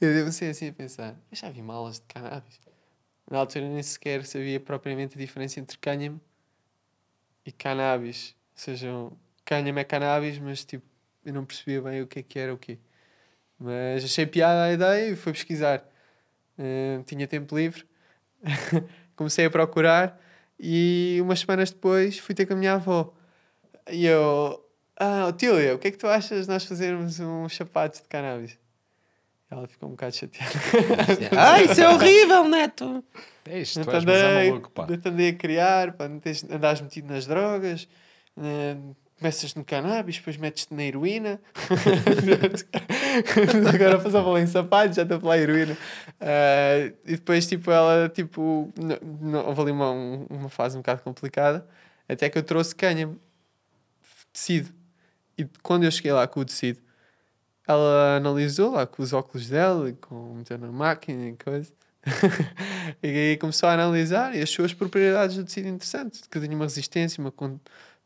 Eu 0.00 0.18
comecei 0.20 0.48
assim 0.50 0.68
a 0.68 0.72
pensar, 0.72 1.10
eu 1.30 1.36
já 1.36 1.50
vi 1.50 1.60
malas 1.62 1.96
de 1.96 2.02
cannabis. 2.08 2.58
Na 3.30 3.38
altura 3.38 3.68
nem 3.68 3.82
sequer 3.82 4.24
sabia 4.24 4.58
propriamente 4.60 5.16
a 5.16 5.20
diferença 5.20 5.60
entre 5.60 5.76
cânhamo 5.78 6.20
e 7.44 7.52
cannabis. 7.52 8.34
Ou 8.54 8.58
seja, 8.62 8.88
um- 8.92 9.10
cânhamo 9.44 9.78
é 9.78 9.84
cannabis, 9.84 10.38
mas 10.38 10.64
tipo, 10.64 10.84
eu 11.24 11.32
não 11.34 11.44
percebia 11.44 11.80
bem 11.82 12.00
o 12.02 12.06
que 12.06 12.20
é 12.20 12.22
que 12.22 12.38
era 12.38 12.52
o 12.54 12.58
quê. 12.58 12.78
Mas 13.58 14.04
achei 14.04 14.26
piada 14.26 14.64
a 14.64 14.72
ideia 14.72 15.10
e 15.10 15.16
fui 15.16 15.32
pesquisar. 15.32 15.84
Eh, 16.58 17.00
tinha 17.06 17.26
tempo 17.26 17.56
livre, 17.56 17.84
comecei 19.16 19.44
a 19.44 19.50
procurar 19.50 20.20
e 20.58 21.18
umas 21.22 21.40
semanas 21.40 21.70
depois 21.70 22.18
fui 22.18 22.34
ter 22.34 22.46
com 22.46 22.54
a 22.54 22.56
minha 22.56 22.74
avó. 22.74 23.12
E 23.90 24.06
eu, 24.06 24.64
ah, 24.98 25.26
Otília, 25.28 25.74
o 25.74 25.78
que 25.78 25.88
é 25.88 25.90
que 25.90 25.98
tu 25.98 26.06
achas 26.06 26.46
de 26.46 26.52
nós 26.52 26.64
fazermos 26.64 27.20
uns 27.20 27.54
sapatos 27.56 28.00
de 28.00 28.08
cannabis? 28.08 28.58
Ela 29.50 29.68
ficou 29.68 29.88
um 29.88 29.92
bocado 29.92 30.16
chateada. 30.16 30.50
ah, 31.38 31.62
isso 31.62 31.80
é 31.80 31.88
horrível, 31.88 32.48
Neto! 32.48 33.04
É 33.46 33.60
isto, 33.60 33.78
Eu 33.80 33.84
tu 33.84 33.90
és, 33.92 34.04
é 34.06 34.48
maluco, 34.48 34.70
pá. 34.70 34.86
andei 35.06 35.28
a 35.28 35.34
criar, 35.34 35.92
pá, 35.92 36.08
não 36.08 36.18
tens- 36.18 36.44
andares 36.44 36.80
metido 36.80 37.12
nas 37.12 37.26
drogas, 37.26 37.86
eh, 38.38 38.76
começas 39.18 39.54
no 39.54 39.64
cannabis, 39.64 40.16
depois 40.16 40.36
metes-te 40.36 40.74
na 40.74 40.82
heroína. 40.84 41.40
Agora 43.72 43.98
passou 44.00 44.20
a 44.20 44.24
falar 44.24 44.40
em 44.40 44.46
sapatos, 44.46 44.96
já 44.96 45.02
estou 45.02 45.18
a 45.18 45.20
falar 45.20 45.38
em 45.38 45.42
heroína. 45.42 45.76
Eh, 46.20 46.92
e 47.04 47.12
depois, 47.12 47.46
tipo, 47.46 47.70
ela, 47.70 48.08
tipo, 48.08 48.72
não, 48.76 48.98
não, 49.20 49.46
houve 49.46 49.62
ali 49.62 49.70
uma, 49.72 49.90
um- 49.90 50.26
uma 50.30 50.48
fase 50.48 50.76
um 50.76 50.80
bocado 50.80 51.02
complicada, 51.02 51.66
até 52.08 52.28
que 52.28 52.38
eu 52.38 52.42
trouxe 52.42 52.74
cânhamo, 52.74 53.18
tecido. 54.32 54.70
E 55.38 55.44
quando 55.62 55.84
eu 55.84 55.90
cheguei 55.90 56.12
lá 56.12 56.26
com 56.26 56.40
o 56.40 56.44
tecido, 56.44 56.80
ela 57.66 58.16
analisou 58.16 58.72
lá 58.72 58.86
com 58.86 59.02
os 59.02 59.12
óculos 59.12 59.48
dela, 59.48 59.92
com 60.00 60.34
meteu 60.34 60.58
na 60.58 60.70
máquina 60.70 61.28
e 61.28 61.36
coisa. 61.36 61.72
e 63.02 63.08
aí 63.08 63.36
começou 63.38 63.68
a 63.68 63.72
analisar 63.72 64.34
e 64.36 64.42
achou 64.42 64.64
as 64.64 64.74
propriedades 64.74 65.36
do 65.36 65.44
tecido 65.44 65.68
interessante, 65.68 66.20
que 66.28 66.40
tinha 66.40 66.54
uma 66.54 66.66
resistência, 66.66 67.20
uma, 67.20 67.32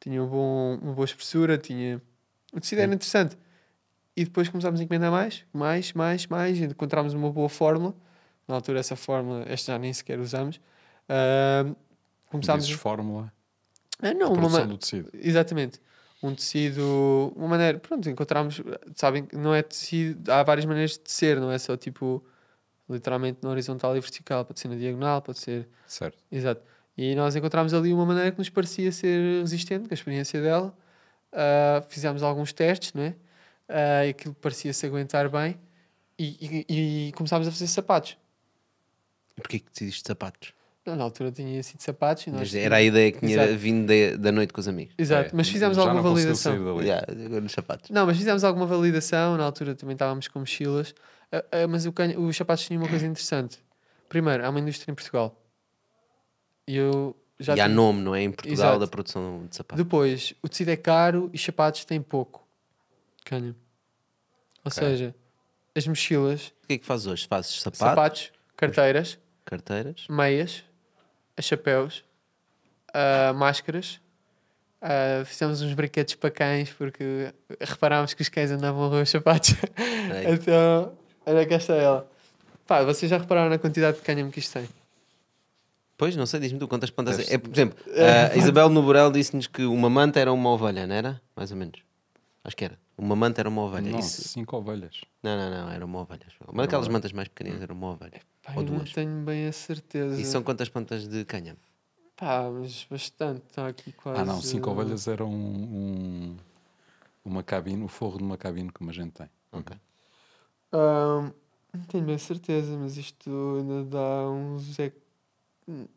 tinha 0.00 0.22
um 0.22 0.26
bom, 0.26 0.78
uma 0.82 0.92
boa 0.92 1.04
espessura, 1.04 1.58
tinha... 1.58 2.00
o 2.52 2.60
tecido 2.60 2.80
era 2.80 2.94
interessante. 2.94 3.36
E 4.16 4.24
depois 4.24 4.48
começámos 4.48 4.80
a 4.80 4.82
encomendar 4.82 5.10
mais, 5.12 5.44
mais, 5.52 5.92
mais, 5.92 6.26
mais, 6.26 6.58
e 6.58 6.64
encontramos 6.64 7.14
uma 7.14 7.30
boa 7.30 7.48
fórmula. 7.48 7.94
Na 8.46 8.54
altura 8.56 8.80
essa 8.80 8.96
fórmula, 8.96 9.44
esta 9.46 9.72
já 9.72 9.78
nem 9.78 9.92
sequer 9.92 10.18
usamos. 10.18 10.60
Ahm, 11.08 11.74
começámos... 12.26 12.66
Dizes 12.66 12.80
fórmula, 12.80 13.32
Ah, 14.02 14.12
não, 14.14 14.32
uma, 14.32 14.48
ma- 14.48 14.66
do 14.66 14.78
tecido. 14.78 15.10
Exatamente. 15.14 15.80
Um 16.20 16.34
tecido, 16.34 17.32
uma 17.36 17.46
maneira, 17.46 17.78
pronto, 17.78 18.08
encontramos, 18.10 18.60
sabem 18.96 19.24
que 19.24 19.36
não 19.36 19.54
é 19.54 19.62
tecido, 19.62 20.32
há 20.32 20.42
várias 20.42 20.66
maneiras 20.66 20.92
de 20.92 21.00
tecer, 21.00 21.38
não 21.38 21.52
é 21.52 21.58
só 21.58 21.76
tipo, 21.76 22.24
literalmente 22.90 23.38
na 23.40 23.50
horizontal 23.50 23.96
e 23.96 24.00
vertical, 24.00 24.44
pode 24.44 24.58
ser 24.58 24.66
na 24.66 24.74
diagonal, 24.74 25.22
pode 25.22 25.38
ser, 25.38 25.68
Certo. 25.86 26.18
exato. 26.32 26.60
E 26.98 27.14
nós 27.14 27.36
encontramos 27.36 27.72
ali 27.72 27.92
uma 27.92 28.04
maneira 28.04 28.32
que 28.32 28.38
nos 28.38 28.48
parecia 28.50 28.90
ser 28.90 29.40
resistente, 29.40 29.86
com 29.88 29.94
a 29.94 29.96
experiência 29.96 30.42
dela, 30.42 30.76
Ah, 31.32 31.82
fizemos 31.88 32.22
alguns 32.22 32.52
testes, 32.52 32.92
não 32.94 33.02
é? 33.04 33.14
E 34.06 34.10
aquilo 34.10 34.34
parecia-se 34.34 34.84
aguentar 34.86 35.28
bem 35.28 35.56
e, 36.18 36.64
e, 36.68 37.08
e 37.08 37.12
começámos 37.12 37.46
a 37.46 37.52
fazer 37.52 37.66
sapatos. 37.68 38.16
E 39.36 39.40
porquê 39.40 39.58
que 39.60 39.70
decidiste 39.70 40.02
de 40.02 40.08
sapatos? 40.08 40.52
Não, 40.86 40.96
na 40.96 41.04
altura 41.04 41.30
tinha 41.30 41.62
sido 41.62 41.80
sapatos 41.82 42.26
e 42.26 42.30
nós 42.30 42.52
era 42.54 42.76
a 42.76 42.82
ideia 42.82 43.12
que 43.12 43.18
tinha 43.20 43.42
Exato. 43.42 43.58
vindo 43.58 43.86
da, 43.86 44.16
da 44.16 44.32
noite 44.32 44.52
com 44.54 44.60
os 44.60 44.66
amigos. 44.66 44.94
Exato, 44.96 45.28
É, 45.28 45.36
mas 45.36 45.48
fizemos 45.50 45.76
já 45.76 45.82
alguma 45.82 46.00
validação. 46.00 46.80
Yeah, 46.80 47.06
agora 47.26 47.40
nos 47.42 47.52
sapatos. 47.52 47.90
Não, 47.90 48.06
mas 48.06 48.16
fizemos 48.16 48.42
alguma 48.42 48.64
validação, 48.66 49.36
na 49.36 49.44
altura 49.44 49.74
também 49.74 49.92
estávamos 49.94 50.26
com 50.28 50.40
mochilas, 50.40 50.94
Ah, 51.30 51.44
ah, 51.52 51.68
mas 51.68 51.84
o 51.84 51.92
canho- 51.92 52.18
os 52.26 52.34
sapatos 52.36 52.64
tinham 52.64 52.82
uma 52.82 52.88
coisa 52.88 53.06
interessante. 53.06 53.58
Primeiro, 54.08 54.44
há 54.44 54.48
uma 54.48 54.58
indústria 54.60 54.90
em 54.90 54.94
Portugal. 54.94 55.38
E 56.68 56.76
eu 56.76 57.16
já 57.40 57.56
e 57.56 57.60
há 57.60 57.64
tive- 57.64 57.74
nome, 57.74 58.00
não 58.02 58.14
é? 58.14 58.22
Em 58.22 58.30
Portugal, 58.30 58.52
Exato. 58.54 58.78
da 58.80 58.86
produção 58.86 59.46
de 59.48 59.56
sapatos. 59.56 59.82
Depois, 59.82 60.34
o 60.42 60.48
tecido 60.48 60.70
é 60.70 60.76
caro 60.76 61.30
e 61.32 61.36
os 61.36 61.42
sapatos 61.42 61.84
têm 61.84 62.00
pouco. 62.02 62.46
Canho. 63.24 63.56
Ou 64.64 64.70
Ok. 64.70 64.72
seja, 64.72 65.14
as 65.74 65.86
mochilas, 65.86 66.52
O 66.64 66.66
que 66.66 66.74
é 66.74 66.78
que 66.78 66.84
fazes 66.84 67.06
hoje? 67.06 67.26
Fazes 67.26 67.60
sapatos, 67.62 67.78
sapatos, 67.78 68.32
carteiras, 68.56 69.18
carteiras? 69.46 70.06
meias, 70.10 70.62
chapéus, 71.40 72.04
ah, 72.92 73.32
máscaras. 73.32 74.00
Ah, 74.80 75.24
fizemos 75.24 75.60
uns 75.62 75.72
brinquedos 75.74 76.14
para 76.16 76.30
cães 76.30 76.70
porque 76.70 77.32
reparámos 77.60 78.14
que 78.14 78.22
os 78.22 78.28
cães 78.28 78.50
andavam 78.50 78.84
a 78.84 78.88
roer 78.88 79.02
os 79.04 79.10
sapatos. 79.10 79.54
Então, 80.30 80.92
olha 81.26 81.46
cá 81.46 81.56
está 81.56 81.74
ela. 81.74 82.10
Pá, 82.66 82.82
vocês 82.82 83.08
já 83.10 83.18
repararam 83.18 83.50
na 83.50 83.58
quantidade 83.58 83.96
de 83.98 84.02
cânhamo 84.02 84.30
que 84.30 84.38
isto 84.38 84.52
tem? 84.52 84.68
Pois, 85.98 86.14
não 86.16 86.24
sei, 86.26 86.38
diz-me 86.40 86.58
tu 86.60 86.68
quantas 86.68 86.90
plantas. 86.90 87.16
Deve 87.18 87.34
É, 87.34 87.38
por 87.38 87.50
exemplo, 87.52 87.76
a 88.32 88.36
Isabel 88.36 88.68
no 88.70 88.82
Borel 88.82 89.10
disse-nos 89.10 89.48
que 89.48 89.64
uma 89.64 89.90
manta 89.90 90.20
era 90.20 90.32
uma 90.32 90.48
ovelha, 90.48 90.86
não 90.86 90.94
era? 90.94 91.20
Mais 91.36 91.50
ou 91.50 91.56
menos. 91.56 91.80
Acho 92.44 92.56
que 92.56 92.64
era. 92.64 92.78
Uma 92.96 93.16
manta 93.16 93.40
era 93.42 93.48
uma 93.48 93.62
ovelha. 93.62 93.90
Não, 93.90 93.98
Isso- 93.98 94.22
cinco 94.28 94.56
ovelhas. 94.56 95.00
Não, 95.22 95.36
não, 95.36 95.50
não, 95.66 95.70
era 95.72 95.84
uma 95.84 95.98
ovelha. 96.00 96.26
Uma 96.46 96.62
daquelas 96.62 96.86
mantas 96.88 97.12
mais 97.12 97.26
pequeninas 97.28 97.60
era 97.60 97.72
uma 97.72 97.88
ovelha. 97.90 98.20
Ou 98.54 98.62
eu 98.62 98.68
não 98.70 98.78
duas. 98.78 98.92
tenho 98.92 99.22
bem 99.24 99.46
a 99.48 99.52
certeza. 99.52 100.20
E 100.20 100.24
são 100.24 100.40
quantas 100.42 100.68
plantas 100.68 101.06
de 101.08 101.24
cânhamo? 101.24 101.58
Pá, 102.16 102.48
mas 102.50 102.86
bastante. 102.88 103.42
Está 103.48 103.66
aqui 103.66 103.92
quase. 103.92 104.20
Ah, 104.20 104.24
não, 104.24 104.40
cinco 104.40 104.70
ovelhas 104.70 105.06
era 105.08 105.24
um, 105.24 105.30
um- 105.30 106.36
uma 107.24 107.42
cabine, 107.42 107.82
o 107.84 107.88
forro 107.88 108.18
de 108.18 108.24
uma 108.24 108.36
cabine 108.38 108.70
como 108.70 108.88
a 108.90 108.92
gente 108.92 109.10
tem. 109.12 109.28
Ok. 109.52 109.76
Ahm, 110.72 111.32
não 111.74 111.84
tenho 111.88 112.04
bem 112.04 112.18
certeza, 112.18 112.76
mas 112.78 112.96
isto 112.96 113.30
ainda 113.58 113.84
dá 113.84 114.30
uns. 114.30 114.78
um 114.78 114.90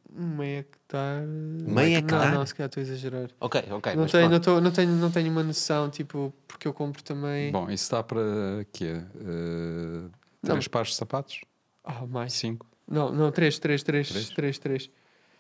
meio 0.10 0.60
hectare. 0.60 1.26
Meio 1.26 1.98
hectare? 1.98 2.32
Não, 2.32 2.40
não, 2.40 2.46
se 2.46 2.54
calhar 2.56 2.68
estou 2.68 2.82
a 2.82 2.84
exagerar. 2.84 3.30
Ok, 3.40 3.64
ok. 3.72 3.96
não, 3.96 4.02
mas 4.04 4.12
tenho, 4.12 4.30
não, 4.30 4.40
tô, 4.40 4.62
não, 4.62 4.72
tenho, 4.72 4.92
não 4.92 5.12
tenho 5.12 5.32
uma 5.32 5.44
noção, 5.44 5.90
tipo, 5.90 6.34
porque 6.48 6.68
eu 6.68 6.74
compro 6.74 7.02
também. 7.04 7.52
Bom, 7.52 7.70
isso 7.70 7.90
dá 7.92 8.04
para 8.04 8.66
quê? 8.74 9.02
Eh, 9.16 10.10
três 10.44 10.68
pares 10.68 10.90
de 10.90 10.96
sapatos? 10.96 11.42
Ah, 11.84 12.06
mais. 12.06 12.34
Cinco. 12.34 12.66
Não, 12.88 13.12
não, 13.12 13.32
três, 13.32 13.58
três, 13.58 13.84
três, 13.84 14.10
Três? 14.10 14.30
três, 14.30 14.60
três. 14.60 14.90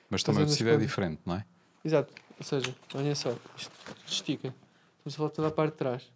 Mas 0.09 0.23
também 0.23 0.43
o 0.43 0.47
tecido 0.47 0.69
é 0.69 0.77
diferente, 0.77 1.21
não 1.25 1.35
é? 1.35 1.45
Exato. 1.83 2.13
Ou 2.37 2.43
seja, 2.43 2.73
olha 2.95 3.13
só, 3.15 3.35
isto 3.57 3.71
estica. 4.07 4.53
Estamos 4.97 5.13
a 5.13 5.17
falar 5.17 5.29
toda 5.29 5.47
a 5.49 5.51
parte 5.51 5.71
de 5.73 5.77
trás. 5.77 6.11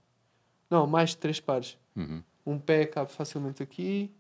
Não, 0.70 0.88
mais 0.88 1.12
de 1.12 1.18
três 1.18 1.40
pares. 1.40 1.78
Uhum. 1.96 2.24
Um 2.46 2.60
pé 2.60 2.86
cabe 2.86 3.12
facilmente 3.12 3.62
aqui, 3.62 4.12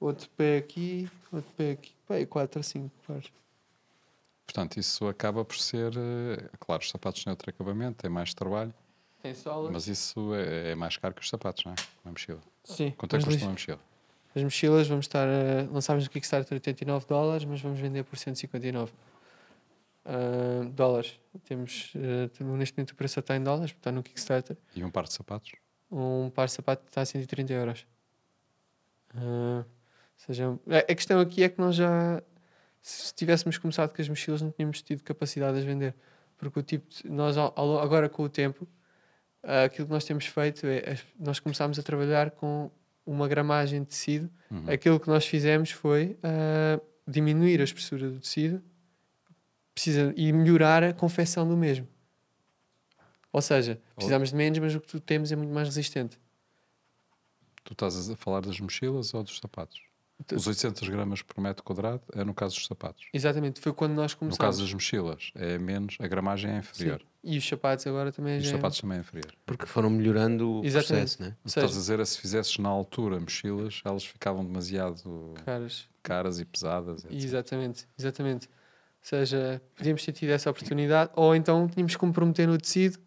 outro 0.00 0.28
pé 0.30 0.58
aqui, 0.58 1.10
outro 1.32 1.50
pé 1.56 1.72
aqui. 1.72 1.94
E 2.10 2.24
quatro 2.26 2.60
a 2.60 2.62
cinco 2.62 2.90
pares. 3.06 3.30
Portanto, 4.46 4.76
isso 4.78 5.06
acaba 5.08 5.44
por 5.44 5.56
ser. 5.58 5.92
eh, 5.96 6.48
Claro, 6.60 6.82
os 6.82 6.88
sapatos 6.90 7.24
têm 7.24 7.30
outro 7.32 7.50
acabamento, 7.50 7.98
têm 8.02 8.10
mais 8.10 8.32
trabalho, 8.32 8.72
Tem 9.22 9.34
sola? 9.34 9.70
mas 9.72 9.88
isso 9.88 10.34
é, 10.34 10.70
é 10.70 10.74
mais 10.76 10.96
caro 10.96 11.14
que 11.14 11.20
os 11.22 11.28
sapatos, 11.28 11.64
não 11.64 11.72
é? 11.72 11.76
Uma 12.04 12.12
mochila. 12.12 12.40
Sim. 12.62 12.92
Quanto 12.92 13.16
é 13.16 13.18
que 13.18 13.24
custa 13.24 13.42
uma 13.44 13.52
mochila? 13.52 13.80
As 14.34 14.42
mochilas 14.44 14.86
vamos 14.86 15.06
estar 15.06 15.26
a... 15.26 15.62
Lançámos 15.72 16.04
no 16.04 16.10
Kickstarter 16.10 16.52
89 16.56 17.06
dólares, 17.06 17.44
mas 17.44 17.60
vamos 17.60 17.80
vender 17.80 18.04
por 18.04 18.18
159 18.18 18.92
ah, 20.04 20.64
dólares. 20.72 21.18
Temos, 21.44 21.92
temos- 22.36 22.58
neste 22.58 22.76
momento 22.76 22.90
o 22.90 22.94
preço 22.94 23.18
está 23.18 23.34
em 23.36 23.42
dólares, 23.42 23.72
está 23.72 23.90
no 23.90 24.02
Kickstarter. 24.02 24.56
E 24.74 24.84
um 24.84 24.90
par 24.90 25.04
de 25.04 25.12
sapatos? 25.12 25.52
Um 25.90 26.30
par 26.30 26.46
de 26.46 26.52
sapato 26.52 26.84
está 26.86 27.00
a 27.00 27.06
130 27.06 27.52
euros. 27.52 27.86
Ah, 29.14 29.64
ou 29.64 29.64
seja, 30.16 30.58
a 30.66 30.94
questão 30.94 31.20
aqui 31.20 31.42
é 31.42 31.48
que 31.48 31.60
nós 31.60 31.76
já, 31.76 32.22
se 32.82 33.14
tivéssemos 33.14 33.58
começado 33.58 33.94
com 33.94 34.00
as 34.00 34.08
mochilas, 34.08 34.42
não 34.42 34.50
tínhamos 34.50 34.82
tido 34.82 35.02
capacidade 35.02 35.54
de 35.54 35.60
as 35.60 35.64
vender. 35.64 35.94
Porque 36.38 36.58
o 36.58 36.62
tipo, 36.62 36.86
de- 36.88 37.08
nós 37.08 37.36
agora 37.36 38.08
com 38.08 38.22
o 38.22 38.28
tempo, 38.28 38.66
ah, 39.42 39.64
aquilo 39.64 39.86
que 39.86 39.92
nós 39.92 40.04
temos 40.04 40.26
feito 40.26 40.66
é, 40.66 40.98
nós 41.18 41.38
começámos 41.40 41.78
a 41.78 41.82
trabalhar 41.82 42.30
com 42.32 42.70
uma 43.04 43.28
gramagem 43.28 43.80
de 43.82 43.86
tecido. 43.88 44.30
Uhum. 44.50 44.70
Aquilo 44.70 44.98
que 45.00 45.08
nós 45.08 45.26
fizemos 45.26 45.70
foi 45.70 46.16
ah, 46.22 46.80
diminuir 47.06 47.60
a 47.60 47.64
espessura 47.64 48.10
do 48.10 48.18
tecido 48.20 48.62
precisa, 49.74 50.12
e 50.16 50.32
melhorar 50.32 50.82
a 50.82 50.92
confecção 50.92 51.46
do 51.46 51.56
mesmo. 51.56 51.86
Ou 53.30 53.42
seja, 53.42 53.78
precisamos 53.94 54.30
de 54.30 54.34
menos, 54.36 54.58
mas 54.58 54.74
o 54.74 54.80
que 54.80 54.86
tu 54.88 54.98
temos 54.98 55.30
é 55.30 55.36
muito 55.36 55.52
mais 55.52 55.68
resistente. 55.68 56.18
Tu 57.62 57.72
estás 57.74 58.08
a 58.08 58.16
falar 58.16 58.40
das 58.40 58.58
mochilas 58.58 59.12
ou 59.12 59.22
dos 59.22 59.38
sapatos? 59.38 59.82
Os 60.34 60.46
800 60.46 60.88
gramas 60.88 61.20
por 61.22 61.40
metro 61.40 61.62
quadrado 61.62 62.00
é 62.14 62.24
no 62.24 62.32
caso 62.34 62.54
dos 62.56 62.66
sapatos. 62.66 63.04
Exatamente, 63.12 63.60
foi 63.60 63.72
quando 63.72 63.92
nós 63.94 64.12
No 64.12 64.18
começamos. 64.18 64.38
caso 64.38 64.62
das 64.62 64.72
mochilas, 64.72 65.30
é 65.34 65.58
menos, 65.58 65.96
a 66.00 66.06
gramagem 66.08 66.50
é 66.50 66.54
Sim. 66.54 66.58
inferior. 66.60 67.02
E 67.22 67.36
os 67.38 67.46
sapatos 67.46 67.86
agora 67.86 68.10
também 68.10 68.36
E 68.36 68.40
os 68.40 68.46
é- 68.48 68.50
sapatos 68.52 68.80
também 68.80 68.96
é 68.98 69.00
inferior. 69.00 69.32
Porque 69.44 69.66
foram 69.66 69.90
melhorando 69.90 70.60
o 70.60 70.64
Exatamente. 70.64 71.16
processo, 71.16 71.22
né? 71.22 71.28
O 71.28 71.30
que 71.32 71.36
Ou 71.44 71.50
seja, 71.50 71.66
estás 71.66 71.76
a 71.76 71.80
dizer 71.80 72.00
é 72.00 72.04
se 72.04 72.18
fizesses 72.18 72.58
na 72.58 72.68
altura 72.68 73.20
mochilas, 73.20 73.82
elas 73.84 74.04
ficavam 74.04 74.44
demasiado 74.44 75.34
caras. 75.44 75.88
caras 76.02 76.40
e 76.40 76.44
pesadas. 76.44 77.04
etc. 77.04 77.12
Exatamente, 77.22 77.86
exatamente. 77.98 78.48
seja, 79.02 79.62
podíamos 79.76 80.04
ter 80.04 80.12
tido 80.12 80.30
essa 80.30 80.50
oportunidade, 80.50 81.12
ou 81.14 81.36
então 81.36 81.68
tínhamos 81.68 81.92
que 81.94 81.98
comprometer 82.00 82.48
no 82.48 82.58
tecido 82.58 82.98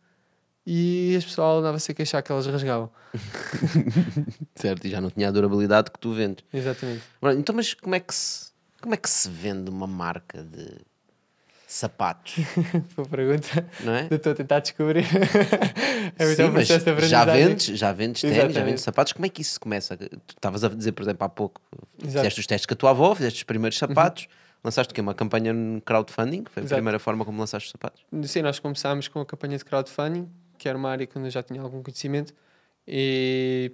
e 0.71 1.15
as 1.15 1.25
pessoas 1.25 1.61
andavam-se 1.61 1.91
a 1.91 1.95
queixar 1.95 2.21
que 2.21 2.31
elas 2.31 2.45
rasgavam. 2.45 2.91
Certo, 4.53 4.85
e 4.85 4.89
já 4.91 5.01
não 5.01 5.09
tinha 5.09 5.27
a 5.27 5.31
durabilidade 5.31 5.89
que 5.89 5.97
tu 5.97 6.13
vendes. 6.13 6.45
Exatamente. 6.53 7.01
Então, 7.39 7.55
mas 7.55 7.73
como 7.73 7.95
é 7.95 7.99
que 7.99 8.13
se, 8.13 8.51
como 8.79 8.93
é 8.93 8.97
que 8.97 9.09
se 9.09 9.27
vende 9.27 9.67
uma 9.71 9.87
marca 9.87 10.43
de 10.43 10.75
sapatos? 11.65 12.35
Boa 12.95 13.07
pergunta. 13.07 13.67
Não 13.83 13.95
é? 13.95 14.07
Estou 14.11 14.31
a 14.31 14.35
tentar 14.35 14.59
descobrir. 14.59 15.05
é 16.19 16.23
muito 16.25 16.37
Sim, 16.37 16.43
um 16.43 16.51
processo 16.51 16.85
de 16.85 17.07
já 17.07 17.21
aprendizagem. 17.23 17.47
vendes, 17.47 17.65
já 17.79 17.91
vendes 17.91 18.21
ténis, 18.21 18.53
já 18.53 18.63
vendes 18.63 18.83
sapatos. 18.83 19.13
Como 19.13 19.25
é 19.25 19.29
que 19.29 19.41
isso 19.41 19.53
se 19.53 19.59
começa? 19.59 19.97
Tu 19.97 20.05
estavas 20.29 20.63
a 20.63 20.69
dizer, 20.69 20.91
por 20.91 21.01
exemplo, 21.01 21.25
há 21.25 21.29
pouco, 21.29 21.59
Exato. 21.71 22.05
Uhum. 22.05 22.11
fizeste 22.11 22.39
os 22.41 22.45
testes 22.45 22.65
com 22.67 22.73
a 22.75 22.77
tua 22.77 22.89
avó, 22.91 23.15
fizeste 23.15 23.37
os 23.37 23.43
primeiros 23.43 23.75
sapatos, 23.79 24.27
lançaste 24.63 24.91
o 24.91 24.93
quê? 24.93 25.01
Uma 25.01 25.15
campanha 25.15 25.51
no 25.51 25.81
crowdfunding, 25.81 26.43
foi 26.53 26.61
a 26.61 26.65
Exato. 26.65 26.75
primeira 26.75 26.99
forma 26.99 27.25
como 27.25 27.39
lançaste 27.39 27.65
os 27.65 27.71
sapatos. 27.71 28.03
Sim, 28.29 28.43
nós 28.43 28.59
começámos 28.59 29.07
com 29.07 29.19
a 29.19 29.25
campanha 29.25 29.57
de 29.57 29.65
crowdfunding, 29.65 30.29
que 30.59 30.69
era 30.69 30.77
uma 30.77 30.89
área 30.91 31.07
que 31.07 31.15
eu 31.17 31.29
já 31.29 31.41
tinha 31.41 31.61
algum 31.61 31.81
conhecimento, 31.81 32.33
e 32.87 33.71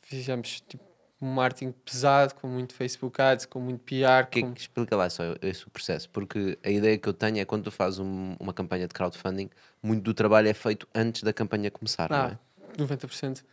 fizemos 0.00 0.60
tipo, 0.62 0.82
um 1.20 1.32
marketing 1.34 1.72
pesado, 1.84 2.34
com 2.34 2.48
muito 2.48 2.74
Facebook 2.74 3.20
Ads, 3.20 3.46
com 3.46 3.60
muito 3.60 3.80
PR. 3.84 4.26
Que, 4.30 4.40
com... 4.42 4.52
que 4.52 4.60
explica 4.62 4.96
lá 4.96 5.08
só 5.08 5.22
esse 5.40 5.68
processo, 5.70 6.08
porque 6.10 6.58
a 6.64 6.70
ideia 6.70 6.98
que 6.98 7.08
eu 7.08 7.12
tenho 7.12 7.38
é 7.38 7.44
quando 7.44 7.64
tu 7.64 7.70
fazes 7.70 8.00
um- 8.00 8.34
uma 8.40 8.52
campanha 8.52 8.88
de 8.88 8.94
crowdfunding, 8.94 9.48
muito 9.82 10.02
do 10.02 10.14
trabalho 10.14 10.48
é 10.48 10.54
feito 10.54 10.88
antes 10.94 11.22
da 11.22 11.32
campanha 11.32 11.70
começar, 11.70 12.10
não 12.10 12.16
Ah, 12.16 12.38
é? 12.76 12.76
90%. 12.76 13.44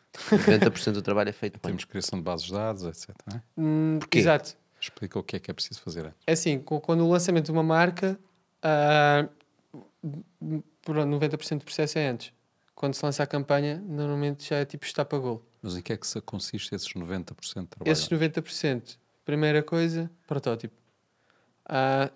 90% 0.47 0.93
do 0.93 1.01
trabalho 1.01 1.29
é 1.29 1.33
feito. 1.33 1.59
Temos 1.59 1.85
criação 1.85 2.17
de 2.17 2.23
bases 2.23 2.47
de 2.47 2.53
dados, 2.53 2.83
etc. 2.83 3.09
não 3.27 3.37
é? 3.37 3.43
Hum, 3.57 3.97
Porquê? 3.99 4.19
Exato. 4.19 4.57
Explica 4.81 5.19
o 5.19 5.23
que 5.23 5.35
é 5.35 5.39
que 5.39 5.51
é 5.51 5.53
preciso 5.53 5.81
fazer 5.81 6.05
antes. 6.05 6.17
É 6.25 6.31
assim, 6.31 6.57
quando 6.59 7.05
o 7.05 7.09
lançamento 7.11 7.45
de 7.45 7.51
uma 7.51 7.61
marca, 7.61 8.17
ah, 8.63 9.27
pronto, 10.81 11.07
90% 11.07 11.59
do 11.59 11.65
processo 11.65 11.99
é 11.99 12.07
antes. 12.07 12.31
Quando 12.79 12.93
se 12.93 13.03
lança 13.03 13.21
a 13.21 13.27
campanha, 13.27 13.83
normalmente 13.85 14.47
já 14.47 14.55
é 14.55 14.63
tipo 14.63 14.85
está 14.85 15.03
para 15.03 15.17
gol. 15.17 15.45
Mas 15.61 15.75
em 15.75 15.81
que 15.81 15.91
é 15.91 15.97
que 15.97 16.07
se 16.07 16.21
consiste 16.21 16.73
esses 16.73 16.87
90% 16.93 17.35
de 17.35 17.67
trabalho? 17.67 17.91
Esses 17.91 18.07
90%, 18.07 18.97
primeira 19.25 19.61
coisa, 19.61 20.09
protótipo. 20.25 20.73
Ah, 21.65 22.09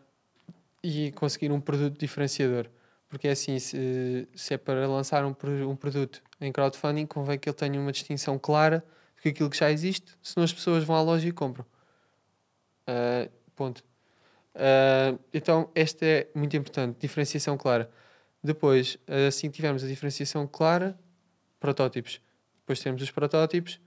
e 0.81 1.11
conseguir 1.11 1.51
um 1.51 1.59
produto 1.59 1.99
diferenciador. 1.99 2.69
Porque 3.09 3.27
é 3.27 3.31
assim, 3.31 3.59
se, 3.59 4.25
se 4.33 4.53
é 4.53 4.57
para 4.57 4.87
lançar 4.87 5.25
um, 5.25 5.35
um 5.69 5.75
produto 5.75 6.23
em 6.39 6.49
crowdfunding, 6.49 7.07
convém 7.07 7.37
que 7.37 7.49
ele 7.49 7.57
tenha 7.57 7.77
uma 7.77 7.91
distinção 7.91 8.39
clara 8.39 8.85
de 9.17 9.21
que 9.23 9.27
aquilo 9.27 9.49
que 9.49 9.57
já 9.57 9.69
existe, 9.69 10.17
senão 10.23 10.45
as 10.45 10.53
pessoas 10.53 10.85
vão 10.85 10.95
à 10.95 11.01
loja 11.01 11.27
e 11.27 11.33
compram. 11.33 11.65
Ah, 12.87 13.27
ponto. 13.53 13.83
Ah, 14.55 15.13
então, 15.33 15.69
esta 15.75 16.05
é 16.05 16.29
muito 16.33 16.55
importante, 16.55 17.01
diferenciação 17.01 17.57
clara. 17.57 17.91
Depois, 18.43 18.97
assim 19.27 19.49
que 19.49 19.55
tivermos 19.55 19.83
a 19.83 19.87
diferenciação 19.87 20.45
clara, 20.45 20.99
protótipos. 21.59 22.19
Depois 22.59 22.79
temos 22.79 23.01
os 23.01 23.09
protótipos, 23.09 23.79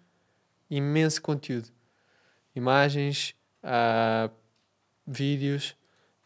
imenso 0.70 1.20
conteúdo. 1.20 1.68
Imagens, 2.54 3.34
ah, 3.62 4.30
vídeos 5.06 5.76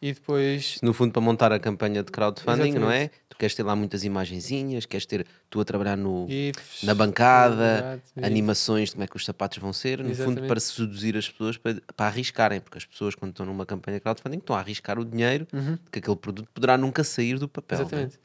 e 0.01 0.13
depois 0.13 0.79
No 0.81 0.93
fundo, 0.93 1.11
para 1.11 1.21
montar 1.21 1.51
a 1.51 1.59
campanha 1.59 2.01
de 2.03 2.11
crowdfunding, 2.11 2.73
não 2.73 2.89
é? 2.89 3.01
Exatamente. 3.03 3.11
Tu 3.29 3.37
queres 3.37 3.55
ter 3.55 3.63
lá 3.63 3.75
muitas 3.75 4.03
imagenzinhas, 4.03 4.85
queres 4.85 5.05
ter 5.05 5.25
tu 5.49 5.59
a 5.59 5.65
trabalhar 5.65 5.95
no, 5.97 6.27
GIFs. 6.29 6.83
na 6.83 6.93
bancada, 6.93 8.01
vídeos. 8.15 8.25
animações 8.31 8.89
de 8.89 8.95
como 8.95 9.03
é 9.03 9.07
que 9.07 9.15
os 9.15 9.25
sapatos 9.25 9.57
vão 9.59 9.71
ser, 9.73 9.99
no 9.99 10.05
fundo 10.05 10.21
Exatamente. 10.21 10.47
para 10.47 10.59
seduzir 10.59 11.15
as 11.17 11.29
pessoas 11.29 11.57
para, 11.57 11.81
para 11.95 12.05
arriscarem, 12.07 12.59
porque 12.59 12.77
as 12.77 12.85
pessoas 12.85 13.15
quando 13.15 13.31
estão 13.31 13.45
numa 13.45 13.65
campanha 13.65 13.97
de 13.97 14.01
crowdfunding 14.01 14.37
estão 14.39 14.55
a 14.55 14.59
arriscar 14.59 14.97
o 14.99 15.05
dinheiro 15.05 15.47
Uhum. 15.53 15.77
que 15.91 15.99
aquele 15.99 16.15
produto 16.17 16.49
poderá 16.53 16.77
nunca 16.77 17.03
sair 17.03 17.37
do 17.39 17.47
papel. 17.47 17.79
é? 17.79 17.81
Exatamente. 17.81 18.19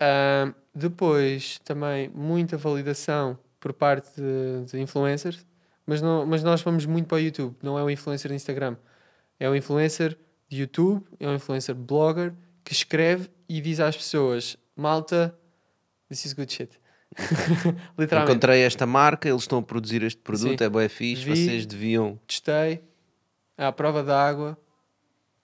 Ah, 0.00 0.52
depois, 0.74 1.58
também, 1.64 2.08
muita 2.14 2.56
validação 2.56 3.38
por 3.58 3.72
parte 3.72 4.08
de, 4.16 4.70
de 4.70 4.80
influencers, 4.80 5.44
mas, 5.84 6.00
não, 6.00 6.24
mas 6.24 6.42
nós 6.42 6.62
vamos 6.62 6.86
muito 6.86 7.06
para 7.06 7.16
o 7.16 7.20
YouTube, 7.20 7.56
não 7.62 7.78
é 7.78 7.82
o 7.82 7.90
influencer 7.90 8.30
de 8.30 8.36
Instagram. 8.36 8.76
É 9.40 9.48
o 9.48 9.54
influencer 9.56 10.16
de 10.48 10.60
YouTube, 10.60 11.04
é 11.20 11.28
um 11.28 11.34
influencer 11.34 11.74
blogger 11.74 12.32
que 12.64 12.72
escreve 12.72 13.28
e 13.48 13.60
diz 13.60 13.80
às 13.80 13.96
pessoas: 13.96 14.56
Malta, 14.76 15.34
this 16.08 16.24
is 16.24 16.32
good 16.32 16.52
shit. 16.52 16.78
Literalmente. 17.98 18.32
Encontrei 18.32 18.62
esta 18.62 18.86
marca, 18.86 19.28
eles 19.28 19.42
estão 19.42 19.58
a 19.58 19.62
produzir 19.62 20.02
este 20.02 20.20
produto, 20.20 20.58
Sim. 20.58 20.64
é 20.64 20.68
bué 20.68 20.88
fixe, 20.88 21.24
Vi. 21.24 21.30
vocês 21.46 21.66
deviam. 21.66 22.18
testei, 22.26 22.82
é 23.56 23.64
à 23.64 23.72
prova 23.72 24.02
d'água, 24.02 24.56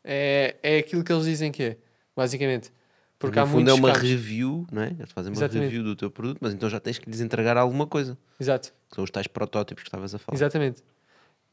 é, 0.03 0.57
é 0.63 0.79
aquilo 0.79 1.03
que 1.03 1.13
eles 1.13 1.25
dizem 1.25 1.51
que 1.51 1.63
é, 1.63 1.77
basicamente. 2.15 2.73
Porque 3.19 3.39
no 3.39 3.45
há 3.45 3.49
fundo 3.49 3.71
é 3.71 3.73
uma 3.73 3.89
campos. 3.93 4.03
review, 4.09 4.67
não 4.71 4.83
é? 4.83 4.89
Eles 4.99 5.11
fazem 5.13 5.31
uma 5.33 5.37
Exatamente. 5.39 5.65
review 5.65 5.83
do 5.83 5.97
teu 5.97 6.11
produto, 6.11 6.39
mas 6.43 6.53
então 6.53 6.69
já 6.69 6.79
tens 6.79 6.99
que 6.99 7.09
lhes 7.09 7.21
entregar 7.21 7.57
alguma 7.57 7.87
coisa. 7.87 8.19
Exato, 8.39 8.75
Que 8.91 8.97
são 8.97 9.05
os 9.05 9.11
tais 9.11 9.27
protótipos 9.27 9.83
que 9.83 9.89
estavas 9.89 10.15
a 10.15 10.19
falar. 10.19 10.37
exatamente. 10.37 10.83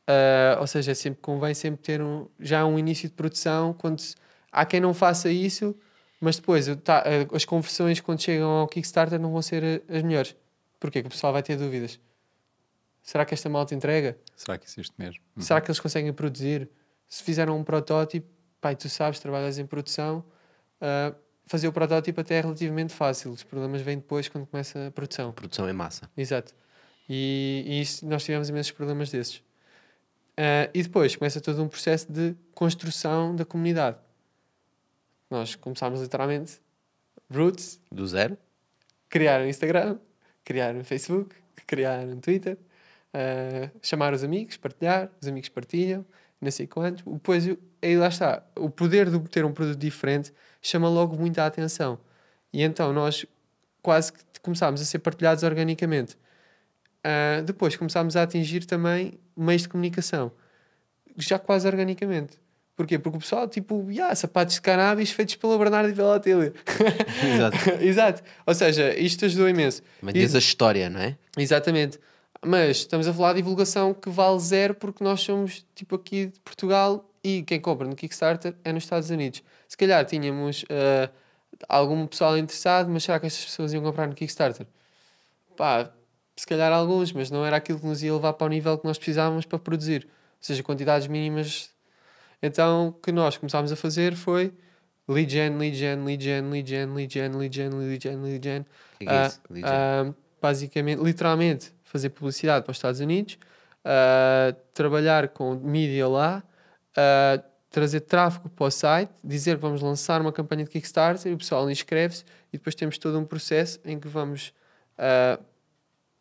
Ah, 0.08 0.58
ou 0.60 0.68
seja, 0.68 0.92
é 0.92 0.96
sempre, 0.96 1.22
convém 1.22 1.54
sempre 1.54 1.82
ter 1.82 2.02
um, 2.02 2.28
já 2.40 2.66
um 2.66 2.78
início 2.78 3.08
de 3.10 3.16
produção. 3.16 3.74
Quando 3.74 4.00
se- 4.00 4.16
há 4.52 4.66
quem 4.66 4.80
não 4.80 4.94
faça 4.94 5.30
isso, 5.30 5.76
mas 6.20 6.36
depois 6.38 6.68
ah, 6.70 6.76
as 7.34 7.46
conversões, 7.46 8.00
quando 8.02 8.22
chegam 8.22 8.50
ao 8.50 8.68
Kickstarter, 8.68 9.20
não 9.20 9.32
vão 9.32 9.42
ser 9.42 9.64
ah, 9.90 9.96
as 9.98 10.04
melhores. 10.04 10.36
Porquê? 10.80 11.02
Porque 11.02 11.08
o 11.08 11.12
pessoal 11.12 11.32
vai 11.34 11.44
ter 11.44 11.56
dúvidas. 11.58 12.00
Será 13.04 13.26
que 13.26 13.34
esta 13.34 13.50
malta 13.50 13.74
entrega? 13.74 14.18
Será 14.36 14.58
que 14.58 14.66
existe 14.68 14.94
mesmo? 14.98 15.22
Uhum. 15.36 15.42
Será 15.42 15.60
que 15.62 15.70
eles 15.70 15.80
conseguem 15.80 16.12
produzir? 16.14 16.70
Se 17.08 17.24
fizeram 17.24 17.58
um 17.58 17.64
protótipo, 17.64 18.28
pai, 18.60 18.76
tu 18.76 18.88
sabes, 18.90 19.20
trabalhas 19.20 19.58
em 19.58 19.66
produção, 19.66 20.24
ah, 20.80 21.14
fazer 21.46 21.68
o 21.68 21.74
protótipo 21.74 22.22
até 22.22 22.36
é 22.36 22.42
relativamente 22.42 22.94
fácil. 22.94 23.32
Os 23.32 23.44
problemas 23.44 23.82
vêm 23.82 23.98
depois 23.98 24.28
quando 24.30 24.46
começa 24.46 24.88
a 24.88 24.92
produção. 24.92 25.32
Produção 25.32 25.70
em 25.70 25.74
massa. 25.74 26.10
Exato. 26.16 26.54
E, 27.10 27.64
e 27.66 27.82
isso, 27.82 28.06
nós 28.08 28.24
tivemos 28.24 28.50
imensos 28.50 28.72
problemas 28.72 29.10
desses. 29.12 29.44
Ah, 30.38 30.70
e 30.74 30.82
depois 30.84 31.16
começa 31.16 31.40
todo 31.42 31.62
um 31.62 31.68
processo 31.68 32.12
de 32.12 32.36
construção 32.54 33.36
da 33.36 33.46
comunidade. 33.46 33.98
Nós 35.30 35.56
começámos 35.56 36.02
literalmente 36.02 36.60
roots, 37.34 37.80
Do 37.92 38.06
zero? 38.08 38.38
criar 39.10 39.42
um 39.42 39.48
Instagram, 39.48 39.98
criar 40.44 40.76
um 40.76 40.84
Facebook, 40.84 41.36
criar 41.68 42.06
um 42.06 42.20
Twitter, 42.20 42.58
ah, 43.14 43.70
chamar 43.82 44.14
os 44.14 44.24
amigos, 44.24 44.58
partilhar, 44.58 45.10
os 45.22 45.28
amigos 45.28 45.50
partilham, 45.50 46.06
não 46.40 46.52
sei 46.52 46.68
quanto. 46.68 47.10
Depois, 47.10 47.46
aí 47.82 47.98
lá 47.98 48.08
está, 48.08 48.44
o 48.58 48.70
poder 48.70 49.10
de 49.10 49.20
ter 49.30 49.46
um 49.46 49.54
produto 49.54 49.78
diferente 49.78 50.34
chama 50.62 50.90
logo 50.90 51.16
muita 51.18 51.46
atenção. 51.46 52.00
E 52.52 52.62
então 52.64 52.92
nós 52.92 53.26
quase 53.82 54.12
que 54.14 54.40
começámos 54.42 54.82
a 54.82 54.86
ser 54.86 55.00
partilhados 55.00 55.44
organicamente. 55.44 56.18
Ah, 57.04 57.42
depois 57.46 57.76
começámos 57.76 58.16
a 58.16 58.24
atingir 58.24 58.66
também 58.66 59.20
meios 59.36 59.64
de 59.64 59.70
comunicação, 59.70 60.32
já 61.18 61.40
quase 61.40 61.68
organicamente. 61.68 62.40
Porquê? 62.76 62.98
Porque 62.98 63.18
o 63.18 63.20
pessoal, 63.22 63.48
tipo, 63.48 63.88
yeah, 63.92 64.16
sapatos 64.16 64.56
de 64.56 64.62
cannabis 64.62 65.12
feitos 65.12 65.36
pela 65.36 65.58
Bernardo 65.58 65.90
e 65.90 65.94
pela 65.94 66.16
Atília. 66.16 66.54
Exato. 67.36 67.58
Exato. 67.84 68.24
Ou 68.46 68.54
seja, 68.56 68.98
isto 68.98 69.26
ajudou 69.26 69.48
imenso. 69.50 69.84
Mas 70.02 70.16
E- 70.16 70.20
diz 70.20 70.34
a 70.34 70.40
história, 70.40 70.90
não 70.90 71.00
é? 71.00 71.16
Exatamente. 71.38 72.00
Mas 72.44 72.78
estamos 72.78 73.08
a 73.08 73.14
falar 73.14 73.34
de 73.34 73.38
divulgação 73.42 73.94
que 73.94 74.10
vale 74.10 74.40
zero 74.40 74.74
porque 74.74 75.04
nós 75.04 75.22
somos 75.22 75.64
tipo 75.76 75.96
aqui 75.96 76.28
de 76.28 76.40
Portugal 76.40 77.08
e 77.24 77.44
quem 77.44 77.60
compra 77.60 77.88
no 77.88 77.96
Kickstarter 77.96 78.56
é 78.64 78.74
nos 78.74 78.84
Estados 78.84 79.12
Unidos. 79.12 79.44
Se 79.68 79.78
calhar 79.78 80.04
tínhamos 80.06 80.66
ah, 80.70 81.10
algum 81.70 82.08
pessoal 82.08 82.36
interessado, 82.36 82.90
mas 82.90 83.04
será 83.04 83.20
que 83.20 83.28
estas 83.28 83.46
pessoas 83.46 83.74
iam 83.74 83.84
comprar 83.84 84.08
no 84.08 84.16
Kickstarter? 84.16 84.66
Pá, 85.56 85.92
se 86.36 86.46
calhar 86.46 86.72
alguns, 86.72 87.12
mas 87.12 87.30
não 87.30 87.46
era 87.46 87.58
aquilo 87.58 87.80
que 87.80 87.86
nos 87.86 88.02
ia 88.02 88.14
levar 88.14 88.34
para 88.34 88.46
o 88.46 88.50
nível 88.50 88.78
que 88.78 88.86
nós 88.86 88.98
precisávamos 88.98 89.46
para 89.46 89.60
produzir. 89.60 90.06
Ou 90.06 90.38
seja, 90.40 90.64
quantidades 90.64 91.08
mínimas. 91.08 91.70
Então, 92.42 92.88
o 92.88 92.94
que 92.94 93.12
nós 93.12 93.38
começámos 93.38 93.72
a 93.72 93.76
fazer 93.76 94.16
foi 94.16 94.52
lead 95.08 95.32
gen, 95.32 95.58
lead 95.58 95.76
gen, 95.78 96.04
lead 96.04 96.24
gen, 96.24 96.50
lead 96.50 96.70
gen, 96.70 96.94
lead 96.94 97.14
gen, 97.14 97.32
lead 97.38 97.56
gen, 97.56 97.70
lead 97.70 98.04
gen, 98.04 98.22
lead 98.22 98.44
gen. 98.44 98.66
Que 99.00 99.06
é 99.06 99.14
Ah, 99.14 99.28
isso? 99.28 99.42
Lead 99.50 99.68
gen? 99.68 99.78
ah, 99.78 100.14
basicamente, 100.42 101.04
literalmente, 101.04 101.72
fazer 101.84 102.10
publicidade 102.10 102.64
para 102.64 102.72
os 102.72 102.78
Estados 102.78 103.00
Unidos, 103.00 103.38
ah, 103.86 104.56
trabalhar 104.74 105.28
com 105.30 105.54
mídia 105.56 106.08
lá, 106.08 106.44
ah, 106.98 107.44
trazer 107.70 108.02
tráfego 108.02 108.50
para 108.50 108.66
o 108.66 108.72
site, 108.72 109.12
dizer 109.24 109.56
que 109.58 109.62
vamos 109.62 109.82
lançar 109.82 110.20
uma 110.22 110.32
campanha 110.32 110.64
de 110.64 110.70
Kickstarter, 110.72 111.32
e 111.32 111.36
o 111.36 111.38
pessoal 111.38 111.70
inscreve-se 111.70 112.24
e 112.52 112.58
depois 112.58 112.74
temos 112.76 112.98
todo 112.98 113.18
um 113.20 113.26
processo 113.26 113.80
em 113.86 114.00
que 114.00 114.08
vamos 114.08 114.54
ah, 114.98 115.40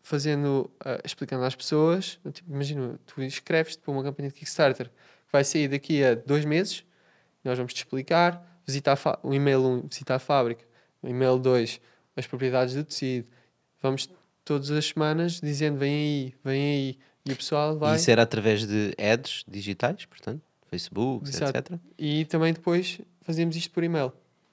fazendo, 0.02 0.70
ah, 0.84 1.00
explicando 1.04 1.44
às 1.44 1.54
pessoas, 1.54 2.18
tipo, 2.32 2.50
imagina, 2.50 2.98
tu 3.06 3.22
inscreves-te 3.22 3.82
para 3.82 3.92
uma 3.92 4.02
campanha 4.02 4.28
de 4.28 4.34
Kickstarter 4.34 4.88
que 4.88 5.32
vai 5.32 5.44
sair 5.44 5.68
daqui 5.68 6.02
a 6.02 6.14
dois 6.14 6.44
meses, 6.44 6.84
nós 7.44 7.56
vamos 7.56 7.72
te 7.72 7.78
explicar, 7.78 8.44
visita 8.66 8.94
o 9.22 9.32
e-mail 9.34 9.64
1, 9.64 9.88
visita 9.88 10.14
a 10.14 10.18
fábrica, 10.18 10.64
o 11.02 11.08
e-mail 11.08 11.38
2, 11.38 11.80
as 12.16 12.26
propriedades 12.26 12.74
do 12.74 12.84
tecido, 12.84 13.28
vamos 13.80 14.08
todas 14.44 14.70
as 14.70 14.86
semanas 14.86 15.40
dizendo 15.40 15.78
vem 15.78 15.94
aí, 15.94 16.34
vem 16.44 16.62
aí, 16.62 16.98
e 17.24 17.32
o 17.32 17.36
pessoal 17.36 17.78
vai. 17.78 17.94
E 17.94 17.96
isso 17.96 18.10
era 18.10 18.22
através 18.22 18.66
de 18.66 18.94
ads 18.98 19.44
digitais, 19.46 20.04
portanto, 20.06 20.42
Facebook, 20.68 21.28
Exato. 21.28 21.56
etc. 21.56 21.78
E 21.98 22.24
também 22.24 22.52
depois 22.52 23.00
fazíamos 23.22 23.56
isto 23.56 23.70
por 23.70 23.84
e-mail. 23.84 24.12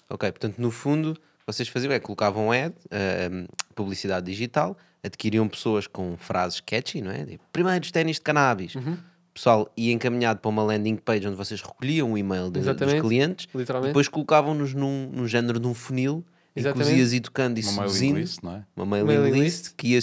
Ok, 0.09 0.31
portanto, 0.31 0.57
no 0.57 0.71
fundo, 0.71 1.17
vocês 1.45 1.67
faziam 1.67 1.91
é 1.91 1.99
colocavam 1.99 2.51
ad, 2.51 2.75
ahm, 2.91 3.45
publicidade 3.73 4.25
digital, 4.25 4.77
adquiriam 5.03 5.47
pessoas 5.47 5.87
com 5.87 6.15
frases 6.17 6.59
catchy, 6.59 7.01
não 7.01 7.11
é? 7.11 7.25
Tipo, 7.25 7.43
primeiros 7.51 7.91
ténis 7.91 8.15
de 8.17 8.21
cannabis. 8.21 8.75
Uhum. 8.75 8.93
O 8.93 9.33
pessoal 9.33 9.71
ia 9.77 9.93
encaminhado 9.93 10.39
para 10.39 10.49
uma 10.49 10.63
landing 10.63 10.95
page 10.95 11.27
onde 11.27 11.35
vocês 11.37 11.61
recolhiam 11.61 12.11
o 12.13 12.17
e-mail 12.17 12.49
de- 12.49 12.59
dos 12.61 12.93
clientes, 13.01 13.47
literalmente. 13.53 13.89
depois 13.91 14.07
colocavam-nos 14.07 14.73
num, 14.73 15.09
num 15.11 15.27
género 15.27 15.59
de 15.59 15.67
um 15.67 15.73
funil 15.75 16.25
em 16.55 16.61
que 16.63 16.69
os 16.69 16.75
Exatamente. 16.75 16.97
ias 16.99 17.13
educando 17.13 17.59
e 17.59 17.63
Uma 17.63 17.71
mailing 17.73 17.87
seduzindo. 17.93 18.17
list, 18.19 18.39
não 18.41 18.53
é? 18.55 18.65
Uma 18.75 18.85
mailing, 18.85 19.05
Mailing 19.07 19.39
list, 19.43 19.63
list. 19.65 19.75
que 19.77 19.87
ia, 19.89 19.99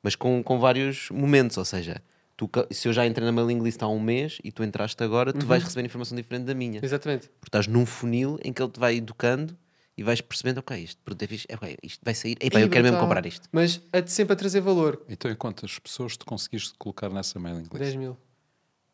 mas 0.00 0.14
com, 0.14 0.40
com 0.44 0.60
vários 0.60 1.10
momentos, 1.10 1.56
ou 1.58 1.64
seja, 1.64 2.00
tu 2.36 2.48
se 2.70 2.86
eu 2.86 2.92
já 2.92 3.04
entrei 3.04 3.26
na 3.26 3.32
mailing 3.32 3.60
list 3.60 3.82
há 3.82 3.88
um 3.88 3.98
mês 3.98 4.38
e 4.44 4.52
tu 4.52 4.62
entraste 4.62 5.02
agora, 5.02 5.32
tu 5.32 5.42
Uhum. 5.42 5.48
vais 5.48 5.64
receber 5.64 5.84
informação 5.84 6.16
diferente 6.16 6.44
da 6.44 6.54
minha. 6.54 6.78
Exatamente. 6.80 7.22
Porque 7.40 7.48
estás 7.48 7.66
num 7.66 7.84
funil 7.84 8.38
em 8.44 8.52
que 8.52 8.62
ele 8.62 8.70
te 8.70 8.78
vai 8.78 8.94
educando 8.96 9.56
e 9.98 10.02
vais 10.04 10.20
percebendo, 10.20 10.58
ok, 10.58 10.78
isto 10.78 11.00
produto 11.04 11.22
é 11.24 11.26
fixe, 11.26 11.46
é, 11.48 11.56
ok, 11.56 11.76
isto 11.82 12.00
vai 12.04 12.14
sair, 12.14 12.36
epá, 12.40 12.60
Ih, 12.60 12.62
eu 12.62 12.68
quero 12.70 12.84
mesmo 12.84 12.96
brutal. 12.96 13.00
comprar 13.00 13.26
isto. 13.26 13.48
Mas 13.50 13.80
é 13.92 14.00
de 14.00 14.12
sempre 14.12 14.32
a 14.34 14.36
trazer 14.36 14.60
valor. 14.60 15.04
Então, 15.08 15.28
e 15.28 15.34
quantas 15.34 15.76
pessoas 15.80 16.16
tu 16.16 16.24
conseguiste 16.24 16.72
colocar 16.78 17.10
nessa 17.10 17.38
mailing 17.40 17.62
list? 17.62 17.72
10 17.72 17.96
mil. 17.96 18.16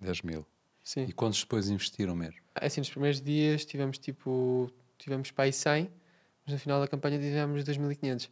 10 0.00 0.22
mil. 0.22 0.46
Sim. 0.82 1.04
E 1.04 1.12
quantos 1.12 1.40
depois 1.40 1.68
investiram 1.68 2.16
mesmo? 2.16 2.40
Assim, 2.54 2.80
nos 2.80 2.88
primeiros 2.88 3.20
dias 3.20 3.64
tivemos 3.66 3.98
tipo. 3.98 4.70
Tivemos 4.98 5.30
para 5.30 5.44
aí 5.44 5.52
100, 5.52 5.90
mas 6.46 6.52
no 6.54 6.58
final 6.58 6.80
da 6.80 6.88
campanha 6.88 7.18
tivemos 7.18 7.62
2.500. 7.64 8.30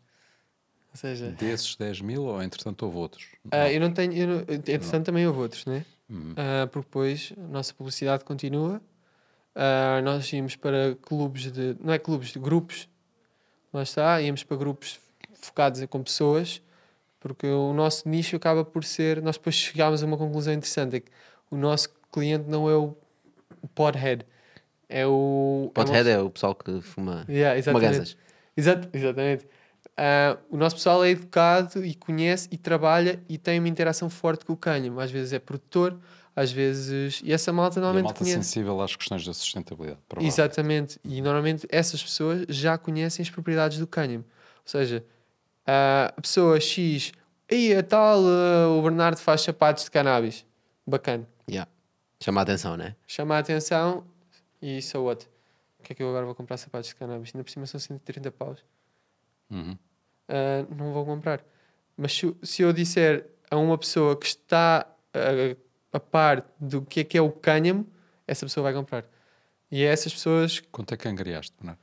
Ou 0.92 0.96
seja, 0.96 1.30
Desses 1.32 1.76
10 1.76 2.00
mil 2.00 2.24
ou 2.24 2.42
entretanto 2.42 2.84
houve 2.84 2.96
outros? 2.96 3.26
ah, 3.50 3.70
eu 3.70 3.80
não 3.80 3.92
tenho. 3.92 4.12
Eu 4.14 4.26
não, 4.26 4.36
entretanto, 4.40 5.04
também 5.06 5.26
houve 5.26 5.40
outros, 5.40 5.66
né? 5.66 5.84
Uhum. 6.08 6.34
Ah, 6.36 6.66
porque 6.66 6.86
depois 6.86 7.32
a 7.36 7.48
nossa 7.48 7.74
publicidade 7.74 8.24
continua. 8.24 8.80
Ah, 9.54 10.00
nós 10.02 10.32
íamos 10.32 10.56
para 10.56 10.96
clubes 11.02 11.50
de. 11.52 11.76
Não 11.80 11.92
é 11.92 11.98
clubes, 11.98 12.30
de 12.32 12.38
grupos. 12.38 12.88
Lá 13.72 13.82
está, 13.82 14.20
íamos 14.20 14.44
para 14.44 14.56
grupos 14.56 15.00
focados 15.34 15.84
com 15.86 16.02
pessoas, 16.02 16.62
porque 17.18 17.46
o 17.46 17.72
nosso 17.72 18.08
nicho 18.08 18.36
acaba 18.36 18.64
por 18.64 18.84
ser. 18.84 19.22
Nós 19.22 19.36
depois 19.36 19.54
chegámos 19.54 20.02
a 20.02 20.06
uma 20.06 20.16
conclusão 20.16 20.52
interessante: 20.52 20.96
é 20.96 21.00
que 21.00 21.10
o 21.50 21.56
nosso 21.56 21.88
cliente 22.10 22.48
não 22.48 22.68
é 22.68 22.76
o 22.76 22.96
o 23.62 23.68
podhead, 23.68 24.26
é 24.88 25.06
o. 25.06 25.70
Pothead 25.72 26.08
é 26.08 26.12
é 26.12 26.18
o 26.20 26.28
pessoal 26.30 26.54
que 26.54 26.80
fuma, 26.80 27.24
Yeah, 27.28 27.62
fuma 27.62 27.78
exatamente. 27.78 27.98
gansas. 27.98 28.16
Exato, 28.56 28.88
exatamente. 28.92 29.46
Ah, 29.96 30.36
o 30.50 30.56
nosso 30.56 30.76
pessoal 30.76 31.04
é 31.04 31.10
educado 31.10 31.84
e 31.84 31.94
conhece 31.94 32.48
e 32.50 32.56
trabalha 32.58 33.22
e 33.28 33.38
tem 33.38 33.58
uma 33.58 33.68
interação 33.68 34.10
forte 34.10 34.44
com 34.44 34.52
o 34.52 34.56
cânhamo. 34.56 34.98
Às 35.00 35.10
vezes 35.10 35.32
é 35.32 35.38
produtor, 35.38 35.98
às 36.34 36.50
vezes. 36.52 37.20
E 37.24 37.32
essa 37.32 37.52
malta 37.52 37.78
E 37.78 37.78
a 37.78 37.82
normalmente 37.82 38.04
malta 38.04 38.18
conhece. 38.20 38.36
sensível 38.42 38.80
às 38.80 38.94
questões 38.96 39.24
da 39.24 39.32
sustentabilidade. 39.34 40.00
provável. 40.08 40.28
Exatamente. 40.28 40.98
E 41.04 41.20
normalmente 41.22 41.66
essas 41.70 42.02
pessoas 42.02 42.44
já 42.48 42.76
conhecem 42.78 43.22
as 43.22 43.30
propriedades 43.30 43.78
do 43.78 43.86
cânhamo. 43.86 44.24
Ou 44.24 44.62
seja, 44.66 45.04
a 45.66 46.12
pessoa 46.20 46.58
X, 46.60 47.12
aí 47.50 47.74
a 47.74 47.82
tal, 47.82 48.20
ah, 48.24 48.68
o 48.78 48.82
Bernardo 48.82 49.18
faz 49.18 49.40
sapatos 49.42 49.84
de 49.84 49.90
cannabis. 49.90 50.44
Bacana. 50.86 51.26
Yeah. 51.48 51.70
Chama 52.20 52.40
a 52.40 52.42
atenção, 52.44 52.76
né? 52.76 52.96
Chama 53.06 53.36
a 53.36 53.38
atenção 53.38 54.04
e 54.60 54.80
so 54.82 55.02
what? 55.04 55.28
O 55.78 55.82
que 55.82 55.92
é 55.92 55.96
que 55.96 56.02
eu 56.02 56.08
agora 56.08 56.24
vou 56.24 56.34
comprar 56.34 56.56
sapatos 56.56 56.88
de 56.88 56.94
cannabis? 56.94 57.32
Ainda 57.34 57.42
por 57.44 57.50
cima 57.50 57.66
são 57.66 57.78
130 57.80 58.30
paus. 58.30 58.58
Uhum. 59.50 59.76
Ah, 60.28 60.64
não 60.76 60.92
vou 60.92 61.04
comprar. 61.04 61.44
Mas 61.96 62.12
se, 62.16 62.34
se 62.42 62.62
eu 62.62 62.72
disser 62.72 63.26
a 63.50 63.56
uma 63.56 63.76
pessoa 63.76 64.16
que 64.16 64.26
está 64.26 64.86
a 65.92 66.00
par 66.00 66.44
do 66.58 66.82
que 66.82 67.00
é 67.00 67.04
que 67.04 67.18
é 67.18 67.22
o 67.22 67.30
cânhamo, 67.30 67.86
essa 68.26 68.46
pessoa 68.46 68.64
vai 68.64 68.72
comprar. 68.74 69.04
E 69.70 69.82
é 69.82 69.86
essas 69.86 70.12
pessoas 70.12 70.60
Quanto 70.72 70.94
é 70.94 70.96
que 70.96 71.08
angariaste, 71.08 71.52
Bernardo? 71.58 71.80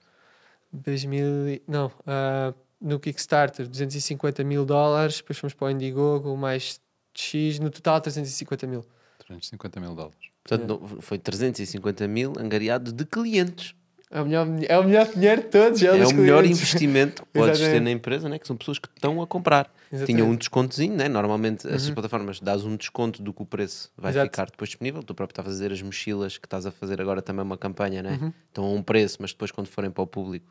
2000 0.71 1.49
e- 1.49 1.61
não, 1.67 1.91
ah, 2.05 2.53
no 2.79 2.99
Kickstarter 2.99 3.67
250 3.67 4.43
mil 4.43 4.65
dólares, 4.65 5.17
depois 5.17 5.37
fomos 5.37 5.53
para 5.53 5.67
o 5.67 5.71
Indiegogo 5.71 6.35
mais 6.37 6.79
X, 7.13 7.59
no 7.59 7.69
total 7.69 7.99
350 8.01 8.67
mil. 8.67 8.85
350 9.19 9.79
mil 9.79 9.95
dólares. 9.95 10.17
Portanto, 10.43 10.67
não- 10.67 11.01
foi 11.01 11.17
350 11.17 12.07
mil 12.07 12.33
angariado 12.39 12.91
de 12.93 13.05
clientes. 13.05 13.75
É 14.11 14.19
o 14.21 14.25
melhor, 14.25 14.47
é 14.67 14.79
o 14.79 14.83
melhor 14.83 15.07
dinheiro 15.07 15.41
de 15.43 15.47
todos. 15.49 15.83
É, 15.83 15.85
É 15.99 16.07
o 16.07 16.13
melhor 16.15 16.43
investimento 16.43 17.21
que 17.23 17.27
podes 17.39 17.59
ter 17.59 17.79
na 17.79 17.91
empresa, 17.91 18.27
né? 18.27 18.39
que 18.39 18.47
são 18.47 18.57
pessoas 18.57 18.79
que 18.79 18.87
estão 18.87 19.21
a 19.21 19.27
comprar. 19.27 19.71
Exatamente. 19.91 20.15
Tinham 20.17 20.31
um 20.31 20.35
descontozinho, 20.35 20.95
né? 20.95 21.07
normalmente 21.07 21.67
essas 21.67 21.89
plataformas 21.91 22.39
dás 22.39 22.63
um 22.65 22.75
desconto 22.75 23.21
do 23.21 23.31
que 23.33 23.41
o 23.43 23.45
preço 23.45 23.91
vai 23.97 24.11
Exato. 24.11 24.25
ficar 24.27 24.45
depois 24.45 24.69
disponível. 24.69 25.03
Tu 25.03 25.13
próprio 25.13 25.33
estás 25.33 25.47
a 25.47 25.51
fazer 25.51 25.71
as 25.71 25.81
mochilas 25.81 26.37
que 26.39 26.47
estás 26.47 26.65
a 26.65 26.71
fazer 26.71 26.99
agora 26.99 27.21
também 27.21 27.43
uma 27.43 27.57
campanha, 27.57 28.01
né? 28.01 28.17
Uhum. 28.19 28.33
estão 28.47 28.65
a 28.65 28.69
um 28.71 28.81
preço, 28.81 29.17
mas 29.19 29.31
depois 29.31 29.51
quando 29.51 29.67
forem 29.67 29.91
para 29.91 30.01
o 30.03 30.07
público 30.07 30.47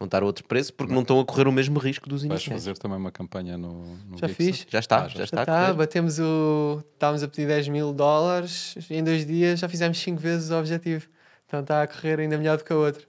vão 0.00 0.06
estar 0.06 0.22
a 0.22 0.26
outro 0.26 0.44
preço 0.48 0.72
porque 0.72 0.92
não 0.92 1.02
estão 1.02 1.20
a 1.20 1.24
correr 1.24 1.46
o 1.46 1.52
mesmo 1.52 1.78
risco 1.78 2.08
dos 2.08 2.22
Vais 2.22 2.32
iniciais. 2.40 2.62
fazer 2.64 2.78
também 2.78 2.96
uma 2.98 3.12
campanha 3.12 3.56
no, 3.58 3.94
no 4.08 4.18
Já 4.18 4.28
fiz. 4.28 4.66
Já 4.70 4.78
está, 4.78 5.04
Ah, 5.04 5.08
já, 5.08 5.18
já 5.18 5.24
está. 5.24 5.42
a 5.42 5.46
Tá, 5.46 5.60
correr. 5.66 5.74
batemos 5.74 6.18
o. 6.18 6.82
Estávamos 6.94 7.22
a 7.22 7.28
pedir 7.28 7.46
10 7.46 7.68
mil 7.68 7.92
dólares 7.92 8.74
em 8.90 9.04
dois 9.04 9.26
dias, 9.26 9.60
já 9.60 9.68
fizemos 9.68 9.98
5 9.98 10.18
vezes 10.20 10.50
o 10.50 10.56
objetivo. 10.56 11.06
Então 11.52 11.60
está 11.60 11.82
a 11.82 11.86
correr 11.86 12.18
ainda 12.18 12.38
melhor 12.38 12.56
do 12.56 12.64
que 12.64 12.72
a 12.72 12.76
outra. 12.76 13.02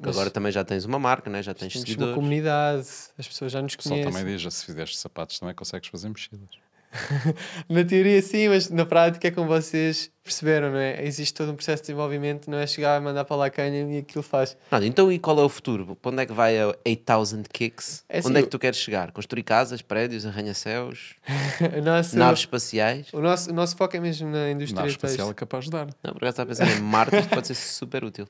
Mas 0.00 0.16
Agora 0.16 0.28
também 0.28 0.50
já 0.50 0.64
tens 0.64 0.84
uma 0.84 0.98
marca, 0.98 1.30
né? 1.30 1.40
já 1.40 1.54
tens 1.54 1.72
temos 1.72 1.76
uma 1.76 1.86
seguidores. 1.86 2.14
comunidade, 2.16 2.88
as 3.16 3.28
pessoas 3.28 3.52
já 3.52 3.62
nos 3.62 3.74
O 3.74 3.76
pessoal 3.76 3.94
conhecem. 4.00 4.12
também 4.20 4.32
diz, 4.34 4.42
já 4.42 4.50
se 4.50 4.66
fizeste 4.66 4.98
sapatos 4.98 5.38
também 5.38 5.54
consegues 5.54 5.88
fazer 5.88 6.08
mochilas. 6.08 6.48
Na 7.68 7.84
teoria 7.84 8.20
sim, 8.20 8.48
mas 8.48 8.68
na 8.70 8.84
prática 8.84 9.28
é 9.28 9.30
como 9.30 9.48
vocês 9.48 10.10
perceberam, 10.22 10.70
não 10.70 10.78
é? 10.78 11.04
Existe 11.04 11.34
todo 11.34 11.50
um 11.50 11.56
processo 11.56 11.82
de 11.82 11.86
desenvolvimento, 11.88 12.50
não 12.50 12.58
é 12.58 12.66
chegar 12.66 12.96
a 12.96 13.00
mandar 13.00 13.24
para 13.24 13.36
lá 13.36 13.50
canha 13.50 13.82
e 13.92 13.98
aquilo 13.98 14.22
faz. 14.22 14.56
Nada, 14.70 14.86
então 14.86 15.10
e 15.10 15.18
qual 15.18 15.38
é 15.40 15.42
o 15.42 15.48
futuro? 15.48 15.96
Para 15.96 16.12
onde 16.12 16.22
é 16.22 16.26
que 16.26 16.32
vai 16.32 16.58
a 16.60 16.68
8000 16.86 17.44
Kicks? 17.52 18.04
É 18.08 18.18
assim, 18.18 18.28
onde 18.28 18.38
é 18.38 18.42
que 18.42 18.48
tu 18.48 18.58
queres 18.58 18.78
chegar? 18.78 19.10
Construir 19.10 19.42
casas, 19.42 19.82
prédios, 19.82 20.24
arranha-céus, 20.26 21.16
nosso, 21.82 22.16
naves 22.16 22.40
espaciais? 22.40 23.08
o 23.12 23.20
nosso, 23.20 23.50
o 23.50 23.54
nosso 23.54 23.76
foco 23.76 23.96
é 23.96 24.00
mesmo 24.00 24.30
na 24.30 24.50
indústria 24.50 24.82
Nave 24.82 24.92
espacial 24.92 25.30
é 25.30 25.34
capaz 25.34 25.64
de 25.64 25.70
dar. 25.70 25.86
Não, 26.02 26.12
por 26.12 26.18
acaso 26.18 26.42
estava 26.42 26.52
a 26.52 26.54
pensar 26.54 26.78
em 26.78 26.80
Marte, 26.80 27.16
isto 27.16 27.30
pode 27.30 27.46
ser 27.46 27.54
super 27.54 28.04
útil. 28.04 28.28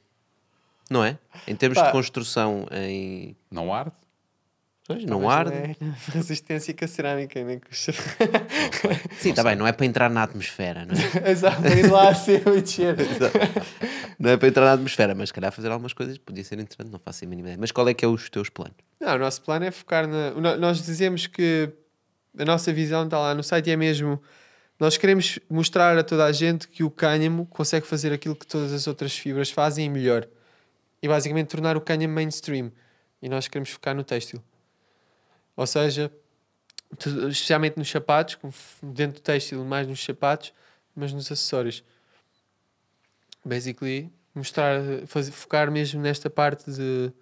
Não 0.90 1.04
é? 1.04 1.18
Em 1.46 1.54
termos 1.54 1.78
Pá. 1.78 1.86
de 1.86 1.92
construção 1.92 2.66
em. 2.70 3.36
Não 3.50 3.72
arde? 3.72 3.92
Pois, 4.92 5.04
não 5.04 5.22
Mas 5.22 5.32
arde. 5.32 5.54
é 5.54 5.76
resistência 6.12 6.74
com 6.74 6.84
a 6.84 6.88
cerâmica, 6.88 7.40
os... 7.70 7.78
Sim, 9.18 9.30
está 9.30 9.42
bem, 9.42 9.56
não 9.56 9.66
é 9.66 9.72
para 9.72 9.86
entrar 9.86 10.10
na 10.10 10.22
atmosfera, 10.22 10.84
não 10.84 10.94
é? 10.94 11.30
Exato, 11.30 11.66
ir 11.66 11.90
lá 11.90 12.08
a 12.08 12.50
mexer. 12.50 12.96
não 14.18 14.30
é 14.30 14.36
para 14.36 14.48
entrar 14.48 14.64
na 14.66 14.72
atmosfera, 14.72 15.14
mas 15.14 15.28
se 15.28 15.32
calhar 15.34 15.52
fazer 15.52 15.70
algumas 15.70 15.92
coisas 15.92 16.18
podia 16.18 16.44
ser 16.44 16.58
interessante, 16.58 16.90
não 16.90 16.98
faço 16.98 17.24
a 17.24 17.28
mínima 17.28 17.48
ideia. 17.48 17.58
Mas 17.60 17.72
qual 17.72 17.88
é 17.88 17.94
que 17.94 18.04
é 18.04 18.08
os 18.08 18.28
teus 18.28 18.48
planos? 18.48 18.76
Não, 19.00 19.14
o 19.14 19.18
nosso 19.18 19.42
plano 19.42 19.64
é 19.64 19.70
focar 19.70 20.06
na. 20.06 20.30
Nós 20.56 20.82
dizemos 20.82 21.26
que 21.26 21.70
a 22.38 22.44
nossa 22.44 22.72
visão 22.72 23.04
está 23.04 23.18
lá 23.18 23.34
no 23.34 23.42
site 23.42 23.68
e 23.68 23.72
é 23.72 23.76
mesmo. 23.76 24.22
Nós 24.78 24.96
queremos 24.96 25.38
mostrar 25.48 25.96
a 25.96 26.02
toda 26.02 26.24
a 26.24 26.32
gente 26.32 26.66
que 26.66 26.82
o 26.82 26.90
cânhamo 26.90 27.46
consegue 27.46 27.86
fazer 27.86 28.12
aquilo 28.12 28.34
que 28.34 28.46
todas 28.46 28.72
as 28.72 28.86
outras 28.86 29.16
fibras 29.16 29.50
fazem 29.50 29.86
e 29.86 29.88
melhor. 29.88 30.26
E 31.00 31.06
basicamente 31.06 31.48
tornar 31.48 31.76
o 31.76 31.80
cânhamo 31.80 32.14
mainstream. 32.14 32.72
E 33.20 33.28
nós 33.28 33.46
queremos 33.46 33.70
focar 33.70 33.94
no 33.94 34.02
têxtil. 34.02 34.42
Ou 35.62 35.66
seja, 35.66 36.12
especialmente 37.30 37.78
nos 37.78 37.88
sapatos, 37.88 38.36
dentro 38.82 39.20
do 39.20 39.22
têxtil, 39.22 39.64
mais 39.64 39.86
nos 39.86 40.02
sapatos, 40.02 40.52
mas 40.92 41.12
nos 41.12 41.30
acessórios. 41.30 41.84
Basically, 43.44 44.12
mostrar, 44.34 44.80
fazer, 45.06 45.30
focar 45.30 45.70
mesmo 45.70 46.00
nesta 46.00 46.28
parte 46.28 46.68
de, 46.68 47.12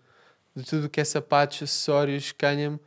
de 0.57 0.64
tudo 0.64 0.88
que 0.88 1.03
é 1.03 1.05
sapatos, 1.05 1.62
acessórios, 1.62 2.32
cânhamo 2.32 2.80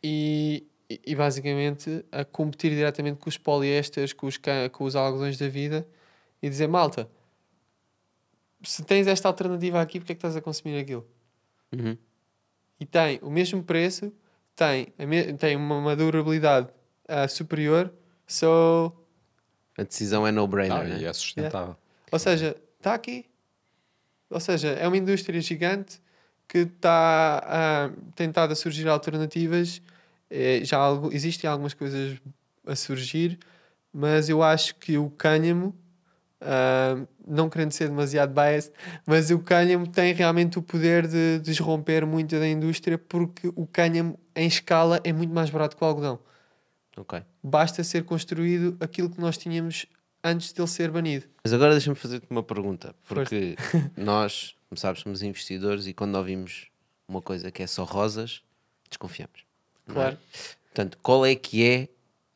e, 0.00 0.64
e, 0.88 1.00
e 1.04 1.16
basicamente 1.16 2.04
a 2.12 2.24
competir 2.24 2.70
diretamente 2.70 3.18
com 3.18 3.28
os 3.28 3.36
poliésteres, 3.36 4.12
com 4.12 4.28
os, 4.28 4.38
com 4.70 4.84
os 4.84 4.94
algodões 4.94 5.36
da 5.36 5.48
vida 5.48 5.84
e 6.40 6.48
dizer, 6.48 6.68
malta, 6.68 7.10
se 8.62 8.84
tens 8.84 9.08
esta 9.08 9.26
alternativa 9.26 9.82
aqui, 9.82 9.98
porque 9.98 10.12
é 10.12 10.14
que 10.14 10.20
estás 10.20 10.36
a 10.36 10.40
consumir 10.40 10.78
aquilo? 10.78 11.04
Uhum. 11.72 11.98
E 12.78 12.86
tem 12.86 13.18
o 13.20 13.30
mesmo 13.30 13.64
preço, 13.64 14.12
tem, 14.56 14.86
tem 15.38 15.54
uma, 15.54 15.94
durabilidade 15.94 16.68
ah, 17.06 17.28
superior, 17.28 17.92
so, 18.26 18.92
A 19.78 19.82
decisão 19.84 20.26
é 20.26 20.32
no-brainer, 20.32 20.76
Ah, 20.76 20.84
né? 20.84 20.98
e 21.00 21.04
é 21.04 21.12
sustentável. 21.12 21.76
ou 22.10 22.18
seja, 22.18 22.56
está 22.78 22.94
aqui. 22.94 23.26
Ou 24.30 24.40
seja, 24.40 24.68
é 24.70 24.88
uma 24.88 24.96
indústria 24.96 25.40
gigante 25.40 26.00
que 26.48 26.58
está 26.58 27.42
a 27.46 27.90
tentado 28.14 28.52
a 28.52 28.56
surgir 28.56 28.88
alternativas. 28.88 29.80
Eh, 30.30 30.60
já 30.64 30.78
algo, 30.78 31.12
existem 31.12 31.48
algumas 31.48 31.74
coisas 31.74 32.18
a 32.66 32.74
surgir, 32.74 33.38
mas 33.92 34.28
eu 34.28 34.42
acho 34.42 34.74
que 34.76 34.98
o 34.98 35.08
cânhamo, 35.10 35.72
ah, 36.40 36.96
não 37.26 37.48
querendo 37.48 37.72
ser 37.72 37.88
demasiado 37.88 38.32
biased, 38.34 38.72
mas 39.06 39.30
o 39.30 39.38
cânhamo 39.38 39.86
tem 39.86 40.12
realmente 40.12 40.58
o 40.58 40.62
poder 40.62 41.06
de 41.06 41.38
desromper 41.40 42.04
muito 42.06 42.38
da 42.38 42.46
indústria 42.46 42.98
porque 42.98 43.50
o 43.54 43.66
cânhamo 43.66 44.18
em 44.34 44.46
escala 44.46 45.00
é 45.02 45.12
muito 45.12 45.32
mais 45.32 45.50
barato 45.50 45.76
que 45.76 45.82
o 45.82 45.86
algodão. 45.86 46.18
Ok. 46.96 47.22
Basta 47.42 47.84
ser 47.84 48.04
construído 48.04 48.76
aquilo 48.80 49.10
que 49.10 49.20
nós 49.20 49.36
tínhamos 49.36 49.86
antes 50.22 50.52
dele 50.52 50.68
ser 50.68 50.90
banido. 50.90 51.26
Mas 51.44 51.52
agora 51.52 51.72
deixa-me 51.72 51.96
fazer-te 51.96 52.26
uma 52.30 52.42
pergunta, 52.42 52.94
porque 53.06 53.56
nós 53.96 54.56
Como 54.68 54.78
sabes, 54.78 55.02
somos 55.02 55.22
investidores 55.22 55.86
e 55.86 55.92
quando 55.92 56.16
ouvimos 56.16 56.68
uma 57.08 57.22
coisa 57.22 57.50
que 57.50 57.62
é 57.62 57.66
só 57.66 57.84
rosas, 57.84 58.42
desconfiamos. 58.88 59.44
é? 59.88 59.92
Claro. 59.92 60.18
Portanto, 60.64 60.98
qual 61.02 61.24
é 61.24 61.34
que 61.34 61.64
é, 61.64 61.88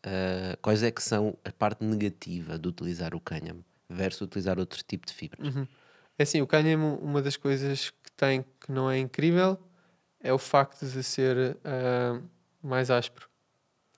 ah, 0.04 0.56
quais 0.62 0.82
é 0.82 0.90
que 0.90 1.02
são 1.02 1.36
a 1.44 1.50
parte 1.52 1.84
negativa 1.84 2.58
de 2.58 2.68
utilizar 2.68 3.14
o 3.14 3.20
cânhamo 3.20 3.64
versus 3.90 4.22
utilizar 4.22 4.58
outro 4.58 4.82
tipo 4.84 5.06
de 5.06 5.12
fibras? 5.12 5.54
É 6.18 6.22
assim, 6.22 6.40
o 6.40 6.46
cânhamo, 6.46 6.98
uma 7.02 7.20
das 7.20 7.36
coisas 7.36 7.90
que 7.90 8.12
tem 8.16 8.44
que 8.60 8.70
não 8.70 8.90
é 8.90 8.98
incrível 8.98 9.58
é 10.20 10.32
o 10.32 10.38
facto 10.38 10.84
de 10.86 11.02
ser 11.02 11.56
ah, 11.64 12.20
mais 12.62 12.90
áspero. 12.90 13.28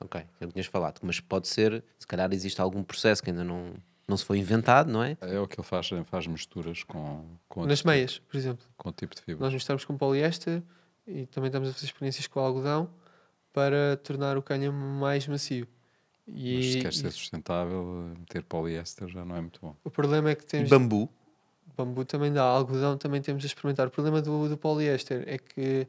Ok, 0.01 0.21
é 0.41 0.47
que 0.47 0.53
tinhas 0.53 0.67
falado, 0.67 1.01
mas 1.03 1.21
pode 1.21 1.47
ser, 1.49 1.85
se 1.99 2.07
calhar 2.07 2.33
existe 2.33 2.61
algum 2.61 2.83
processo 2.83 3.23
que 3.23 3.31
ainda 3.31 3.45
não, 3.45 3.75
não 4.09 4.17
se 4.17 4.25
foi 4.25 4.39
inventado, 4.39 4.91
não 4.91 5.03
é? 5.03 5.17
É 5.21 5.39
o 5.39 5.47
que 5.47 5.61
ele 5.61 5.67
faz, 5.67 5.91
faz 6.07 6.27
misturas 6.27 6.83
com, 6.83 7.25
com, 7.49 7.63
Nas 7.63 7.79
outro 7.81 7.89
meias, 7.89 8.19
por 8.19 8.37
exemplo. 8.37 8.63
tipo- 8.65 8.75
com 8.77 8.89
o 8.89 8.93
tipo 8.93 9.15
de 9.15 9.21
fibra. 9.21 9.45
Nós 9.45 9.53
misturamos 9.55 9.85
com 9.85 9.97
poliéster 9.97 10.61
e 11.07 11.27
também 11.27 11.49
estamos 11.49 11.69
a 11.69 11.73
fazer 11.73 11.87
experiências 11.87 12.27
com 12.27 12.41
algodão 12.41 12.91
para 13.53 13.97
tornar 13.99 14.37
o 14.37 14.43
cânhamo 14.43 14.77
mais 15.01 15.27
macio. 15.29 15.69
E, 16.27 16.55
Mas 16.55 16.67
se 16.67 16.79
quer 16.79 16.93
e 16.93 16.97
ser 16.97 17.11
sustentável, 17.11 18.15
meter 18.19 18.43
poliéster 18.45 19.09
já 19.09 19.25
não 19.25 19.37
é 19.37 19.41
muito 19.41 19.61
bom. 19.61 19.75
o 19.85 19.91
problema 19.91 20.31
é 20.31 20.35
que 20.35 20.45
E 20.45 20.47
temos 20.47 20.71
bambu, 20.71 21.09
bambu 21.77 22.05
também 22.05 22.33
dá, 22.33 22.43
algodão 22.43 22.97
também 22.97 23.21
temos 23.21 23.43
a 23.45 23.47
experimentar. 23.47 23.89
O 23.89 23.91
problema 23.91 24.23
do, 24.23 24.49
do 24.49 24.57
poliéster 24.57 25.25
é 25.27 25.39
que 25.39 25.87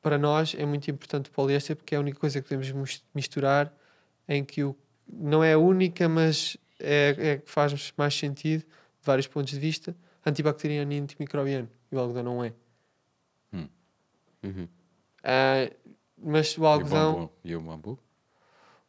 para 0.00 0.18
nós 0.18 0.54
é 0.58 0.64
muito 0.64 0.90
importante 0.90 1.30
o 1.30 1.32
poliéster 1.32 1.76
porque 1.76 1.94
é 1.94 1.98
a 1.98 2.00
única 2.00 2.18
coisa 2.18 2.40
que 2.40 2.48
podemos 2.48 3.02
misturar 3.14 3.72
em 4.28 4.44
que 4.44 4.64
o, 4.64 4.76
não 5.06 5.42
é 5.44 5.52
a 5.52 5.58
única, 5.58 6.08
mas 6.08 6.56
é, 6.80 7.14
é 7.18 7.36
que 7.38 7.50
faz 7.50 7.92
mais 7.96 8.14
sentido 8.14 8.60
de 8.62 8.66
vários 9.04 9.26
pontos 9.26 9.52
de 9.52 9.60
vista, 9.60 9.94
antibacteriano 10.24 10.92
e 10.92 10.98
antimicrobiano. 10.98 11.68
E 11.90 11.96
o 11.96 11.98
algodão 11.98 12.22
não 12.22 12.44
é. 12.44 12.52
Hum. 13.52 13.68
Uhum. 14.42 14.68
Ah, 15.22 15.70
mas 16.16 16.56
o 16.56 16.60
E 16.60 16.64
o 16.64 16.66
algodão, 16.66 17.14
bambu? 17.14 17.32
E 17.44 17.56
o 17.56 17.60
bambu? 17.60 17.98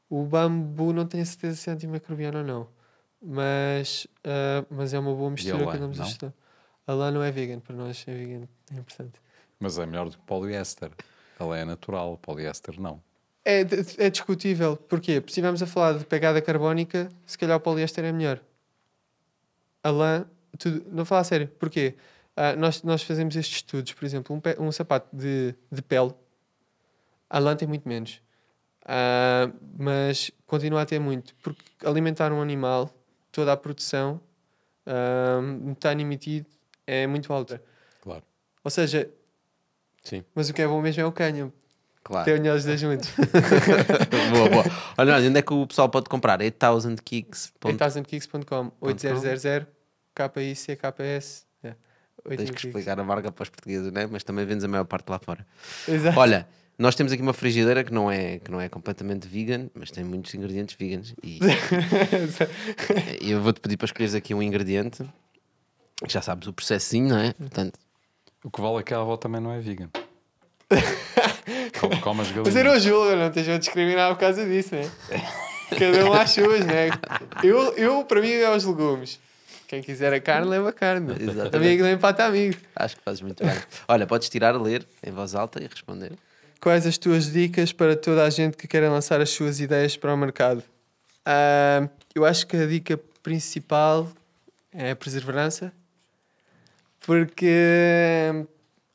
O 0.10 0.24
bambu 0.26 0.94
não 0.94 1.06
tenho 1.06 1.26
certeza 1.26 1.56
se 1.56 1.70
é 1.70 1.74
antimicrobiano 1.74 2.40
ou 2.40 2.44
não. 2.44 2.68
Mas, 3.22 4.06
ah, 4.24 4.66
mas 4.70 4.94
é 4.94 5.00
uma 5.00 5.14
boa 5.16 5.30
mistura 5.32 5.64
lã, 5.66 5.72
que 5.72 5.78
andamos 5.78 6.00
a 6.00 6.04
estudar. 6.04 6.34
A 6.86 6.94
lã 6.94 7.12
não 7.12 7.24
é 7.24 7.32
vegan, 7.32 7.60
para 7.60 7.76
nós 7.76 8.04
é 8.08 8.14
vegan, 8.14 8.48
é 8.72 8.76
importante. 8.80 9.20
Mas 9.60 9.78
é 9.78 9.86
melhor 9.86 10.10
do 10.10 10.18
que 10.18 10.24
poliéster. 10.26 10.92
Ela 11.40 11.58
é 11.58 11.64
natural, 11.66 12.14
o 12.14 12.18
poliéster 12.18 12.80
não. 12.80 13.02
É, 13.46 13.62
é 13.98 14.10
discutível. 14.10 14.76
Porquê? 14.76 15.20
Porque 15.22 15.32
se 15.32 15.40
estivermos 15.40 15.62
a 15.64 15.66
falar 15.68 15.98
de 15.98 16.06
pegada 16.06 16.42
carbónica, 16.42 17.10
se 17.26 17.38
calhar 17.38 17.58
o 17.58 17.60
poliéster 17.62 18.04
é 18.04 18.12
melhor. 18.12 18.42
A 19.82 19.90
lã, 19.90 20.26
tudo, 20.58 20.86
não 20.92 21.06
falar 21.06 21.22
a 21.22 21.26
sério. 21.26 21.48
Porquê? 21.60 21.96
Ah, 22.36 22.56
nós, 22.56 22.84
nós 22.84 23.04
fazemos 23.04 23.36
estes 23.36 23.58
estudos, 23.58 23.94
por 23.94 24.04
exemplo, 24.06 24.36
um, 24.36 24.40
pe- 24.40 24.56
um 24.60 24.72
sapato 24.72 25.16
de, 25.16 25.54
de 25.72 25.82
pele, 25.82 26.14
a 27.30 27.40
lã 27.40 27.56
tem 27.56 27.68
muito 27.68 27.88
menos. 27.88 28.22
Ah, 28.86 29.50
mas 29.78 30.32
continua 30.46 30.82
a 30.82 30.86
ter 30.86 31.00
muito. 31.00 31.34
Porque 31.42 31.64
alimentar 31.86 32.32
um 32.32 32.42
animal, 32.42 32.90
toda 33.32 33.54
a 33.54 33.58
produção, 33.58 34.20
ah, 34.86 35.42
metano 35.42 36.02
emitido, 36.02 36.48
é 36.86 37.08
muito 37.08 37.32
alta. 37.32 37.62
Claro. 38.02 38.24
Ou 38.64 38.72
seja, 38.72 39.10
Sim. 40.04 40.24
mas 40.36 40.50
o 40.50 40.54
que 40.54 40.62
é 40.62 40.68
bom 40.68 40.82
mesmo 40.82 41.02
é 41.02 41.06
o 41.06 41.12
cânhamo. 41.12 41.54
claro. 42.04 42.26
Tem 42.26 42.42
das 42.42 42.64
juntos. 42.80 43.10
boa, 44.32 44.50
boa. 44.50 44.66
Olha, 44.98 45.18
onde 45.18 45.40
é 45.40 45.42
que 45.42 45.54
o 45.54 45.66
pessoal 45.66 45.90
pode 45.90 46.10
comprar? 46.10 46.42
8000 46.42 46.98
kicks. 47.04 47.54
8000kicks.com 47.62 48.72
8000 48.82 49.68
KICKS 50.16 51.48
é. 51.64 51.76
Tens 52.28 52.40
8000 52.40 52.54
que 52.54 52.68
explicar 52.68 53.00
a 53.00 53.04
marca 53.04 53.32
para 53.32 53.44
os 53.44 53.50
portugueses, 53.50 53.92
né? 53.92 54.08
mas 54.10 54.24
também 54.24 54.46
vendes 54.46 54.64
a 54.64 54.68
maior 54.68 54.86
parte 54.86 55.10
lá 55.10 55.20
fora. 55.20 55.46
Exato. 55.88 56.20
Olha, 56.20 56.48
nós 56.84 56.96
temos 56.96 57.14
aqui 57.14 57.22
uma 57.22 57.32
frigideira 57.32 57.82
que 57.82 57.94
não 57.94 58.12
é, 58.12 58.40
que 58.40 58.52
não 58.52 58.60
é 58.60 58.68
completamente 58.68 59.26
vegan, 59.26 59.70
mas 59.74 59.90
tem 59.90 60.04
muitos 60.04 60.34
ingredientes 60.34 60.76
veganos. 60.78 61.16
E 61.24 61.40
e 63.24 63.32
eu 63.32 63.42
vou-te 63.42 63.62
pedir 63.62 63.78
para 63.78 63.86
escolheres 63.86 64.14
aqui 64.14 64.34
um 64.34 64.44
ingrediente. 64.44 65.02
Já 66.10 66.22
sabes 66.22 66.46
o 66.46 66.52
processinho, 66.52 67.08
não 67.08 67.18
é? 67.18 67.32
Portanto, 67.32 67.80
O 68.44 68.52
que 68.52 68.60
vale 68.60 68.80
é 68.80 68.84
que 68.84 68.94
a 68.94 69.00
avó 69.00 69.16
também 69.16 69.40
não 69.40 69.54
é 69.54 69.62
vegan. 69.62 69.90
Come, 71.80 72.02
come 72.02 72.22
as 72.22 72.32
Mas 72.32 72.48
eu 72.48 72.64
não 72.64 72.72
galinhas. 72.72 72.84
julgo, 72.84 73.16
não 73.16 73.28
esteja 73.28 73.56
a 73.56 73.58
discriminar 73.58 74.14
por 74.14 74.20
causa 74.20 74.46
disso, 74.46 74.76
né? 74.76 74.92
Cada 75.80 76.06
um 76.06 76.12
às 76.14 76.32
suas, 76.32 76.66
né? 76.66 76.90
Eu, 77.42 77.74
eu, 77.78 78.04
para 78.04 78.20
mim, 78.22 78.30
é 78.30 78.50
os 78.54 78.66
legumes. 78.66 79.20
Quem 79.68 79.82
quiser 79.82 80.14
a 80.14 80.20
carne, 80.20 80.50
leva 80.50 80.70
a 80.70 80.74
carne. 80.74 81.14
Exatamente. 81.18 81.56
Amigo 81.56 81.84
não 81.84 81.92
empata 81.92 82.26
amigo. 82.26 82.58
acho 82.76 82.98
que 82.98 83.02
fazes 83.04 83.22
muito 83.22 83.44
bem. 83.44 83.56
Olha, 83.88 84.06
podes 84.06 84.28
tirar, 84.28 84.52
ler 84.62 84.86
em 85.02 85.12
voz 85.12 85.34
alta 85.34 85.64
e 85.64 85.68
responder. 85.68 86.12
Quais 86.64 86.88
as 86.88 86.98
tuas 86.98 87.30
dicas 87.30 87.74
para 87.74 87.94
toda 87.94 88.24
a 88.24 88.30
gente 88.30 88.56
que 88.56 88.70
quer 88.70 88.90
lançar 88.90 89.20
as 89.20 89.32
suas 89.32 89.60
ideias 89.60 89.98
para 89.98 90.14
o 90.14 90.18
mercado? 90.18 90.64
Ah, 91.26 91.90
eu 92.16 92.24
acho 92.24 92.48
que 92.48 92.56
a 92.56 92.66
dica 92.66 92.98
principal 93.22 94.10
é 94.72 94.92
a 94.92 94.96
perseverança, 94.96 95.74
porque 97.02 98.48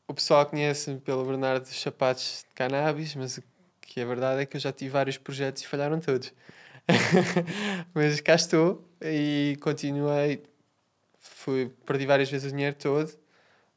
o 0.08 0.14
pessoal 0.14 0.46
conhece-me 0.46 0.98
pelo 0.98 1.26
Bernardo 1.26 1.64
dos 1.64 1.78
sapatos 1.78 2.46
de 2.48 2.54
cannabis, 2.54 3.14
mas 3.14 3.36
o 3.36 3.42
que 3.82 4.00
é 4.00 4.04
verdade 4.06 4.40
é 4.40 4.46
que 4.46 4.56
eu 4.56 4.60
já 4.62 4.72
tive 4.72 4.88
vários 4.88 5.18
projetos 5.18 5.62
e 5.62 5.66
falharam 5.66 6.00
todos. 6.00 6.32
mas 7.92 8.18
cá 8.22 8.34
estou 8.34 8.82
e 9.02 9.58
continuei. 9.60 10.42
Fui, 11.18 11.70
perdi 11.84 12.06
várias 12.06 12.30
vezes 12.30 12.50
o 12.50 12.56
dinheiro 12.56 12.76
todo, 12.76 13.12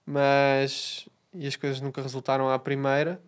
mas 0.05 1.09
e 1.33 1.45
as 1.45 1.57
coisas 1.57 1.81
nunca 1.81 2.01
resultaram 2.01 2.49
à 2.49 2.57
primeira. 2.57 3.21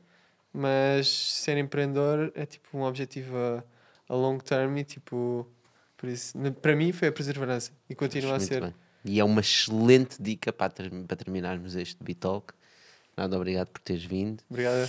Mas 0.54 1.08
ser 1.08 1.58
empreendedor 1.58 2.32
é 2.36 2.46
tipo 2.46 2.78
um 2.78 2.84
objetivo 2.84 3.36
a, 3.36 3.64
a 4.08 4.16
long 4.16 4.38
term 4.38 4.78
e 4.78 4.84
tipo, 4.84 5.48
por 5.98 6.08
isso, 6.08 6.38
para 6.62 6.76
mim 6.76 6.92
foi 6.92 7.08
a 7.08 7.12
perseverança 7.12 7.72
e 7.90 7.96
continua 7.96 8.36
a 8.36 8.40
ser. 8.40 8.62
bem. 8.62 8.74
E 9.06 9.20
é 9.20 9.24
uma 9.24 9.42
excelente 9.42 10.22
dica 10.22 10.54
para, 10.54 10.72
ter- 10.72 10.92
para 10.92 11.18
terminarmos 11.18 11.76
este 11.76 12.02
Bitalk. 12.04 12.54
Nada, 13.18 13.36
obrigado 13.36 13.68
por 13.68 13.82
teres 13.82 14.04
vindo. 14.06 14.42
Obrigado. 14.50 14.88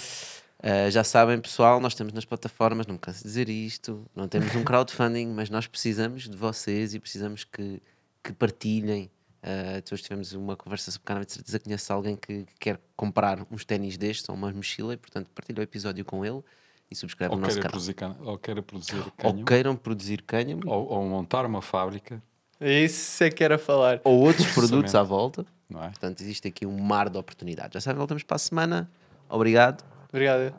Uh, 0.60 0.90
já 0.90 1.02
sabem, 1.02 1.40
pessoal, 1.40 1.80
nós 1.80 1.92
estamos 1.92 2.12
nas 2.12 2.24
plataformas, 2.24 2.86
não 2.86 2.94
me 2.94 2.98
canso 2.98 3.18
de 3.18 3.24
dizer 3.24 3.48
isto. 3.48 4.06
Não 4.14 4.28
temos 4.28 4.54
um 4.54 4.62
crowdfunding, 4.64 5.26
mas 5.28 5.50
nós 5.50 5.66
precisamos 5.66 6.28
de 6.28 6.36
vocês 6.36 6.94
e 6.94 7.00
precisamos 7.00 7.42
que, 7.44 7.82
que 8.22 8.32
partilhem. 8.32 9.10
Uh, 9.44 9.92
hoje 9.92 10.02
tivemos 10.02 10.32
uma 10.32 10.56
conversa 10.56 10.90
sobre 10.90 11.04
cannabis, 11.04 11.26
de 11.28 11.34
certeza 11.34 11.58
que 11.58 11.64
conhece 11.66 11.92
alguém 11.92 12.16
que, 12.16 12.44
que 12.44 12.54
quer 12.58 12.80
comprar 12.96 13.40
uns 13.50 13.62
ténis 13.64 13.98
destes 13.98 14.26
ou 14.30 14.34
uma 14.34 14.50
mochila 14.50 14.94
e, 14.94 14.96
portanto, 14.96 15.28
partilha 15.34 15.60
o 15.60 15.62
episódio 15.62 16.02
com 16.02 16.24
ele 16.24 16.42
e 16.90 16.96
subscreve 16.96 17.30
Ou 17.32 17.38
o 17.38 17.40
nosso 17.42 17.56
canal. 17.56 17.70
produzir, 17.70 17.92
can- 17.94 18.16
ou 18.22 18.38
queira 18.38 18.62
produzir 18.62 18.96
Ou 19.04 19.10
cânhamo, 19.10 19.44
queiram 19.44 19.76
produzir 19.76 20.22
cânhamo 20.22 20.62
ou, 20.66 20.86
ou 20.88 21.04
montar 21.06 21.44
uma 21.44 21.60
fábrica, 21.60 22.22
Isso 22.58 23.22
é 23.22 23.28
que 23.30 23.44
era 23.44 23.58
falar. 23.58 24.00
ou 24.02 24.18
outros 24.18 24.46
produtos 24.54 24.94
à 24.94 25.02
volta. 25.02 25.44
não 25.68 25.82
é? 25.84 25.88
Portanto, 25.90 26.22
existe 26.22 26.48
aqui 26.48 26.64
um 26.64 26.78
mar 26.80 27.10
de 27.10 27.18
oportunidades. 27.18 27.74
Já 27.74 27.80
sabem, 27.82 27.98
voltamos 27.98 28.22
para 28.22 28.36
a 28.36 28.38
semana. 28.38 28.90
Obrigado, 29.28 29.84
Obrigado. 30.08 30.54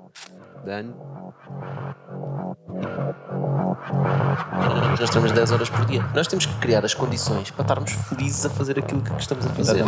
Dano. 0.63 1.33
Nós 4.91 4.99
estamos 4.99 5.31
10 5.31 5.51
horas 5.51 5.69
por 5.69 5.85
dia. 5.85 6.03
Nós 6.13 6.27
temos 6.27 6.45
que 6.45 6.53
criar 6.55 6.83
as 6.85 6.93
condições 6.93 7.51
para 7.51 7.63
estarmos 7.63 7.91
felizes 7.91 8.45
a 8.45 8.49
fazer 8.49 8.79
aquilo 8.79 9.01
que 9.01 9.13
estamos 9.19 9.45
a 9.45 9.49
fazer. 9.49 9.85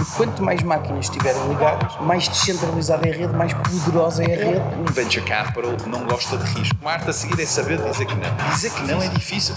E 0.00 0.16
quanto 0.16 0.42
mais 0.42 0.62
máquinas 0.62 1.04
estiverem 1.06 1.46
ligadas, 1.48 1.96
mais 2.00 2.26
descentralizada 2.26 3.06
é 3.06 3.12
a 3.12 3.16
rede, 3.16 3.32
mais 3.32 3.54
poderosa 3.54 4.24
é 4.24 4.34
a 4.34 4.44
rede. 4.44 4.60
Um 4.80 4.92
venture 4.92 5.24
capital 5.24 5.76
não 5.86 6.04
gosta 6.06 6.36
de 6.36 6.44
risco. 6.54 6.76
Marta 6.82 7.10
a 7.10 7.12
seguir 7.12 7.40
é 7.40 7.46
saber 7.46 7.80
dizer 7.80 8.06
que 8.06 8.14
não. 8.16 8.50
Dizer 8.50 8.70
que 8.72 8.82
não 8.82 9.00
é 9.00 9.08
difícil. 9.08 9.54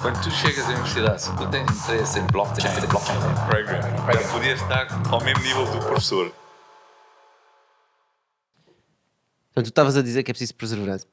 Quando 0.00 0.22
tu 0.22 0.30
chegas 0.30 0.66
à 0.66 0.68
universidade, 0.68 1.22
se 1.22 1.34
tu 1.34 1.46
tens 1.48 1.70
interesse 1.70 2.18
em 2.18 2.26
blockchain, 2.26 2.86
blockchain. 2.86 3.18
Para 4.04 4.20
poder 4.28 4.54
estar 4.54 4.86
ao 5.10 5.20
mesmo 5.24 5.42
nível 5.42 5.64
do 5.66 5.78
professor. 5.78 6.30
Portanto, 9.54 9.64
tu 9.64 9.70
estavas 9.70 9.96
a 9.96 10.02
dizer 10.02 10.22
que 10.22 10.30
é 10.30 10.34
preciso 10.34 10.54
perseverança. 10.54 11.06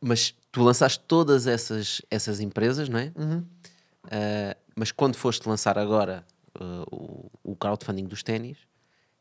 Mas 0.00 0.34
tu 0.50 0.62
lançaste 0.62 1.00
todas 1.06 1.46
essas, 1.46 2.00
essas 2.10 2.40
empresas, 2.40 2.88
não 2.88 2.98
é? 2.98 3.12
Ah, 4.10 4.56
mas 4.74 4.92
quando 4.92 5.16
foste 5.16 5.48
lançar 5.48 5.78
agora 5.78 6.24
ah, 6.54 6.84
o, 6.90 7.30
o 7.42 7.56
crowdfunding 7.56 8.04
dos 8.04 8.22
ténis, 8.22 8.58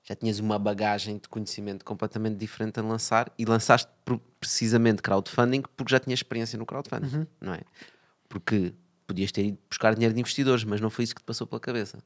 já 0.04 0.16
tinhas 0.16 0.40
uma 0.40 0.58
bagagem 0.58 1.18
de 1.18 1.28
conhecimento 1.28 1.86
completamente 1.86 2.36
diferente 2.38 2.80
a 2.80 2.84
lançar 2.84 3.32
e 3.38 3.46
lançaste 3.46 3.92
precisamente 4.40 5.02
crowdfunding 5.02 5.62
porque 5.76 5.92
já 5.92 6.00
tinhas 6.00 6.20
experiência 6.20 6.58
no 6.58 6.66
crowdfunding, 6.66 7.28
não 7.40 7.54
é? 7.54 7.62
Porque 8.28 8.74
podias 9.06 9.32
ter 9.32 9.46
ido 9.46 9.58
buscar 9.70 9.94
dinheiro 9.94 10.14
de 10.14 10.20
investidores, 10.20 10.64
mas 10.64 10.80
não 10.80 10.90
foi 10.90 11.04
isso 11.04 11.14
que 11.14 11.22
te 11.22 11.26
passou 11.26 11.46
pela 11.46 11.60
cabeça. 11.60 12.00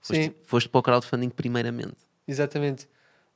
Foste, 0.00 0.24
Sim. 0.24 0.34
foste 0.42 0.68
para 0.68 0.78
o 0.78 0.82
crowdfunding 0.82 1.30
primeiramente. 1.30 1.96
Exatamente. 2.26 2.88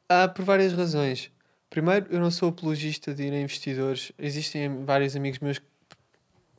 Há 0.09 0.29
por 0.29 0.45
várias 0.45 0.73
razões. 0.73 1.31
Primeiro, 1.75 2.07
eu 2.09 2.21
não 2.21 2.31
sou 2.31 2.51
apologista 2.51 3.13
de 3.13 3.25
ir 3.25 3.33
a 3.33 3.41
investidores. 3.41 4.13
Existem 4.17 4.85
vários 4.85 5.17
amigos 5.17 5.41
meus 5.41 5.59
que 5.59 5.67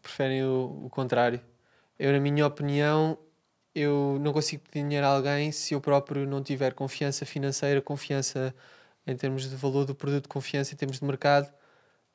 preferem 0.02 0.44
o, 0.44 0.82
o 0.84 0.90
contrário. 0.90 1.40
Eu, 1.98 2.12
na 2.12 2.20
minha 2.20 2.46
opinião, 2.46 3.18
eu 3.74 4.18
não 4.20 4.34
consigo 4.34 4.64
pedir 4.70 4.84
dinheiro 4.84 5.08
a 5.08 5.12
alguém 5.12 5.54
se 5.54 5.74
eu 5.74 5.80
próprio 5.80 6.28
não 6.28 6.44
tiver 6.44 6.74
confiança 6.74 7.26
financeira, 7.26 7.82
confiança 7.82 8.54
em 9.08 9.16
termos 9.16 9.50
de 9.50 9.56
valor 9.56 9.86
do 9.86 9.96
produto, 9.96 10.28
confiança 10.28 10.74
em 10.74 10.76
termos 10.76 11.00
de 11.00 11.06
mercado. 11.06 11.50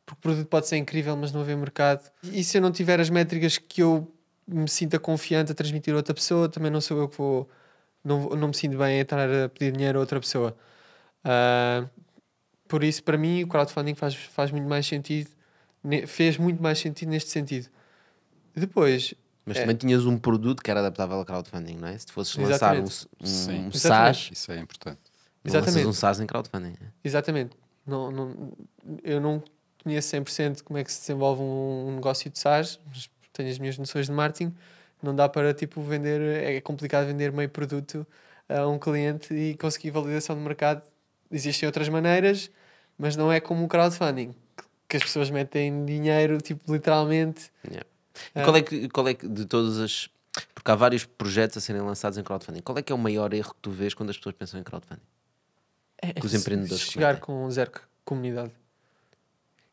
Porque 0.05 0.18
o 0.18 0.22
produto 0.22 0.48
pode 0.48 0.68
ser 0.68 0.76
incrível, 0.76 1.16
mas 1.16 1.32
não 1.32 1.40
haver 1.40 1.57
mercado. 1.57 2.07
E 2.22 2.44
se 2.44 2.59
eu 2.59 2.61
não 2.61 2.70
tiver 2.70 3.01
as 3.01 3.09
métricas 3.09 3.57
que 3.57 3.82
eu 3.82 4.14
me 4.46 4.68
sinta 4.68 4.98
confiante 4.98 5.53
a 5.53 5.55
transmitir 5.55 5.94
a 5.94 5.96
outra 5.96 6.12
pessoa, 6.12 6.51
também 6.51 6.70
não 6.70 6.82
sou 6.82 6.98
eu 6.98 7.09
que 7.09 7.16
vou. 7.16 7.48
Não, 8.05 8.28
não 8.28 8.48
me 8.48 8.55
sinto 8.55 8.76
bem 8.76 8.98
a 8.98 9.03
estar 9.03 9.26
a 9.26 9.48
pedir 9.48 9.72
dinheiro 9.72 9.96
a 9.96 10.03
outra 10.03 10.20
pessoa. 10.20 10.55
Ah, 11.24 11.88
por 12.71 12.85
isso, 12.85 13.03
para 13.03 13.18
mim, 13.18 13.43
o 13.43 13.49
crowdfunding 13.49 13.97
faz, 13.97 14.14
faz 14.14 14.53
muito 14.53 14.68
mais 14.68 14.87
sentido, 14.87 15.29
fez 16.07 16.39
muito 16.39 16.62
mais 16.62 16.79
sentido 16.79 17.09
neste 17.11 17.29
sentido. 17.31 17.68
Depois, 18.55 19.12
Mas 19.45 19.57
É. 19.57 19.62
também 19.62 19.75
tinhas 19.75 20.05
um 20.07 20.16
produto 20.18 20.62
que 20.62 20.71
era 20.71 20.79
adaptável 20.81 21.16
ao 21.16 21.25
crowdfunding, 21.25 21.77
não 21.77 21.89
é? 21.89 21.99
Se 21.99 22.07
tu 22.07 22.12
fosses 22.12 22.37
lançar 22.37 22.77
um, 22.77 22.85
Exatamente. 22.85 23.09
um, 23.21 23.27
Sim. 23.27 23.66
um 23.66 23.73
SaaS, 23.73 23.75
Exatamente. 23.75 24.33
Isso 24.35 24.53
é 24.53 24.59
importante. 24.59 24.99
não 25.43 25.53
lanças 25.55 25.66
Exatamente. 25.68 25.89
um 25.89 25.93
SaaS 25.93 26.21
em 26.21 26.27
crowdfunding. 26.27 26.73
é? 26.81 26.87
Exatamente. 27.03 27.57
Não, 27.87 28.11
não, 28.12 28.53
eu 29.03 29.21
não 29.21 29.43
conheço 29.83 30.09
100% 30.16 30.62
como 30.62 30.79
é 30.79 30.85
que 30.85 30.93
se 30.93 31.01
desenvolve 31.01 31.43
um, 31.43 31.89
um 31.89 31.95
negócio 31.97 32.31
de 32.31 32.39
SaaS, 32.39 32.79
mas 32.87 33.11
tenho 33.33 33.49
as 33.51 33.59
minhas 33.59 33.77
noções 33.79 34.07
de 34.07 34.12
marketing. 34.12 34.55
Não 35.03 35.16
dá 35.16 35.29
para 35.29 35.53
tipo 35.55 35.83
vender, 35.83 36.21
é 36.45 36.61
complicado 36.61 37.07
vender 37.07 37.33
meio 37.33 37.49
produto 37.49 38.07
a 38.49 38.68
um 38.68 38.79
cliente 38.79 39.33
e 39.35 39.57
conseguir 39.57 39.91
validação 39.91 40.37
de 40.37 40.43
mercado. 40.43 40.83
Existem 41.31 41.66
outras 41.66 41.89
maneiras, 41.89 42.51
mas 43.01 43.16
não 43.16 43.32
é 43.32 43.40
como 43.40 43.64
o 43.64 43.68
crowdfunding, 43.68 44.34
que- 44.88 44.96
as 44.98 45.03
pessoas 45.03 45.30
metem 45.30 45.84
dinheiro, 45.86 46.38
tipo, 46.38 46.70
literalmente. 46.72 47.51
Yeah. 47.66 47.86
Ah. 48.34 48.40
E 48.42 48.44
qual 48.44 48.57
é, 48.57 48.62
que, 48.62 48.88
qual 48.90 49.09
é 49.09 49.14
que 49.14 49.26
de 49.26 49.46
todas 49.46 49.78
as. 49.78 50.09
Porque 50.55 50.70
há 50.70 50.74
vários 50.76 51.05
projetos 51.05 51.57
a 51.57 51.61
serem 51.61 51.80
lançados 51.82 52.18
em 52.18 52.22
crowdfunding. 52.22 52.61
Qual 52.61 52.76
é 52.78 52.82
que 52.82 52.92
é 52.92 52.94
o 52.94 52.98
maior 52.98 53.32
erro 53.34 53.55
que 53.55 53.61
tu 53.62 53.70
vês 53.70 53.94
quando 53.94 54.11
as 54.11 54.16
pessoas 54.16 54.34
pensam 54.36 54.61
em 54.61 54.62
crowdfunding? 54.62 55.01
É, 56.03 56.12
Que 56.12 56.24
os 56.26 56.34
empreendedores 56.34 56.80
chegar 56.82 57.18
cometem. 57.18 57.44
com 57.44 57.51
zero 57.51 57.70
comunidade. 58.05 58.53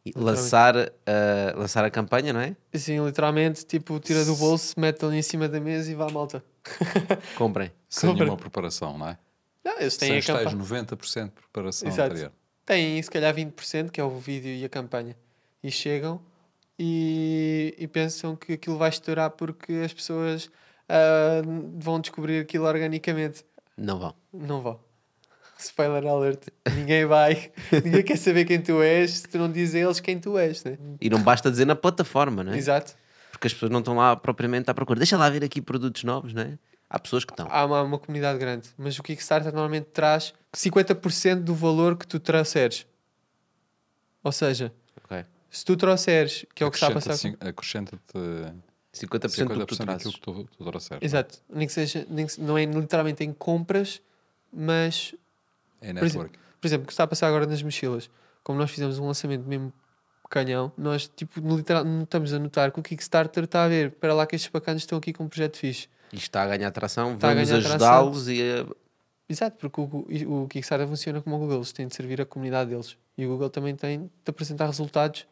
E 0.05 0.13
lançar, 0.15 0.75
a- 0.77 1.57
lançar 1.57 1.83
a 1.83 1.91
campanha, 1.91 2.31
não 2.33 2.39
é? 2.39 2.55
Assim, 2.73 3.03
literalmente, 3.05 3.65
tipo, 3.65 3.99
tira 3.99 4.23
do 4.23 4.35
bolso, 4.35 4.79
mete 4.79 5.03
ali 5.05 5.17
em 5.17 5.21
cima 5.21 5.47
da 5.49 5.59
mesa 5.59 5.91
e 5.91 5.95
vá 5.95 6.07
à 6.07 6.09
malta. 6.11 6.41
Comprem. 7.37 7.71
Sem 7.89 8.09
Compra. 8.09 8.25
nenhuma 8.25 8.39
preparação, 8.39 8.97
não 8.97 9.09
é? 9.09 9.17
Não, 9.63 9.79
eles 9.79 9.97
têm 9.97 10.21
Sem 10.21 10.33
a 10.35 10.37
campanha. 10.39 10.55
90% 10.57 11.25
de 11.25 11.31
preparação 11.31 11.87
Exato. 11.89 12.09
anterior. 12.11 12.31
Têm 12.67 13.01
se 13.01 13.09
calhar 13.09 13.33
20%, 13.33 13.89
que 13.89 14.01
é 14.01 14.03
o 14.03 14.09
vídeo 14.19 14.51
e 14.51 14.65
a 14.65 14.69
campanha. 14.69 15.15
E 15.63 15.71
chegam 15.71 16.21
e, 16.77 17.73
e 17.79 17.87
pensam 17.87 18.35
que 18.35 18.53
aquilo 18.53 18.77
vai 18.77 18.89
estourar 18.89 19.31
porque 19.31 19.71
as 19.85 19.93
pessoas 19.93 20.51
ah, 20.89 21.41
vão 21.79 22.01
descobrir 22.01 22.41
aquilo 22.41 22.65
organicamente. 22.65 23.45
Não 23.77 23.97
vão. 23.97 24.13
Não 24.33 24.61
vão. 24.61 24.79
Spoiler 25.57 26.05
alert. 26.05 26.49
Ninguém 26.75 27.05
vai. 27.05 27.51
Ninguém 27.83 28.03
quer 28.03 28.17
saber 28.17 28.43
quem 28.43 28.61
tu 28.61 28.81
és 28.81 29.11
se 29.11 29.27
tu 29.29 29.37
não 29.37 29.49
dizes 29.49 29.73
a 29.75 29.79
eles 29.79 29.99
quem 30.01 30.19
tu 30.19 30.37
és, 30.37 30.61
né? 30.65 30.77
E 30.99 31.09
não 31.09 31.23
basta 31.23 31.49
dizer 31.49 31.65
na 31.65 31.75
plataforma, 31.75 32.43
não 32.43 32.51
é? 32.51 32.57
Exato. 32.57 32.95
Porque 33.31 33.47
as 33.47 33.53
pessoas 33.53 33.71
não 33.71 33.79
estão 33.79 33.95
lá 33.95 34.13
propriamente 34.15 34.69
à 34.69 34.73
procura. 34.73 34.99
Deixa 34.99 35.17
lá 35.17 35.29
ver 35.29 35.43
aqui 35.43 35.61
produtos 35.61 36.03
novos, 36.03 36.33
não 36.33 36.41
é? 36.41 36.59
Há 36.89 36.99
pessoas 36.99 37.25
que 37.25 37.33
estão. 37.33 37.47
Há 37.49 37.65
uma, 37.65 37.81
uma 37.83 37.99
comunidade 37.99 38.39
grande. 38.39 38.69
Mas 38.77 38.97
o 38.97 39.03
Kickstarter 39.03 39.51
normalmente 39.51 39.85
traz 39.93 40.33
50% 40.53 41.41
do 41.43 41.53
valor 41.53 41.97
que 41.97 42.07
tu 42.07 42.19
trouxeres. 42.19 42.85
Ou 44.23 44.31
seja, 44.31 44.73
Ok. 45.03 45.25
se 45.49 45.65
tu 45.65 45.75
trouxeres, 45.75 46.45
que 46.55 46.63
é 46.63 46.65
o 46.67 46.71
que 46.71 46.77
está 46.77 46.87
a 46.87 46.91
passar. 46.93 47.11
Acrescenta-te 47.13 47.41
cin- 47.41 47.49
Acrescenta-te 47.49 48.17
50%, 48.93 49.47
do 49.59 49.65
que 49.65 49.75
tu 49.75 49.75
50% 49.75 49.85
trazes. 49.85 50.03
daquilo 50.13 50.13
que 50.13 50.21
tu, 50.51 50.57
tu 50.57 50.65
trouxeres. 50.65 51.03
Exato. 51.03 51.39
Nem 51.49 51.67
que 51.67 51.73
seja, 51.73 52.05
nem 52.09 52.25
que 52.25 52.39
não 52.41 52.57
é 52.57 52.65
literalmente 52.65 53.23
em 53.23 53.33
compras, 53.33 54.01
mas, 54.51 55.13
É 55.81 55.93
Por 55.93 56.05
exemplo, 56.05 56.23
network. 56.23 56.39
por 56.61 56.67
exemplo, 56.67 56.83
o 56.83 56.87
que 56.87 56.93
está 56.93 57.03
a 57.03 57.07
passar 57.07 57.27
agora 57.27 57.45
nas 57.45 57.61
mochilas, 57.61 58.09
como 58.43 58.57
nós 58.59 58.71
fizemos 58.71 58.97
um 58.97 59.05
lançamento 59.07 59.45
mesmo 59.45 59.71
canhão, 60.29 60.71
nós 60.77 61.07
tipo, 61.07 61.39
no 61.39 61.55
literal, 61.55 61.85
não 61.85 62.03
estamos 62.03 62.33
a 62.33 62.39
notar 62.39 62.71
que 62.71 62.79
o 62.79 62.83
Kickstarter 62.83 63.43
está 63.45 63.63
a 63.63 63.67
ver, 63.67 63.91
para 63.91 64.13
lá 64.13 64.25
que 64.25 64.35
estes 64.35 64.51
bacanas 64.51 64.81
estão 64.81 64.97
aqui 64.97 65.13
com 65.13 65.23
um 65.25 65.29
projeto 65.29 65.57
fixe. 65.57 65.87
Isto 66.13 66.23
está 66.23 66.43
a 66.43 66.47
ganhar 66.47 66.67
atração, 66.67 67.13
Está 67.15 67.33
vamos 67.33 67.51
ajudá-los 67.51 68.27
e 68.29 68.41
a- 68.41 68.65
Exato, 69.29 69.57
porque 69.57 69.81
o, 69.81 70.43
o, 70.43 70.47
Kickstarter 70.47 70.87
funciona 70.87 71.21
como 71.21 71.35
o 71.35 71.39
Google, 71.39 71.57
eles 71.57 71.73
têm 71.73 71.85
de 71.87 71.93
servir 71.93 72.21
a 72.21 72.25
comunidade 72.25 72.69
deles. 72.69 72.97
E 73.17 73.25
o 73.25 73.29
Google 73.29 73.49
também 73.49 73.75
tem 73.75 74.03
de 74.05 74.29
apresentar 74.29 74.67
resultados 74.67 75.27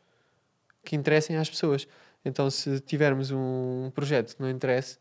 que 0.84 0.95
interessem 0.97 1.38
às 1.38 1.49
pessoas. 1.49 1.88
Então, 2.26 2.49
se 2.49 2.80
tivermos 2.82 3.32
um 3.32 3.89
projeto 3.95 4.36
que 4.36 4.41
não 4.41 4.49
interessa, 4.49 4.97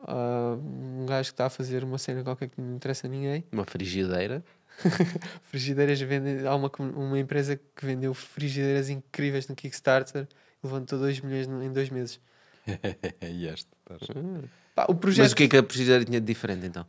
ah, 0.00 0.56
um 0.58 1.04
gajo 1.04 1.28
que 1.28 1.34
está 1.34 1.46
a 1.46 1.50
fazer 1.50 1.84
uma 1.84 1.98
cena 1.98 2.22
qualquer 2.24 2.48
que 2.48 2.58
não 2.58 2.76
interessa 2.76 3.06
a 3.06 3.10
ninguém, 3.10 3.44
uma 3.52 3.64
frigideira. 3.66 4.42
frigideiras 5.44 6.00
vende, 6.00 6.46
há 6.46 6.54
uma, 6.54 6.70
uma 6.78 7.18
empresa 7.18 7.56
que 7.56 7.84
vendeu 7.84 8.14
frigideiras 8.14 8.88
incríveis 8.88 9.46
no 9.48 9.54
Kickstarter 9.54 10.26
e 10.62 10.66
levantou 10.66 10.98
2 10.98 11.20
milhões 11.20 11.46
em 11.48 11.72
dois 11.72 11.90
meses. 11.90 12.18
e 13.22 13.46
este. 13.46 13.68
estás- 13.90 14.46
Pá, 14.76 14.84
o 14.88 14.94
projeto. 14.94 15.24
Mas 15.24 15.32
o 15.32 15.36
que 15.36 15.44
é 15.44 15.48
que 15.48 15.56
a 15.56 15.62
frigideira 15.64 16.04
tinha 16.04 16.20
de 16.20 16.26
diferente 16.26 16.66
então? 16.66 16.84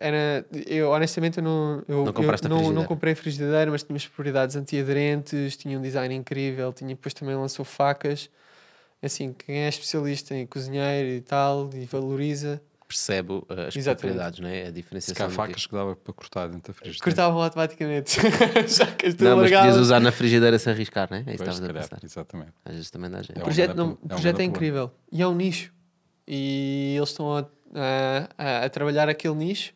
Era, 0.00 0.46
eu 0.68 0.90
honestamente 0.90 1.38
eu 1.38 1.42
não, 1.42 1.82
eu, 1.88 2.04
Não 2.04 2.14
eu 2.22 2.48
não, 2.48 2.72
não 2.72 2.84
comprei 2.84 3.16
frigideira, 3.16 3.68
mas 3.68 3.82
tinha 3.82 3.96
as 3.96 4.06
propriedades 4.06 4.54
antiaderentes, 4.54 5.56
tinha 5.56 5.76
um 5.76 5.82
design 5.82 6.14
incrível, 6.14 6.72
tinha, 6.72 6.90
depois 6.90 7.12
também 7.12 7.34
lançou 7.34 7.64
facas. 7.64 8.30
Assim, 9.02 9.32
quem 9.32 9.56
é 9.56 9.68
especialista 9.68 10.36
em 10.36 10.46
cozinheiro 10.46 11.08
e 11.08 11.20
tal 11.20 11.68
e 11.74 11.84
valoriza, 11.84 12.62
Percebe 12.86 13.32
uh, 13.32 13.44
as 13.68 13.76
Exatamente. 13.76 14.00
propriedades, 14.00 14.40
não 14.40 14.48
é? 14.48 14.62
A 14.62 14.66
Se 14.66 14.72
diferenciação. 14.72 15.26
cá 15.26 15.30
há 15.30 15.36
facas 15.36 15.66
que 15.66 15.72
dava 15.74 15.94
para 15.94 16.14
cortar 16.14 16.48
dentro 16.48 16.72
da 16.72 16.78
frigideira. 16.78 17.04
cortavam 17.04 17.42
automaticamente. 17.42 18.16
Já 18.66 18.86
que 18.86 19.08
estou 19.08 19.28
Não, 19.28 19.36
mas 19.36 19.50
podias 19.50 19.76
usar 19.76 20.00
na 20.00 20.10
frigideira 20.10 20.58
sem 20.58 20.72
arriscar, 20.72 21.06
não 21.10 21.18
é? 21.18 21.20
É 21.20 21.34
isso 21.34 21.44
que 21.44 21.50
estavas 21.50 21.56
se 21.56 21.64
a 21.64 21.74
pensar. 21.74 21.98
exatamente. 22.02 22.52
Às 22.64 22.74
vezes 22.76 22.90
também 22.90 23.10
dá 23.10 23.18
jeito. 23.18 23.36
É 23.36 23.42
O 23.42 23.44
projeto, 23.44 23.74
grande 23.74 23.78
não, 23.78 23.88
é 23.88 24.04
um 24.04 24.08
projeto 24.08 24.40
é 24.40 24.44
incrível 24.44 24.90
e 25.12 25.20
é 25.20 25.28
um 25.28 25.34
nicho. 25.34 25.70
E 26.30 26.94
eles 26.96 27.08
estão 27.08 27.36
a, 27.38 27.46
a, 28.36 28.64
a- 28.66 28.68
trabalhar 28.68 29.08
aquele 29.08 29.34
nicho. 29.34 29.72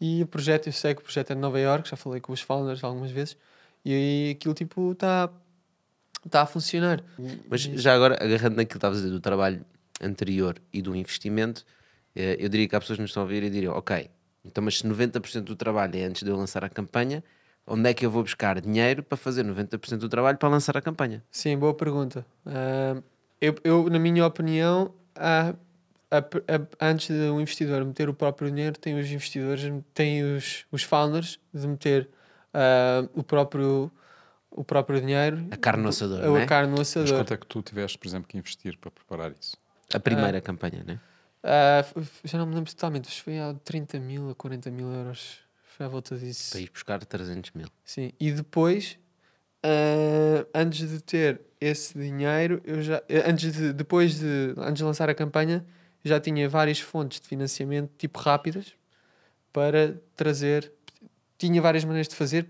E 0.00 0.22
o 0.22 0.26
projeto, 0.26 0.66
eu 0.66 0.72
sei 0.72 0.94
que 0.94 1.00
o 1.00 1.04
projeto 1.04 1.30
é 1.30 1.34
de 1.34 1.40
Nova 1.40 1.58
York, 1.60 1.88
já 1.88 1.96
falei 1.96 2.20
com 2.20 2.32
os 2.32 2.40
founders 2.40 2.82
algumas 2.82 3.10
vezes. 3.12 3.36
E 3.84 4.34
aquilo 4.36 4.52
tipo 4.52 4.92
está 4.92 5.30
tá 6.28 6.42
a 6.42 6.46
funcionar. 6.46 7.02
Mas 7.48 7.60
já 7.62 7.94
agora, 7.94 8.14
agarrando 8.22 8.56
naquilo 8.56 8.68
que 8.68 8.76
estavas 8.76 8.98
a 8.98 9.00
dizer 9.02 9.12
do 9.14 9.20
trabalho 9.20 9.64
anterior 10.02 10.56
e 10.72 10.82
do 10.82 10.94
investimento, 10.96 11.64
eh, 12.14 12.36
eu 12.38 12.48
diria 12.48 12.68
que 12.68 12.74
há 12.76 12.80
pessoas 12.80 12.96
que 12.96 13.02
nos 13.02 13.10
estão 13.10 13.22
a 13.22 13.24
ouvir 13.24 13.42
e 13.44 13.48
diriam: 13.48 13.74
Ok, 13.74 14.10
então, 14.44 14.62
mas 14.64 14.78
se 14.78 14.86
90% 14.86 15.44
do 15.44 15.56
trabalho 15.56 15.96
é 15.96 16.04
antes 16.04 16.22
de 16.24 16.30
eu 16.30 16.36
lançar 16.36 16.64
a 16.64 16.68
campanha, 16.68 17.22
onde 17.66 17.88
é 17.88 17.94
que 17.94 18.04
eu 18.04 18.10
vou 18.10 18.22
buscar 18.22 18.60
dinheiro 18.60 19.02
para 19.02 19.16
fazer 19.16 19.44
90% 19.44 20.00
do 20.00 20.08
trabalho 20.08 20.36
para 20.36 20.48
lançar 20.48 20.76
a 20.76 20.82
campanha? 20.82 21.22
Sim, 21.30 21.56
boa 21.56 21.72
pergunta. 21.74 22.26
Ah, 22.44 23.00
eu, 23.40 23.54
eu, 23.64 23.88
na 23.88 23.98
minha 23.98 24.26
opinião, 24.26 24.92
há- 25.14 25.54
a- 26.18 26.54
a- 26.78 26.90
antes 26.90 27.08
de 27.08 27.30
um 27.30 27.40
investidor 27.40 27.84
meter 27.84 28.08
o 28.08 28.14
próprio 28.14 28.50
dinheiro, 28.50 28.78
tem 28.78 28.98
os 28.98 29.10
investidores, 29.10 29.62
tem 29.94 30.22
os, 30.22 30.64
os 30.70 30.82
founders 30.82 31.38
de 31.52 31.66
meter 31.66 32.08
ah, 32.54 33.08
o, 33.14 33.22
próprio, 33.22 33.90
o 34.50 34.64
próprio 34.64 35.00
dinheiro, 35.00 35.46
A 35.50 35.56
carne 35.56 35.82
no 35.82 35.88
assador, 35.90 36.22
a, 36.24 36.38
é? 36.40 36.42
a 36.42 36.46
carne 36.46 36.70
no 36.70 36.78
Mas 36.78 36.88
assador. 36.88 37.16
quanto 37.16 37.34
é 37.34 37.36
que 37.36 37.46
tu 37.46 37.62
tiveste, 37.62 37.98
por 37.98 38.06
exemplo, 38.08 38.28
que 38.28 38.36
investir 38.38 38.76
para 38.78 38.90
preparar 38.90 39.32
isso? 39.38 39.56
A 39.94 40.00
primeira 40.00 40.40
campanha, 40.40 40.82
né? 40.84 40.98
F- 41.82 42.10
já 42.24 42.38
não 42.38 42.46
me 42.46 42.54
lembro 42.54 42.70
totalmente, 42.72 43.04
mas 43.06 43.18
foi 43.18 43.38
a 43.38 43.54
30 43.64 44.00
mil 44.00 44.30
a 44.30 44.34
40 44.34 44.70
mil 44.70 44.92
euros. 44.92 45.38
Foi 45.76 45.86
à 45.86 45.88
volta 45.88 46.16
disso. 46.16 46.50
Para 46.52 46.60
ir 46.60 46.70
buscar 46.70 47.04
300 47.04 47.52
mil. 47.52 47.68
Sim. 47.84 48.10
E 48.18 48.32
depois, 48.32 48.98
ah, 49.62 50.46
antes 50.54 50.88
de 50.88 51.00
ter 51.00 51.40
esse 51.60 51.96
dinheiro, 51.98 52.60
eu 52.64 52.82
já, 52.82 53.02
eh, 53.08 53.30
antes 53.30 53.52
de, 53.52 53.72
depois 53.72 54.18
de, 54.18 54.54
antes 54.56 54.78
de 54.78 54.84
lançar 54.84 55.08
a 55.08 55.14
campanha, 55.14 55.64
já 56.08 56.20
tinha 56.20 56.48
várias 56.48 56.78
fontes 56.80 57.20
de 57.20 57.26
financiamento, 57.28 57.90
tipo 57.98 58.18
rápidas, 58.18 58.72
para 59.52 60.00
trazer. 60.14 60.72
Tinha 61.38 61.60
várias 61.60 61.84
maneiras 61.84 62.08
de 62.08 62.14
fazer, 62.14 62.46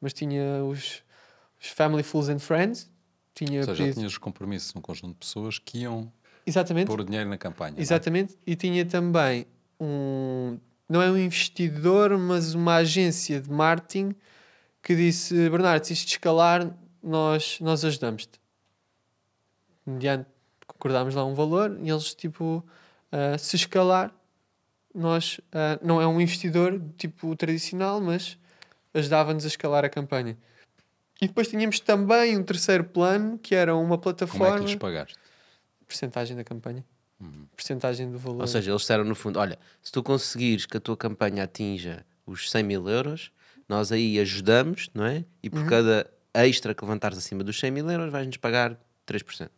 mas 0.00 0.12
tinha 0.12 0.64
os, 0.64 1.02
os 1.60 1.68
Family 1.68 2.02
Fools 2.02 2.28
and 2.28 2.38
Friends. 2.38 2.90
Tinha 3.34 3.60
Ou 3.60 3.64
seja, 3.64 3.74
já 3.74 3.84
pedido- 3.84 3.94
tinhas 4.00 4.18
compromissos 4.18 4.74
num 4.74 4.80
conjunto 4.80 5.12
de 5.12 5.18
pessoas 5.18 5.58
que 5.58 5.78
iam 5.78 6.12
Exatamente. 6.46 6.86
pôr 6.86 7.02
dinheiro 7.04 7.28
na 7.30 7.38
campanha. 7.38 7.74
é? 7.78 7.80
Exatamente, 7.80 8.36
e 8.46 8.54
tinha 8.56 8.84
também 8.84 9.46
um. 9.80 10.58
Não 10.88 11.00
é 11.00 11.10
um 11.10 11.16
investidor, 11.16 12.18
mas 12.18 12.52
uma 12.54 12.76
agência 12.76 13.40
de 13.40 13.48
marketing 13.50 14.14
que 14.82 14.94
disse: 14.96 15.48
Bernardo, 15.48 15.84
se 15.84 15.92
isto 15.92 16.08
escalar, 16.08 16.76
nós, 17.02 17.58
nós 17.60 17.84
ajudamos-te. 17.84 18.40
Mediante, 19.86 20.26
concordámos 20.66 21.14
lá 21.14 21.24
um 21.24 21.34
valor 21.34 21.78
e 21.82 21.88
eles, 21.90 22.14
tipo, 22.14 22.64
ah, 23.12 23.36
se 23.38 23.56
escalar, 23.56 24.12
nós. 24.94 25.40
ah, 25.52 25.78
não 25.82 26.00
é 26.00 26.06
um 26.06 26.20
investidor 26.20 26.80
tipo 26.96 27.34
tradicional, 27.36 28.00
mas 28.00 28.38
ajudava-nos 28.94 29.44
a 29.44 29.48
escalar 29.48 29.84
a 29.84 29.88
campanha. 29.88 30.36
E 31.22 31.26
depois 31.28 31.48
tínhamos 31.48 31.78
também 31.80 32.36
um 32.38 32.42
terceiro 32.42 32.82
plano, 32.84 33.38
que 33.38 33.54
era 33.54 33.74
uma 33.76 33.82
Como 33.82 33.94
é 33.94 33.96
que 33.98 34.02
plataforma. 34.26 34.58
lhes 34.64 34.74
pagaste? 34.76 35.16
Percentagem 35.86 36.36
da 36.36 36.44
campanha. 36.44 36.84
Porcentagem 37.54 38.10
do 38.10 38.18
valor. 38.18 38.40
Ou 38.40 38.46
seja, 38.46 38.70
eles 38.70 38.80
disseram 38.80 39.04
no 39.04 39.14
fundo: 39.14 39.38
olha, 39.38 39.58
se 39.82 39.92
tu 39.92 40.02
conseguires 40.02 40.64
que 40.64 40.76
a 40.78 40.80
tua 40.80 40.96
campanha 40.96 41.44
atinja 41.44 42.06
os 42.26 42.50
100 42.50 42.62
mil 42.62 42.88
euros, 42.88 43.30
nós 43.68 43.92
aí 43.92 44.18
ajudamos, 44.18 44.88
não 44.94 45.04
é? 45.04 45.24
E 45.42 45.50
por 45.50 45.66
cada 45.66 46.10
extra 46.32 46.74
que 46.74 46.82
levantares 46.82 47.18
acima 47.18 47.44
dos 47.44 47.58
100 47.60 47.70
mil 47.72 47.90
euros, 47.90 48.10
vais-nos 48.10 48.38
pagar 48.38 48.78
3%. 49.06 49.50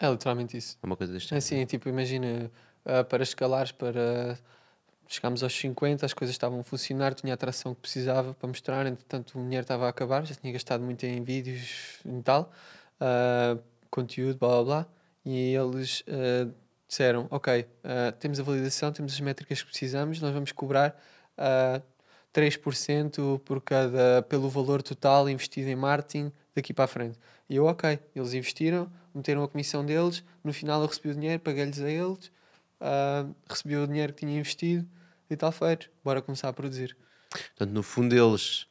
é 0.00 0.10
literalmente 0.10 0.56
isso. 0.56 0.76
É 0.82 0.86
uma 0.86 0.96
coisa 0.96 1.12
deste 1.12 1.26
É 1.32 1.40
género. 1.40 1.60
assim, 1.62 1.66
tipo, 1.66 1.88
imagina, 1.88 2.50
ah, 2.84 3.04
para 3.04 3.22
escalares, 3.22 3.72
para 3.72 4.38
chegámos 5.06 5.42
aos 5.42 5.52
50, 5.58 6.06
as 6.06 6.14
coisas 6.14 6.34
estavam 6.34 6.60
a 6.60 6.64
funcionar, 6.64 7.14
tinha 7.14 7.32
a 7.32 7.34
atração 7.34 7.74
que 7.74 7.80
precisava 7.80 8.32
para 8.32 8.48
mostrar, 8.48 8.86
entretanto 8.86 9.38
o 9.38 9.42
dinheiro 9.42 9.62
estava 9.62 9.86
a 9.86 9.88
acabar, 9.88 10.24
já 10.24 10.36
tinha 10.36 10.52
gastado 10.52 10.84
muito 10.84 11.04
em 11.04 11.22
vídeos 11.24 11.98
e 12.04 12.22
tal, 12.22 12.52
ah, 13.00 13.58
conteúdo, 13.90 14.38
blá 14.38 14.48
blá 14.48 14.64
blá, 14.64 14.86
e 15.24 15.54
eles 15.54 16.04
ah, 16.08 16.48
disseram, 16.86 17.26
ok, 17.30 17.66
ah, 17.84 18.12
temos 18.18 18.38
a 18.40 18.42
validação, 18.42 18.92
temos 18.92 19.12
as 19.12 19.20
métricas 19.20 19.62
que 19.62 19.68
precisamos, 19.68 20.20
nós 20.20 20.32
vamos 20.32 20.52
cobrar 20.52 20.96
ah, 21.36 21.80
3% 22.32 23.40
por 23.40 23.60
cada, 23.60 24.22
pelo 24.22 24.48
valor 24.48 24.82
total 24.82 25.28
investido 25.28 25.68
em 25.68 25.76
marketing 25.76 26.32
daqui 26.54 26.72
para 26.72 26.84
a 26.84 26.88
frente. 26.88 27.18
E 27.48 27.56
eu, 27.56 27.66
ok, 27.66 27.98
eles 28.14 28.32
investiram, 28.32 28.90
meteram 29.14 29.42
a 29.42 29.48
comissão 29.48 29.84
deles, 29.84 30.22
no 30.44 30.52
final 30.52 30.80
eu 30.80 30.86
recebi 30.86 31.10
o 31.10 31.14
dinheiro, 31.14 31.40
paguei-lhes 31.40 31.80
a 31.80 31.90
eles, 31.90 32.30
ah, 32.80 33.26
recebi 33.48 33.76
o 33.76 33.86
dinheiro 33.86 34.12
que 34.12 34.20
tinha 34.26 34.38
investido 34.38 34.88
e 35.28 35.36
tal 35.36 35.52
feito. 35.52 35.90
Bora 36.04 36.20
começar 36.22 36.48
a 36.48 36.52
produzir. 36.52 36.96
Portanto, 37.30 37.70
no 37.70 37.82
fundo, 37.82 38.12
eles, 38.14 38.66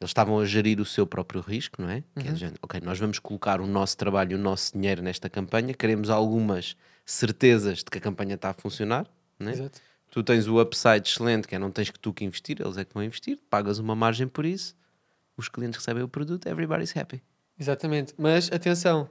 eles 0.00 0.10
estavam 0.10 0.38
a 0.38 0.46
gerir 0.46 0.80
o 0.80 0.84
seu 0.84 1.06
próprio 1.06 1.40
risco, 1.40 1.82
não 1.82 1.90
é? 1.90 2.02
Que 2.18 2.20
é 2.20 2.22
Uhum. 2.28 2.32
do 2.32 2.38
género, 2.38 2.58
ok, 2.62 2.80
nós 2.80 2.98
vamos 2.98 3.18
colocar 3.18 3.60
o 3.60 3.66
nosso 3.66 3.96
trabalho 3.96 4.32
e 4.32 4.34
o 4.34 4.38
nosso 4.38 4.72
dinheiro 4.72 5.02
nesta 5.02 5.28
campanha, 5.28 5.74
queremos 5.74 6.08
algumas 6.08 6.76
certezas 7.04 7.78
de 7.78 7.84
que 7.86 7.98
a 7.98 8.00
campanha 8.00 8.34
está 8.36 8.50
a 8.50 8.54
funcionar, 8.54 9.06
não 9.38 9.50
é? 9.50 9.52
Exato. 9.54 9.80
Tu 10.10 10.22
tens 10.22 10.46
o 10.46 10.60
upside 10.60 11.08
excelente, 11.08 11.48
que 11.48 11.54
é 11.54 11.58
não 11.58 11.70
tens 11.70 11.90
que 11.90 11.98
tu 11.98 12.12
que 12.12 12.24
investir, 12.24 12.60
eles 12.60 12.76
é 12.76 12.84
que 12.84 12.92
vão 12.94 13.02
investir, 13.02 13.38
pagas 13.50 13.78
uma 13.78 13.94
margem 13.96 14.28
por 14.28 14.44
isso, 14.46 14.76
os 15.36 15.48
clientes 15.48 15.78
recebem 15.78 16.02
o 16.02 16.08
produto, 16.08 16.46
everybody's 16.46 16.94
happy. 16.96 17.22
Exatamente. 17.58 18.14
Mas 18.18 18.50
atenção, 18.52 19.08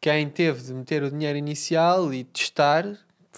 quem 0.00 0.28
teve 0.28 0.62
de 0.62 0.74
meter 0.74 1.02
o 1.02 1.10
dinheiro 1.10 1.38
inicial 1.38 2.12
e 2.12 2.24
testar, 2.24 2.84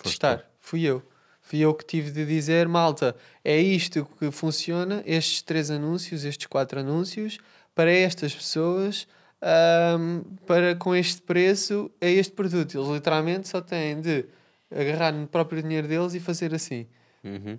testar, 0.02 0.50
fui 0.60 0.82
eu. 0.82 1.02
Fui 1.40 1.60
eu 1.60 1.72
que 1.72 1.84
tive 1.84 2.10
de 2.10 2.26
dizer, 2.26 2.66
malta, 2.66 3.14
é 3.44 3.56
isto 3.60 4.04
que 4.18 4.30
funciona, 4.32 5.02
estes 5.06 5.42
três 5.42 5.70
anúncios, 5.70 6.24
estes 6.24 6.46
quatro 6.46 6.80
anúncios, 6.80 7.38
para 7.72 7.92
estas 7.92 8.34
pessoas, 8.34 9.06
ahm, 9.40 10.22
para 10.44 10.74
com 10.74 10.94
este 10.94 11.22
preço, 11.22 11.88
é 12.00 12.10
este 12.10 12.32
produto. 12.32 12.76
Eles 12.76 12.88
literalmente 12.88 13.46
só 13.46 13.60
têm 13.60 14.00
de 14.00 14.24
agarrar 14.70 15.12
no 15.12 15.28
próprio 15.28 15.62
dinheiro 15.62 15.86
deles 15.86 16.14
e 16.14 16.20
fazer 16.20 16.52
assim. 16.52 16.86
Uhum. 17.22 17.58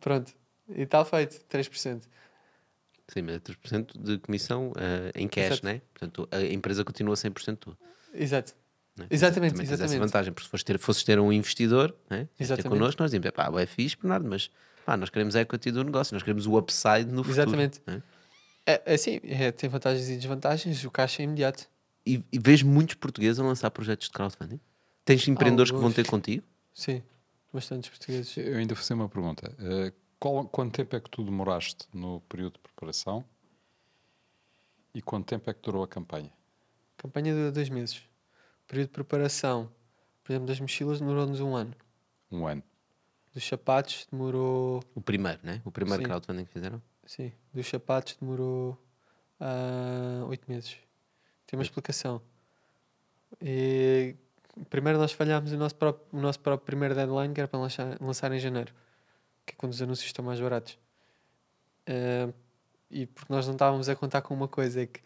Pronto. 0.00 0.34
E 0.68 0.82
está 0.82 1.04
feito, 1.04 1.40
3%. 1.46 2.02
Sim, 3.08 3.22
mas 3.22 3.36
é 3.36 3.38
3% 3.40 3.98
de 3.98 4.18
comissão 4.18 4.72
eh, 4.76 5.10
em 5.14 5.28
cash, 5.28 5.46
Exato. 5.46 5.64
não 5.64 5.72
é? 5.72 5.82
Portanto, 5.92 6.28
a 6.30 6.42
empresa 6.42 6.84
continua 6.84 7.14
100% 7.14 7.56
tua. 7.56 7.78
Exato. 8.14 8.54
Não 9.00 9.06
é? 9.06 9.08
Exatamente, 9.14 9.52
Também 9.52 9.66
tens 9.66 9.72
essa 9.74 9.84
exatamente. 9.84 10.08
vantagem, 10.08 10.32
porque 10.32 10.44
se 10.46 10.50
fosses 10.50 10.64
ter, 10.64 10.78
fosses 10.78 11.02
ter 11.02 11.18
um 11.18 11.32
investidor, 11.32 11.94
não 12.08 12.16
é? 12.18 12.24
Ter 12.24 12.30
Exatamente. 12.44 12.68
connosco, 12.68 13.02
nós 13.02 13.10
dizemos, 13.10 13.30
pá, 13.32 13.50
é 13.60 13.66
fixe, 13.66 13.96
Bernardo, 13.96 14.28
mas 14.28 14.50
pá, 14.86 14.96
nós 14.96 15.10
queremos 15.10 15.34
a 15.36 15.40
equity 15.40 15.70
do 15.70 15.82
negócio, 15.84 16.14
nós 16.14 16.22
queremos 16.22 16.46
o 16.46 16.56
upside 16.56 17.06
no 17.06 17.24
futuro. 17.24 17.32
Exatamente. 17.32 17.80
não 17.86 17.94
é? 17.94 18.02
É, 18.66 18.94
assim, 18.94 19.20
é, 19.24 19.50
tem 19.50 19.68
vantagens 19.68 20.08
e 20.08 20.16
desvantagens, 20.16 20.84
o 20.84 20.90
caixa 20.90 21.22
é 21.22 21.24
imediato. 21.24 21.66
E, 22.06 22.22
e 22.32 22.38
vês 22.38 22.62
muitos 22.62 22.94
portugueses 22.94 23.38
a 23.40 23.42
lançar 23.44 23.70
projetos 23.70 24.06
de 24.06 24.12
crowdfunding? 24.12 24.60
Tens 25.04 25.26
empreendedores 25.28 25.70
que 25.72 25.78
vão 25.78 25.90
ter 25.92 26.06
contigo? 26.06 26.44
Sim, 26.72 27.02
bastantes 27.52 27.90
portugueses. 27.90 28.36
Eu 28.36 28.56
ainda 28.58 28.74
vou 28.74 28.82
fazer 28.82 28.94
uma 28.94 29.08
pergunta. 29.08 29.52
Eh, 29.58 29.92
qual- 30.18 30.44
quanto 30.46 30.74
tempo 30.76 30.94
é 30.94 31.00
que 31.00 31.10
tu 31.10 31.24
demoraste 31.24 31.86
no 31.92 32.20
período 32.28 32.54
de 32.54 32.58
preparação 32.60 33.24
e 34.94 35.00
quanto 35.02 35.26
tempo 35.26 35.48
é 35.50 35.54
que 35.54 35.60
durou 35.62 35.82
a 35.82 35.88
campanha? 35.88 36.30
A 36.98 37.02
campanha 37.02 37.34
dura 37.34 37.50
dois 37.52 37.68
meses. 37.68 38.02
Período 38.70 38.86
de 38.86 38.92
preparação, 38.92 39.68
por 40.22 40.30
exemplo, 40.30 40.46
das 40.46 40.60
mochilas 40.60 41.00
demorou-nos 41.00 41.40
um 41.40 41.56
ano. 41.56 41.74
Um 42.30 42.46
ano. 42.46 42.62
Dos 43.34 43.44
sapatos 43.44 44.06
demorou. 44.08 44.80
O 44.94 45.00
primeiro, 45.00 45.40
né? 45.42 45.60
O 45.64 45.72
primeiro 45.72 46.00
Sim. 46.00 46.08
crowdfunding 46.08 46.44
que 46.44 46.52
fizeram? 46.52 46.80
Sim, 47.04 47.32
dos 47.52 47.66
sapatos 47.66 48.16
demorou 48.20 48.78
ah, 49.40 50.24
oito 50.28 50.48
meses. 50.48 50.76
Tem 51.48 51.58
uma 51.58 51.64
explicação. 51.64 52.22
E 53.42 54.14
primeiro 54.68 55.00
nós 55.00 55.10
falhámos 55.10 55.50
o 55.50 55.56
nosso 55.56 55.74
próprio, 55.74 56.06
o 56.16 56.22
nosso 56.22 56.38
próprio 56.38 56.64
primeiro 56.64 56.94
deadline, 56.94 57.34
que 57.34 57.40
era 57.40 57.48
para 57.48 57.58
lançar, 57.58 58.00
lançar 58.00 58.30
em 58.30 58.38
janeiro, 58.38 58.72
que 59.44 59.52
é 59.52 59.56
quando 59.56 59.72
os 59.72 59.82
anúncios 59.82 60.06
estão 60.06 60.24
mais 60.24 60.38
baratos. 60.38 60.78
Ah, 61.88 62.32
e 62.88 63.04
porque 63.04 63.32
nós 63.32 63.48
não 63.48 63.54
estávamos 63.54 63.88
a 63.88 63.96
contar 63.96 64.22
com 64.22 64.32
uma 64.32 64.46
coisa, 64.46 64.82
é 64.82 64.86
que 64.86 65.00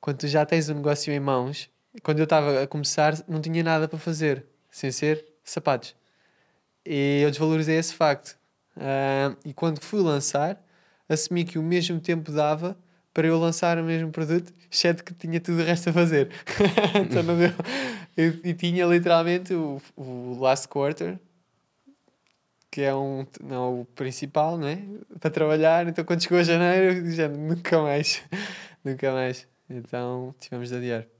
quando 0.00 0.16
tu 0.16 0.26
já 0.26 0.46
tens 0.46 0.70
o 0.70 0.74
negócio 0.74 1.12
em 1.12 1.20
mãos, 1.20 1.68
quando 2.02 2.18
eu 2.18 2.24
estava 2.24 2.62
a 2.62 2.66
começar, 2.66 3.14
não 3.28 3.40
tinha 3.40 3.62
nada 3.62 3.88
para 3.88 3.98
fazer, 3.98 4.46
sem 4.70 4.90
ser 4.92 5.24
sapatos. 5.44 5.94
E 6.84 7.20
eu 7.22 7.30
desvalorizei 7.30 7.76
esse 7.76 7.94
facto. 7.94 8.38
Ah, 8.76 9.34
e 9.44 9.52
quando 9.52 9.80
fui 9.80 10.00
lançar, 10.00 10.62
assumi 11.08 11.44
que 11.44 11.58
o 11.58 11.62
mesmo 11.62 12.00
tempo 12.00 12.30
dava 12.32 12.76
para 13.12 13.26
eu 13.26 13.38
lançar 13.38 13.78
o 13.78 13.84
mesmo 13.84 14.10
produto, 14.12 14.52
exceto 14.70 15.02
que 15.02 15.12
tinha 15.12 15.40
tudo 15.40 15.60
o 15.60 15.64
resto 15.64 15.90
a 15.90 15.92
fazer. 15.92 16.30
então 17.04 17.22
não 17.22 17.36
deu. 17.36 17.50
E, 18.16 18.54
tinha 18.54 18.86
literalmente 18.86 19.52
o, 19.52 19.80
o 19.96 20.38
last 20.38 20.68
quarter, 20.68 21.18
que 22.70 22.82
é 22.82 22.94
um, 22.94 23.26
não, 23.42 23.80
o 23.80 23.84
principal, 23.84 24.56
não 24.56 24.68
é? 24.68 24.78
Para 25.18 25.30
trabalhar. 25.30 25.88
Então 25.88 26.04
quando 26.04 26.22
chegou 26.22 26.38
a 26.38 26.44
janeiro, 26.44 27.02
disse, 27.02 27.26
nunca 27.28 27.82
mais, 27.82 28.22
nunca 28.84 29.12
mais. 29.12 29.48
Então 29.68 30.34
tivemos 30.38 30.68
de 30.68 30.76
adiar. 30.76 31.19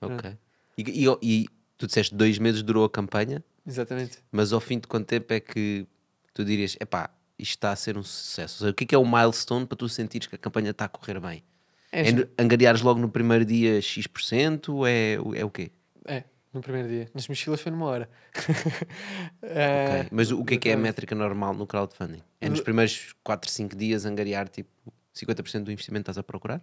Ok. 0.00 0.36
E, 0.78 0.82
e- 0.82 1.18
e 1.22 1.46
tu 1.76 1.86
disseste 1.86 2.14
dois 2.14 2.38
meses 2.38 2.62
durou 2.62 2.84
a 2.84 2.90
campanha, 2.90 3.44
Exatamente. 3.66 4.18
mas 4.32 4.52
ao 4.52 4.60
fim 4.60 4.78
de 4.78 4.86
quanto 4.86 5.06
tempo 5.06 5.32
é 5.32 5.40
que 5.40 5.86
tu 6.32 6.44
dirias, 6.44 6.76
epá, 6.80 7.10
isto 7.38 7.52
está 7.52 7.72
a 7.72 7.76
ser 7.76 7.96
um 7.98 8.02
sucesso? 8.02 8.58
Seja, 8.58 8.70
o 8.70 8.74
que 8.74 8.84
é 8.84 8.86
que 8.86 8.94
é 8.94 8.98
o 8.98 9.04
milestone 9.06 9.66
para 9.66 9.76
tu 9.76 9.88
sentires 9.88 10.26
que 10.26 10.34
a 10.34 10.38
campanha 10.38 10.70
está 10.70 10.84
a 10.86 10.88
correr 10.88 11.18
bem? 11.20 11.42
É, 11.92 12.08
É, 12.08 12.28
angariares 12.38 12.82
logo 12.82 13.00
no 13.00 13.08
primeiro 13.10 13.44
dia 13.44 13.80
X%? 13.82 14.86
É, 14.86 15.18
o- 15.20 15.34
é 15.34 15.44
o 15.44 15.50
quê? 15.50 15.70
é, 16.06 16.24
no 16.52 16.60
primeiro 16.60 16.88
dia. 16.88 17.10
Nas 17.14 17.28
mochilas 17.28 17.60
foi 17.60 17.70
numa 17.72 17.86
hora. 17.86 18.08
É, 19.42 19.84
Ok. 20.02 20.08
Mas 20.12 20.30
o, 20.30 20.44
que 20.44 20.54
é 20.54 20.56
que 20.58 20.68
é 20.68 20.74
a 20.74 20.76
métrica 20.76 21.14
normal 21.14 21.54
no 21.54 21.66
crowdfunding? 21.66 22.22
É 22.40 22.48
nos 22.48 22.60
primeiros 22.60 23.14
4, 23.22 23.50
5 23.50 23.74
dias 23.76 24.04
angariar 24.04 24.48
tipo 24.48 24.70
50% 25.14 25.64
do 25.64 25.72
investimento 25.72 26.04
que 26.04 26.10
estás 26.10 26.18
a 26.18 26.22
procurar? 26.22 26.62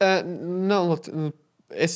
Ah, 0.00 0.22
não, 0.22 0.94
é, 0.94 0.96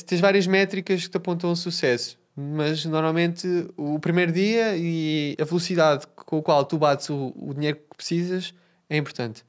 tens 0.05 0.21
várias 0.21 0.47
métricas 0.47 1.03
que 1.03 1.09
te 1.09 1.17
apontam 1.17 1.49
ao 1.49 1.55
sucesso, 1.55 2.17
mas 2.35 2.85
normalmente 2.85 3.47
o 3.77 3.99
primeiro 3.99 4.31
dia 4.31 4.75
e 4.77 5.35
a 5.39 5.43
velocidade 5.43 6.07
com 6.15 6.39
a 6.39 6.41
qual 6.41 6.65
tu 6.65 6.77
bates 6.77 7.09
o, 7.09 7.33
o 7.35 7.53
dinheiro 7.53 7.77
que 7.77 7.97
precisas 7.97 8.53
é 8.89 8.97
importante. 8.97 9.43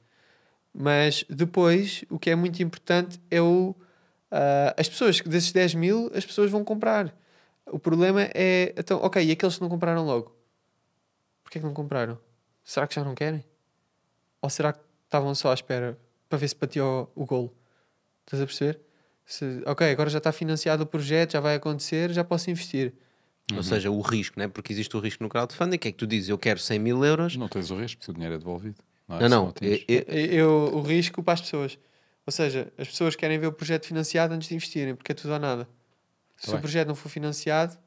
Mas 0.73 1.25
depois, 1.27 2.05
o 2.09 2.19
que 2.19 2.29
é 2.29 2.35
muito 2.35 2.61
importante 2.61 3.19
é 3.31 3.41
o. 3.41 3.75
ah, 4.29 4.75
as 4.77 4.87
pessoas, 4.87 5.19
desses 5.21 5.51
10 5.51 5.73
mil, 5.73 6.11
as 6.13 6.25
pessoas 6.25 6.51
vão 6.51 6.63
comprar. 6.63 7.15
O 7.65 7.79
problema 7.79 8.29
é. 8.33 8.73
Então, 8.77 8.99
ok, 9.01 9.25
e 9.25 9.31
aqueles 9.31 9.55
que 9.55 9.61
não 9.61 9.69
compraram 9.69 10.05
logo? 10.05 10.35
Porquê 11.43 11.59
que 11.59 11.65
não 11.65 11.73
compraram? 11.73 12.19
Será 12.63 12.85
que 12.85 12.93
já 12.95 13.03
não 13.03 13.15
querem? 13.15 13.43
Ou 14.41 14.49
será 14.49 14.73
que 14.73 14.79
estavam 15.05 15.33
só 15.33 15.51
à 15.51 15.53
espera 15.53 15.97
para 16.29 16.37
ver 16.37 16.47
se 16.47 16.55
batia 16.55 16.83
o 16.83 17.25
golo? 17.25 17.55
Estás 18.25 18.41
a 18.43 18.45
perceber? 18.45 18.86
Se, 19.27 19.61
ok, 19.65 19.91
agora 19.91 20.09
já 20.09 20.19
está 20.19 20.31
financiado 20.31 20.83
o 20.83 20.85
projeto, 20.87 21.33
já 21.33 21.41
vai 21.41 21.55
acontecer, 21.55 22.11
já 22.13 22.23
posso 22.23 22.49
investir. 22.49 22.93
Ou 23.53 23.61
seja, 23.61 23.91
o 23.91 23.99
risco, 24.01 24.39
né? 24.39 24.47
porque 24.47 24.71
existe 24.73 24.95
o 24.95 24.99
risco 25.01 25.21
no 25.23 25.29
crowdfunding, 25.29 25.77
que 25.77 25.89
é 25.89 25.91
que 25.91 25.97
tu 25.97 26.07
dizes, 26.07 26.29
eu 26.29 26.37
quero 26.37 26.59
100 26.59 26.79
mil 26.79 27.03
euros. 27.03 27.35
Não 27.35 27.47
tens 27.49 27.69
o 27.69 27.75
risco, 27.79 27.99
porque 27.99 28.11
o 28.11 28.13
dinheiro 28.13 28.35
é 28.35 28.37
devolvido. 28.37 28.77
é? 29.09 29.27
Não, 29.27 29.27
Se 29.27 29.29
não. 29.29 29.53
eu- 29.61 29.83
eu- 29.87 30.31
Eu, 30.69 30.75
o 30.77 30.81
risco 30.81 31.21
para 31.21 31.33
as 31.33 31.41
pessoas. 31.41 31.77
Ou 32.25 32.31
seja, 32.31 32.71
as 32.77 32.87
pessoas 32.87 33.15
querem 33.15 33.37
ver 33.37 33.47
o 33.47 33.51
projeto 33.53 33.85
financiado 33.85 34.33
antes 34.33 34.47
de 34.49 34.55
investirem, 34.55 34.95
porque 34.95 35.11
é 35.11 35.15
tudo 35.15 35.33
ou 35.33 35.39
nada. 35.39 35.67
Se 36.37 36.45
Tá 36.47 36.51
o 36.51 36.55
bem. 36.55 36.61
projeto 36.61 36.87
não 36.89 36.95
for 36.95 37.09
financiado, 37.09 37.77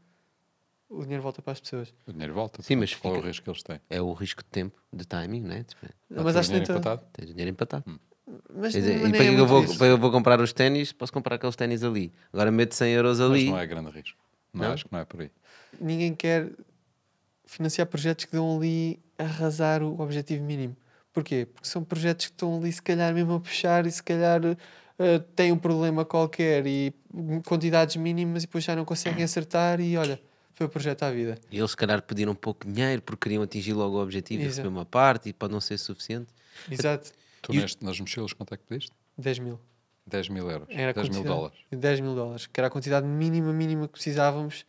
o 0.88 1.03
dinheiro 1.03 1.22
volta 1.22 1.41
para 1.43 1.53
as 1.53 1.61
pessoas. 1.61 1.93
O 2.07 2.12
dinheiro 2.12 2.32
volta. 2.34 2.62
Sim, 2.62 2.76
mas 2.76 2.95
qual 2.95 3.14
é 3.16 3.18
o 3.18 3.20
risco 3.22 3.45
que 3.45 3.51
eles 3.51 3.62
têm? 3.62 3.80
é 3.91 4.01
o 4.01 4.12
risco 4.12 4.43
de 4.43 4.49
tempo, 4.49 4.80
de 4.93 5.07
timing, 5.07 5.43
né? 5.43 5.62
Tipo, 5.64 5.86
Vai 6.11 6.24
mas 6.24 6.36
o 6.36 6.38
acho 6.38 6.49
que 6.51 6.55
dinheiro 6.55 6.72
empatado? 6.72 7.03
tens 7.12 7.24
o 7.30 7.32
dinheiro 7.32 7.51
empatado. 7.51 8.01
Mas, 8.55 8.74
mas 8.74 8.76
e 8.76 8.99
para 9.11 9.11
que 9.12 9.22
é 9.22 9.39
eu 9.39 9.47
vou, 9.47 9.76
para 9.76 9.87
eu 9.87 9.99
vou 9.99 10.11
comprar 10.11 10.41
os 10.41 10.53
ténis, 10.53 10.93
posso 10.93 11.12
comprar 11.12 11.37
aqueles 11.37 11.57
ténis 11.57 11.83
ali. 11.83 12.12
Agora 12.33 12.51
meto 12.51 12.74
100 12.74 12.93
euros 12.93 13.18
Mas 13.20 13.31
ali. 13.31 13.45
não 13.51 13.59
é 13.59 13.66
grande 13.66 13.91
risco. 13.91 14.18
Não, 14.53 14.64
Não? 14.66 14.72
acho 14.72 14.85
que 14.85 14.93
não 14.93 15.01
é 15.01 15.05
por 15.05 15.20
aí. 15.20 15.31
Ninguém 15.81 16.14
quer 16.14 16.51
financiar 17.47 17.87
projetos 17.87 18.24
que 18.26 18.33
dão 18.33 18.57
ali 18.57 18.99
a 19.18 19.24
arrasar 19.24 19.83
o 19.83 20.01
objetivo 20.01 20.45
mínimo. 20.45 20.76
Porquê? 21.12 21.47
Porque 21.53 21.68
são 21.68 21.83
projetos 21.83 22.26
que 22.26 22.33
estão 22.33 22.57
ali, 22.57 22.72
se 22.72 22.81
calhar, 22.81 23.12
mesmo 23.12 23.35
a 23.35 23.41
puxar 23.41 23.85
e 23.87 23.91
se 23.91 24.03
calhar 24.03 24.41
eh, 24.99 25.18
têm 25.35 25.51
um 25.51 25.59
problema 25.59 26.05
qualquer 26.05 26.64
e 26.66 26.95
quantidades 27.45 27.97
mínimas 27.97 28.45
e 28.45 28.47
depois 28.47 28.62
já 28.62 28.76
não 28.76 28.85
conseguem 28.85 29.24
acertar 29.24 29.81
e 29.81 29.97
olha, 29.97 30.20
foi 30.55 30.66
o 30.66 30.70
projeto 30.70 31.03
à 31.03 31.11
vida. 31.11 31.37
E 31.51 31.59
eles, 31.59 31.72
se 31.72 31.76
calhar, 31.76 32.01
pediram 32.03 32.35
pouco 32.35 32.64
dinheiro 32.70 33.03
porque 33.03 33.24
queriam 33.24 33.43
atingir 33.43 33.72
logo 33.72 33.97
o 33.97 34.03
objetivo 34.03 34.43
e 34.43 34.45
Exato. 34.45 34.57
receber 34.59 34.68
uma 34.68 34.85
parte 34.85 35.28
e 35.28 35.33
pode 35.33 35.53
não 35.53 35.61
ser 35.61 35.78
suficiente. 35.78 36.28
Exato. 36.70 37.11
Tu 37.43 37.55
E 37.55 37.61
neste, 37.61 37.84
nas 37.84 37.99
mochilas 37.99 38.32
quanto 38.32 38.55
é 38.55 38.57
que 38.57 38.64
pediste? 38.64 38.93
10 39.16 39.38
mil. 39.38 39.61
10 40.07 40.28
mil 40.28 40.51
euros. 40.51 40.68
Era 40.70 40.91
a 40.91 40.95
10 40.95 41.09
mil 41.11 41.24
dólares. 41.24 41.59
10 41.70 42.01
mil 42.01 42.14
dólares, 42.14 42.47
que 42.47 42.61
era 42.61 42.68
a 42.68 42.70
quantidade 42.70 43.07
mínima, 43.07 43.53
mínima 43.53 43.86
que 43.86 43.93
precisávamos 43.93 44.66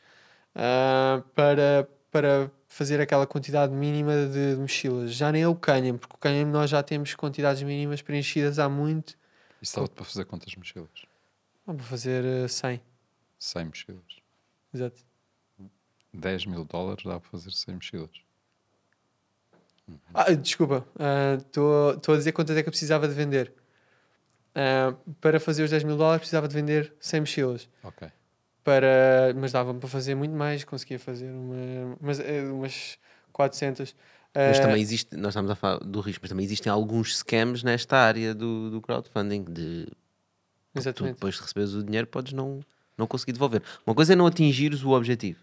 ah, 0.56 1.24
para, 1.34 1.90
para 2.12 2.52
fazer 2.68 3.02
aquela 3.02 3.26
quantidade 3.26 3.74
mínima 3.74 4.28
de 4.28 4.56
mochilas. 4.58 5.14
Já 5.14 5.32
nem 5.32 5.42
é 5.44 5.48
o 5.48 5.56
Canham, 5.56 5.98
porque 5.98 6.16
o 6.16 6.18
Canham 6.18 6.48
nós 6.50 6.70
já 6.70 6.84
temos 6.84 7.16
quantidades 7.16 7.62
mínimas 7.64 8.02
preenchidas 8.02 8.60
há 8.60 8.70
muito. 8.70 9.18
Isso 9.62 9.72
estava 9.72 9.88
para 9.88 10.06
fazer 10.06 10.26
quantas 10.26 10.56
mochilas? 10.56 11.06
Vamos 11.66 11.86
fazer 11.86 12.24
ah, 12.46 12.48
100. 12.48 12.82
100 13.40 13.66
mochilas. 13.66 14.22
Exato. 14.74 15.02
10 16.14 16.46
mil 16.46 16.66
dólares 16.66 17.04
dá 17.04 17.20
para 17.20 17.30
fazer 17.30 17.52
100 17.52 17.76
mochilas. 17.76 18.31
Ah, 20.14 20.34
desculpa, 20.34 20.86
estou 21.46 22.14
a 22.14 22.18
dizer 22.18 22.32
quantas 22.32 22.56
é 22.58 22.62
que 22.64 22.70
eu 22.70 22.72
precisava 22.72 23.08
de 23.08 23.14
vender. 23.14 23.54
Ah, 24.54 24.94
para 25.20 25.40
fazer 25.40 25.64
os 25.64 25.70
10 25.70 25.84
mil 25.84 25.98
dólares 25.98 26.20
precisava 26.20 26.48
de 26.48 26.54
vender 26.54 26.94
100 27.00 27.22
mochilas. 27.22 27.70
Ok. 27.84 28.08
Para, 28.64 29.34
mas 29.36 29.52
dava-me 29.52 29.80
para 29.80 29.90
fazer 29.90 30.14
muito 30.14 30.36
mais, 30.36 30.64
conseguia 30.64 31.00
fazer 31.00 31.32
uma, 31.32 31.98
umas, 32.00 32.20
eh, 32.20 32.44
umas 32.44 32.98
400. 33.32 33.96
Mas 34.36 34.60
Ah, 34.60 34.62
também 34.62 34.82
existe, 34.82 35.16
nós 35.18 35.30
estamos 35.30 35.50
a 35.50 35.56
falar 35.56 35.80
do 35.80 36.00
risco, 36.00 36.22
mas 36.24 36.30
também 36.30 36.46
existem 36.46 36.72
alguns 36.72 37.18
scams 37.18 37.64
nesta 37.64 37.98
área 37.98 38.36
do, 38.36 38.70
do 38.70 38.82
crowdfunding. 38.82 39.46
De 39.46 39.86
tu 39.86 40.80
Exatamente. 40.80 41.16
depois 41.16 41.36
de 41.36 41.42
receberes 41.42 41.74
o 41.74 41.84
dinheiro 41.84 42.08
podes 42.08 42.34
não, 42.34 42.60
não 42.98 43.08
conseguir 43.08 43.34
devolver. 43.34 43.62
Uma 43.86 43.96
coisa 43.96 44.14
é 44.14 44.16
não 44.16 44.26
atingires 44.28 44.84
o 44.84 44.92
objetivo 44.92 45.40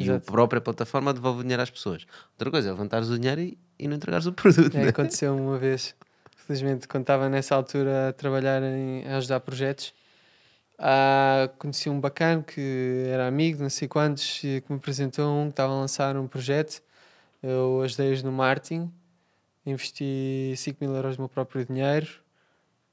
e 0.00 0.10
a 0.10 0.18
própria 0.18 0.60
plataforma 0.60 1.12
devolve 1.12 1.40
o 1.40 1.42
dinheiro 1.42 1.62
às 1.62 1.70
pessoas. 1.70 2.06
Outra 2.32 2.50
coisa 2.50 2.68
é 2.68 2.72
levantares 2.72 3.08
o 3.10 3.18
dinheiro 3.18 3.40
e, 3.40 3.58
e 3.78 3.86
não 3.86 3.96
entregares 3.96 4.26
o 4.26 4.32
produto. 4.34 4.74
É, 4.76 4.82
né? 4.82 4.88
aconteceu 4.88 5.36
uma 5.36 5.58
vez, 5.58 5.94
felizmente, 6.36 6.88
quando 6.88 7.02
estava 7.02 7.28
nessa 7.28 7.54
altura 7.54 8.08
a 8.08 8.12
trabalhar 8.12 8.62
em, 8.62 9.04
a 9.06 9.16
ajudar 9.18 9.40
projetos. 9.40 9.92
ah, 10.78 11.50
conheci 11.58 11.90
um 11.90 12.00
bacana 12.00 12.42
que 12.42 13.04
era 13.08 13.26
amigo, 13.26 13.62
não 13.62 13.70
sei 13.70 13.86
quantos, 13.88 14.42
e 14.42 14.62
que 14.62 14.72
me 14.72 14.78
apresentou 14.78 15.30
um 15.30 15.44
que 15.44 15.50
estava 15.50 15.72
a 15.72 15.76
lançar 15.76 16.16
um 16.16 16.26
projeto. 16.26 16.82
Eu 17.42 17.82
ajudei-os 17.82 18.22
no 18.22 18.32
marketing, 18.32 18.90
investi 19.64 20.54
5 20.56 20.78
mil 20.80 20.94
euros 20.94 21.16
do 21.16 21.20
meu 21.20 21.28
próprio 21.28 21.64
dinheiro, 21.64 22.08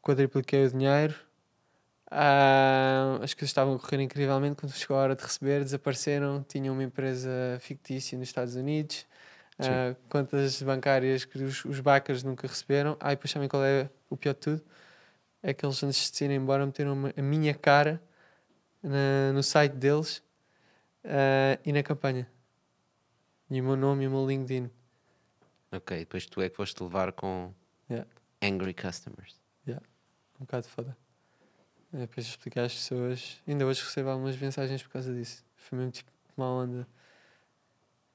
quadripliquei 0.02 0.66
o 0.66 0.70
dinheiro. 0.70 1.27
Ah, 2.10 3.20
as 3.22 3.34
coisas 3.34 3.50
estavam 3.50 3.76
a 3.76 3.80
correr 3.80 4.02
incrivelmente. 4.02 4.56
Quando 4.62 4.72
chegou 4.74 4.98
a 4.98 5.02
hora 5.02 5.16
de 5.16 5.24
receber, 5.24 5.64
desapareceram. 5.64 6.44
Tinham 6.48 6.74
uma 6.74 6.84
empresa 6.84 7.30
fictícia 7.60 8.18
nos 8.18 8.30
Estados 8.30 8.56
Unidos. 8.56 9.06
Ah, 9.60 9.96
contas 10.10 10.62
bancárias 10.62 11.26
que 11.26 11.42
os, 11.44 11.66
os 11.66 11.80
backers 11.80 12.24
nunca 12.24 12.48
receberam. 12.48 12.96
Ah, 13.00 13.12
e 13.12 13.16
depois 13.16 13.32
sabem 13.32 13.48
qual 13.50 13.64
é 13.64 13.90
o 14.10 14.16
pior 14.16 14.34
de 14.34 14.40
tudo? 14.40 14.64
É 15.44 15.54
que 15.54 15.66
eles, 15.66 15.82
antes 15.84 16.12
de 16.12 16.18
se 16.18 16.26
irem 16.26 16.38
embora, 16.38 16.66
meteram 16.66 16.94
uma- 16.94 17.14
a 17.16 17.22
minha 17.22 17.54
cara 17.54 18.02
na- 18.82 19.32
no 19.34 19.44
site 19.44 19.74
deles 19.74 20.24
ah, 21.04 21.60
e 21.66 21.72
na 21.74 21.84
campanha. 21.84 22.28
E 23.50 23.62
o 23.62 23.64
meu 23.64 23.76
nome 23.78 24.04
e 24.04 24.08
o 24.08 24.12
meu 24.12 24.28
LinkedIn. 24.28 24.70
Ok, 25.72 26.00
depois 26.00 26.26
tu 26.26 26.42
é 26.42 26.50
que 26.50 26.56
foste 26.56 26.82
levar 26.82 27.12
com 27.12 27.54
Yeah. 27.90 28.08
angry 28.42 28.74
customers. 28.74 29.36
Um 30.40 30.42
bocado 30.46 30.68
foda. 30.68 30.96
É, 31.94 32.00
depois 32.00 32.26
explicar 32.28 32.64
às 32.66 32.74
pessoas. 32.74 33.38
Ainda 33.48 33.66
hoje 33.66 33.82
recebo 33.84 34.10
algumas 34.10 34.36
mensagens 34.38 34.82
por 34.84 34.90
causa 34.90 35.14
disso. 35.14 35.44
Foi 35.56 35.78
mesmo 35.78 35.92
tipo 35.92 36.12
má 36.36 36.50
onda. 36.52 36.88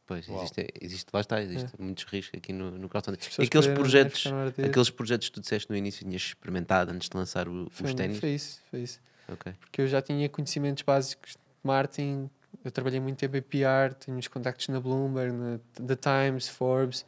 Pois, 0.07 0.29
Uau. 0.29 0.39
existe, 0.41 0.68
existe, 0.81 1.09
lá 1.12 1.20
está, 1.20 1.41
existe 1.41 1.70
muitos 1.79 2.05
riscos 2.05 2.37
aqui 2.39 2.53
no, 2.53 2.73
no 2.73 2.89
crowdfunding. 2.89 3.18
Aqueles 3.39 3.66
projetos, 3.68 4.25
aqueles 4.62 4.91
projetos 4.91 5.29
que 5.29 5.35
tu 5.35 5.41
disseste 5.41 5.70
no 5.70 5.77
início 5.77 6.05
tinhas 6.05 6.23
experimentado 6.23 6.91
antes 6.91 7.09
de 7.09 7.16
lançar 7.16 7.49
o- 7.49 7.68
Foi, 7.70 7.87
os 7.87 7.95
ténis. 7.95 8.18
foi 8.18 8.31
isso, 8.31 8.61
foi 8.70 8.81
isso. 8.81 9.01
Ok. 9.29 9.53
Porque 9.61 9.81
eu 9.81 9.87
já 9.89 10.03
tinha 10.03 10.29
conhecimentos 10.29 10.83
básicos 10.83 11.31
de 11.33 11.39
marketing. 11.62 12.29
Eu 12.64 12.70
trabalhei 12.70 13.01
muito 13.01 13.18
tempo 13.18 13.37
em 13.37 13.43
PR, 13.43 13.95
tenho 13.99 14.18
os 14.18 14.29
contactos 14.29 14.68
na 14.68 14.81
Bloomberg, 14.81 15.33
na 15.33 15.59
The 15.87 15.97
Times, 15.97 16.49
Forbes. 16.49 17.07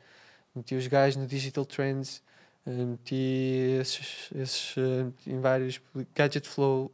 Meti 0.55 0.75
os 0.77 0.87
gajos 0.87 1.17
no 1.17 1.27
Digital 1.27 1.67
Trends. 1.67 2.23
Eh, 2.67 2.71
Meti 2.85 3.15
esses, 3.81 4.31
esses 4.35 4.75
eh, 4.79 5.31
em 5.31 5.41
vários. 5.41 5.81
Gadget 6.15 6.47
Flow. 6.49 6.93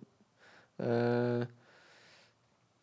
eh, 0.78 1.46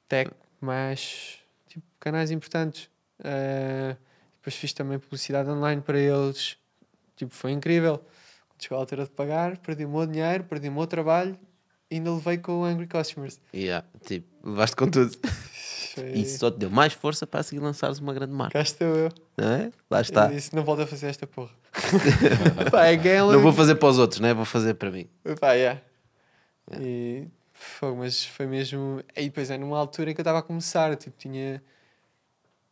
Tech, 0.08 0.32
mais. 0.62 1.40
Tipo, 1.68 1.86
canais 2.00 2.32
importantes. 2.32 2.90
Eh, 3.24 3.96
depois 4.38 4.56
fiz 4.56 4.72
também 4.74 4.98
publicidade 5.00 5.50
online 5.50 5.82
para 5.82 6.00
eles. 6.00 6.58
Tipo, 7.16 7.34
foi 7.34 7.52
incrível. 7.52 8.02
Chegou 8.60 8.78
a 8.78 8.82
altura 8.82 9.04
de 9.04 9.12
pagar, 9.12 9.58
perdi 9.58 9.86
o 9.86 9.90
meu 9.90 10.06
dinheiro, 10.08 10.44
perdi 10.46 10.70
o 10.70 10.72
meu 10.72 10.88
trabalho 10.88 11.38
e 11.92 11.96
ainda 11.96 12.12
levei 12.12 12.38
com 12.38 12.62
o 12.62 12.64
Angry 12.64 12.88
Customers. 12.88 13.40
Yeah, 13.54 13.86
tipo, 14.06 14.28
levaste 14.50 14.76
com 14.76 14.90
tudo. 14.90 15.16
Foi... 16.02 16.12
E 16.12 16.22
isso 16.22 16.40
só 16.40 16.52
te 16.52 16.58
deu 16.58 16.70
mais 16.70 16.94
força 16.94 17.26
para 17.26 17.42
seguir 17.44 17.60
lançares 17.60 18.00
uma 18.00 18.14
grande 18.14 18.34
marca. 18.34 18.54
Cá 18.54 18.62
estou 18.62 18.88
eu. 18.88 19.10
Não 19.38 19.52
é? 19.52 19.72
Lá 19.90 20.02
está. 20.02 20.26
Eu 20.26 20.36
disse, 20.36 20.56
não 20.56 20.64
volto 20.64 20.82
a 20.82 20.88
fazer 20.88 21.08
esta 21.08 21.26
porra. 21.26 21.52
Pá, 22.72 22.86
é 22.86 22.96
Galen. 22.96 23.36
Não 23.36 23.42
vou 23.42 23.54
fazer 23.54 23.76
para 23.76 23.90
os 23.90 23.98
outros, 23.98 24.20
né? 24.20 24.34
vou 24.34 24.46
fazer 24.46 24.76
para 24.76 24.92
mim. 24.92 25.08
Pá, 25.40 25.54
yeah. 25.54 25.82
E 26.80 27.28
fogo, 27.54 27.98
mas 27.98 28.26
foi 28.26 28.46
mesmo. 28.46 29.02
E 29.16 29.24
depois 29.24 29.50
é 29.50 29.58
numa 29.58 29.78
altura 29.78 30.12
em 30.12 30.14
que 30.14 30.22
eu 30.22 30.24
estava 30.24 30.40
a 30.40 30.44
começar, 30.44 30.96
tipo, 30.96 31.18
tinha 31.18 31.62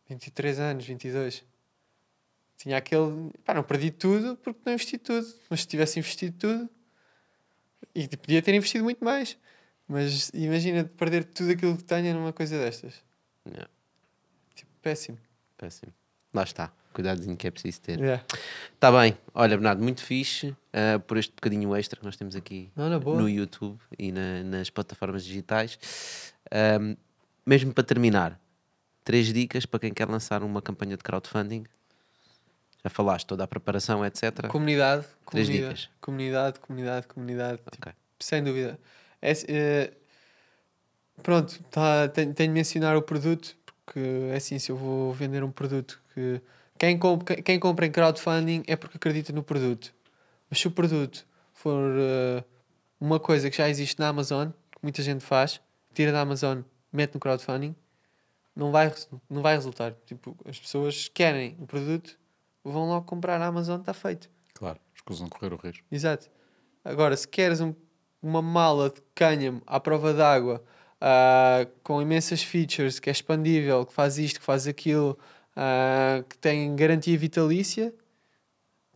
23 0.08 0.60
anos, 0.60 0.86
22. 0.86 1.44
Tinha 2.56 2.76
aquele. 2.76 3.30
Pá, 3.44 3.54
não 3.54 3.62
perdi 3.62 3.90
tudo 3.90 4.36
porque 4.36 4.60
não 4.64 4.72
investi 4.72 4.98
tudo. 4.98 5.26
Mas 5.50 5.60
se 5.60 5.66
tivesse 5.66 5.98
investido 5.98 6.36
tudo. 6.38 6.70
E 7.94 8.06
tipo, 8.06 8.22
podia 8.22 8.42
ter 8.42 8.54
investido 8.54 8.84
muito 8.84 9.04
mais. 9.04 9.36
Mas 9.88 10.30
imagina 10.34 10.84
perder 10.84 11.24
tudo 11.24 11.52
aquilo 11.52 11.76
que 11.76 11.84
tenho 11.84 12.14
numa 12.14 12.32
coisa 12.32 12.58
destas. 12.58 13.05
Yeah, 13.46 13.68
Tipo, 14.54 14.70
péssimo. 14.82 15.18
péssimo. 15.56 15.92
Lá 16.34 16.42
está. 16.42 16.72
Cuidadozinho 16.92 17.36
que 17.36 17.46
é 17.46 17.50
preciso 17.50 17.80
ter. 17.82 17.98
Yeah. 18.00 18.24
Está 18.74 18.90
bem. 18.90 19.16
Olha, 19.34 19.56
Bernardo, 19.56 19.82
muito 19.82 20.02
fixe 20.02 20.56
ah, 20.72 20.98
por 20.98 21.16
este 21.18 21.32
bocadinho 21.34 21.74
extra 21.76 21.98
que 21.98 22.04
nós 22.06 22.16
temos 22.16 22.34
aqui 22.34 22.70
Não, 22.74 22.98
boa. 22.98 23.20
no 23.20 23.28
YouTube 23.28 23.78
e 23.98 24.10
na- 24.12 24.42
nas 24.44 24.70
plataformas 24.70 25.24
digitais. 25.24 25.78
Ahm, 26.50 26.96
mesmo 27.44 27.72
para 27.74 27.84
terminar, 27.84 28.40
três 29.04 29.32
dicas 29.32 29.66
para 29.66 29.80
quem 29.80 29.92
quer 29.92 30.08
lançar 30.08 30.42
uma 30.42 30.62
campanha 30.62 30.96
de 30.96 31.02
crowdfunding. 31.02 31.64
Já 32.82 32.90
falaste 32.90 33.26
toda 33.26 33.44
a 33.44 33.46
preparação, 33.46 34.04
etc. 34.04 34.46
Comunidade, 34.48 35.06
Três 35.30 35.46
comunidade, 35.48 35.74
dicas. 35.74 35.90
comunidade, 36.00 36.60
comunidade, 36.60 37.06
comunidade. 37.08 37.60
Ok. 37.66 37.92
Sem 38.20 38.42
dúvida. 38.42 38.78
É, 39.20 39.32
eh, 39.48 39.92
pronto, 41.22 41.62
tá, 41.70 42.08
tenho, 42.08 42.32
tenho 42.34 42.48
de 42.50 42.54
mencionar 42.54 42.96
o 42.96 43.02
produto, 43.02 43.56
porque 43.84 44.00
é 44.32 44.36
assim, 44.36 44.58
se 44.58 44.70
eu 44.70 44.76
vou 44.76 45.12
vender 45.12 45.42
um 45.44 45.50
produto 45.50 46.00
que 46.14 46.40
quem, 46.78 46.98
comp- 46.98 47.28
quem- 47.44 47.58
compra 47.58 47.86
em 47.86 47.90
crowdfunding 47.90 48.62
é 48.66 48.76
porque 48.76 48.96
acredita 48.96 49.32
no 49.32 49.42
produto. 49.42 49.94
Mas 50.50 50.60
se 50.60 50.68
o 50.68 50.70
produto 50.70 51.26
for 51.52 51.80
eh, 51.98 52.44
uma 53.00 53.18
coisa 53.18 53.50
que 53.50 53.56
já 53.56 53.68
existe 53.68 53.98
na 53.98 54.08
Amazon, 54.08 54.48
que 54.70 54.78
muita 54.82 55.02
gente 55.02 55.24
faz, 55.24 55.60
tira 55.94 56.12
da 56.12 56.20
Amazon, 56.20 56.60
mete 56.92 57.14
no 57.14 57.20
crowdfunding, 57.20 57.74
não 58.54 58.70
vai, 58.70 58.92
não 59.28 59.42
vai 59.42 59.54
resultar. 59.54 59.94
Tipo, 60.06 60.36
as 60.46 60.58
pessoas 60.58 61.08
querem 61.08 61.56
o 61.58 61.66
produto, 61.66 62.18
vão 62.62 62.86
logo 62.88 63.06
comprar 63.06 63.38
na 63.38 63.46
Amazon, 63.46 63.80
está 63.80 63.92
feito. 63.94 64.28
Claro, 64.54 64.78
escusam 64.94 65.28
correr 65.28 65.52
o 65.52 65.56
risco. 65.56 65.84
Exato. 65.90 66.28
Agora, 66.84 67.16
se 67.16 67.26
queres 67.26 67.60
um- 67.60 67.74
uma 68.22 68.40
mala 68.40 68.90
de 68.90 69.00
cânhamo 69.14 69.60
à 69.66 69.78
prova 69.80 70.12
d'água, 70.14 70.62
ah, 71.00 71.66
com 71.82 72.00
imensas 72.00 72.42
features, 72.42 72.98
que 72.98 73.08
é 73.08 73.12
expandível, 73.12 73.84
que 73.84 73.92
faz 73.92 74.18
isto, 74.18 74.40
que 74.40 74.46
faz 74.46 74.66
aquilo, 74.66 75.18
ah, 75.54 76.24
que 76.28 76.36
tem 76.38 76.74
garantia 76.74 77.16
vitalícia, 77.16 77.94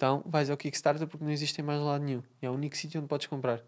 então 0.01 0.23
vais 0.25 0.49
ao 0.49 0.57
Kickstarter 0.57 1.07
porque 1.07 1.23
não 1.23 1.31
existe 1.31 1.61
em 1.61 1.65
mais 1.65 1.79
lado 1.79 2.03
nenhum. 2.03 2.23
É 2.41 2.49
o 2.49 2.55
único 2.55 2.75
sítio 2.75 2.99
onde 2.99 3.07
podes 3.07 3.27
comprar. 3.27 3.61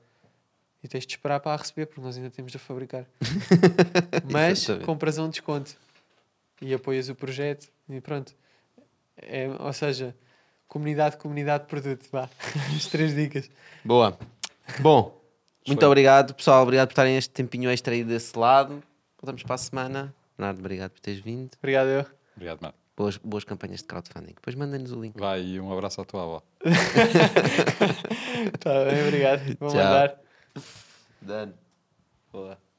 E 0.82 0.88
tens 0.88 1.06
de 1.06 1.12
esperar 1.12 1.38
para 1.40 1.52
a 1.52 1.56
receber, 1.56 1.84
porque 1.84 2.00
nós 2.00 2.16
ainda 2.16 2.30
temos 2.30 2.50
de 2.50 2.58
fabricar. 2.58 3.04
Mas 4.32 4.66
compras 4.86 5.18
a 5.18 5.24
um 5.24 5.28
desconto 5.28 5.76
e 6.60 6.72
apoias 6.72 7.10
o 7.10 7.14
projeto 7.14 7.68
e 7.86 8.00
pronto. 8.00 8.34
É, 9.16 9.46
ou 9.60 9.72
seja, 9.74 10.16
comunidade, 10.66 11.18
comunidade, 11.18 11.66
produto. 11.66 12.08
Vá. 12.10 12.30
As 12.74 12.86
três 12.86 13.14
dicas. 13.14 13.50
Boa. 13.84 14.18
Bom, 14.80 15.21
muito 15.66 15.86
obrigado, 15.86 16.34
pessoal. 16.34 16.62
Obrigado 16.62 16.88
por 16.88 16.92
estarem 16.92 17.16
este 17.16 17.30
tempinho 17.30 17.70
extra 17.70 17.94
aí 17.94 18.04
desse 18.04 18.38
lado. 18.38 18.82
Voltamos 19.20 19.42
para 19.42 19.54
a 19.54 19.58
semana. 19.58 20.14
Bernardo, 20.36 20.58
obrigado 20.58 20.90
por 20.90 21.00
teres 21.00 21.20
vindo. 21.20 21.50
Obrigado, 21.58 21.86
eu. 21.88 22.06
Obrigado, 22.36 22.60
Matt. 22.60 22.74
Boas, 22.96 23.16
boas 23.16 23.44
campanhas 23.44 23.80
de 23.80 23.86
crowdfunding. 23.86 24.34
Depois 24.34 24.54
mandem-nos 24.54 24.92
o 24.92 25.00
link. 25.00 25.18
Vai 25.18 25.42
e 25.42 25.60
um 25.60 25.72
abraço 25.72 26.00
à 26.00 26.04
tua 26.04 26.22
avó. 26.22 26.42
Tá 28.60 28.84
bem, 28.84 29.02
obrigado. 29.02 29.40
Vou 29.58 29.70
Tchau. 29.70 29.78
mandar. 29.78 30.18
Done. 31.20 31.54
Boa. 32.32 32.71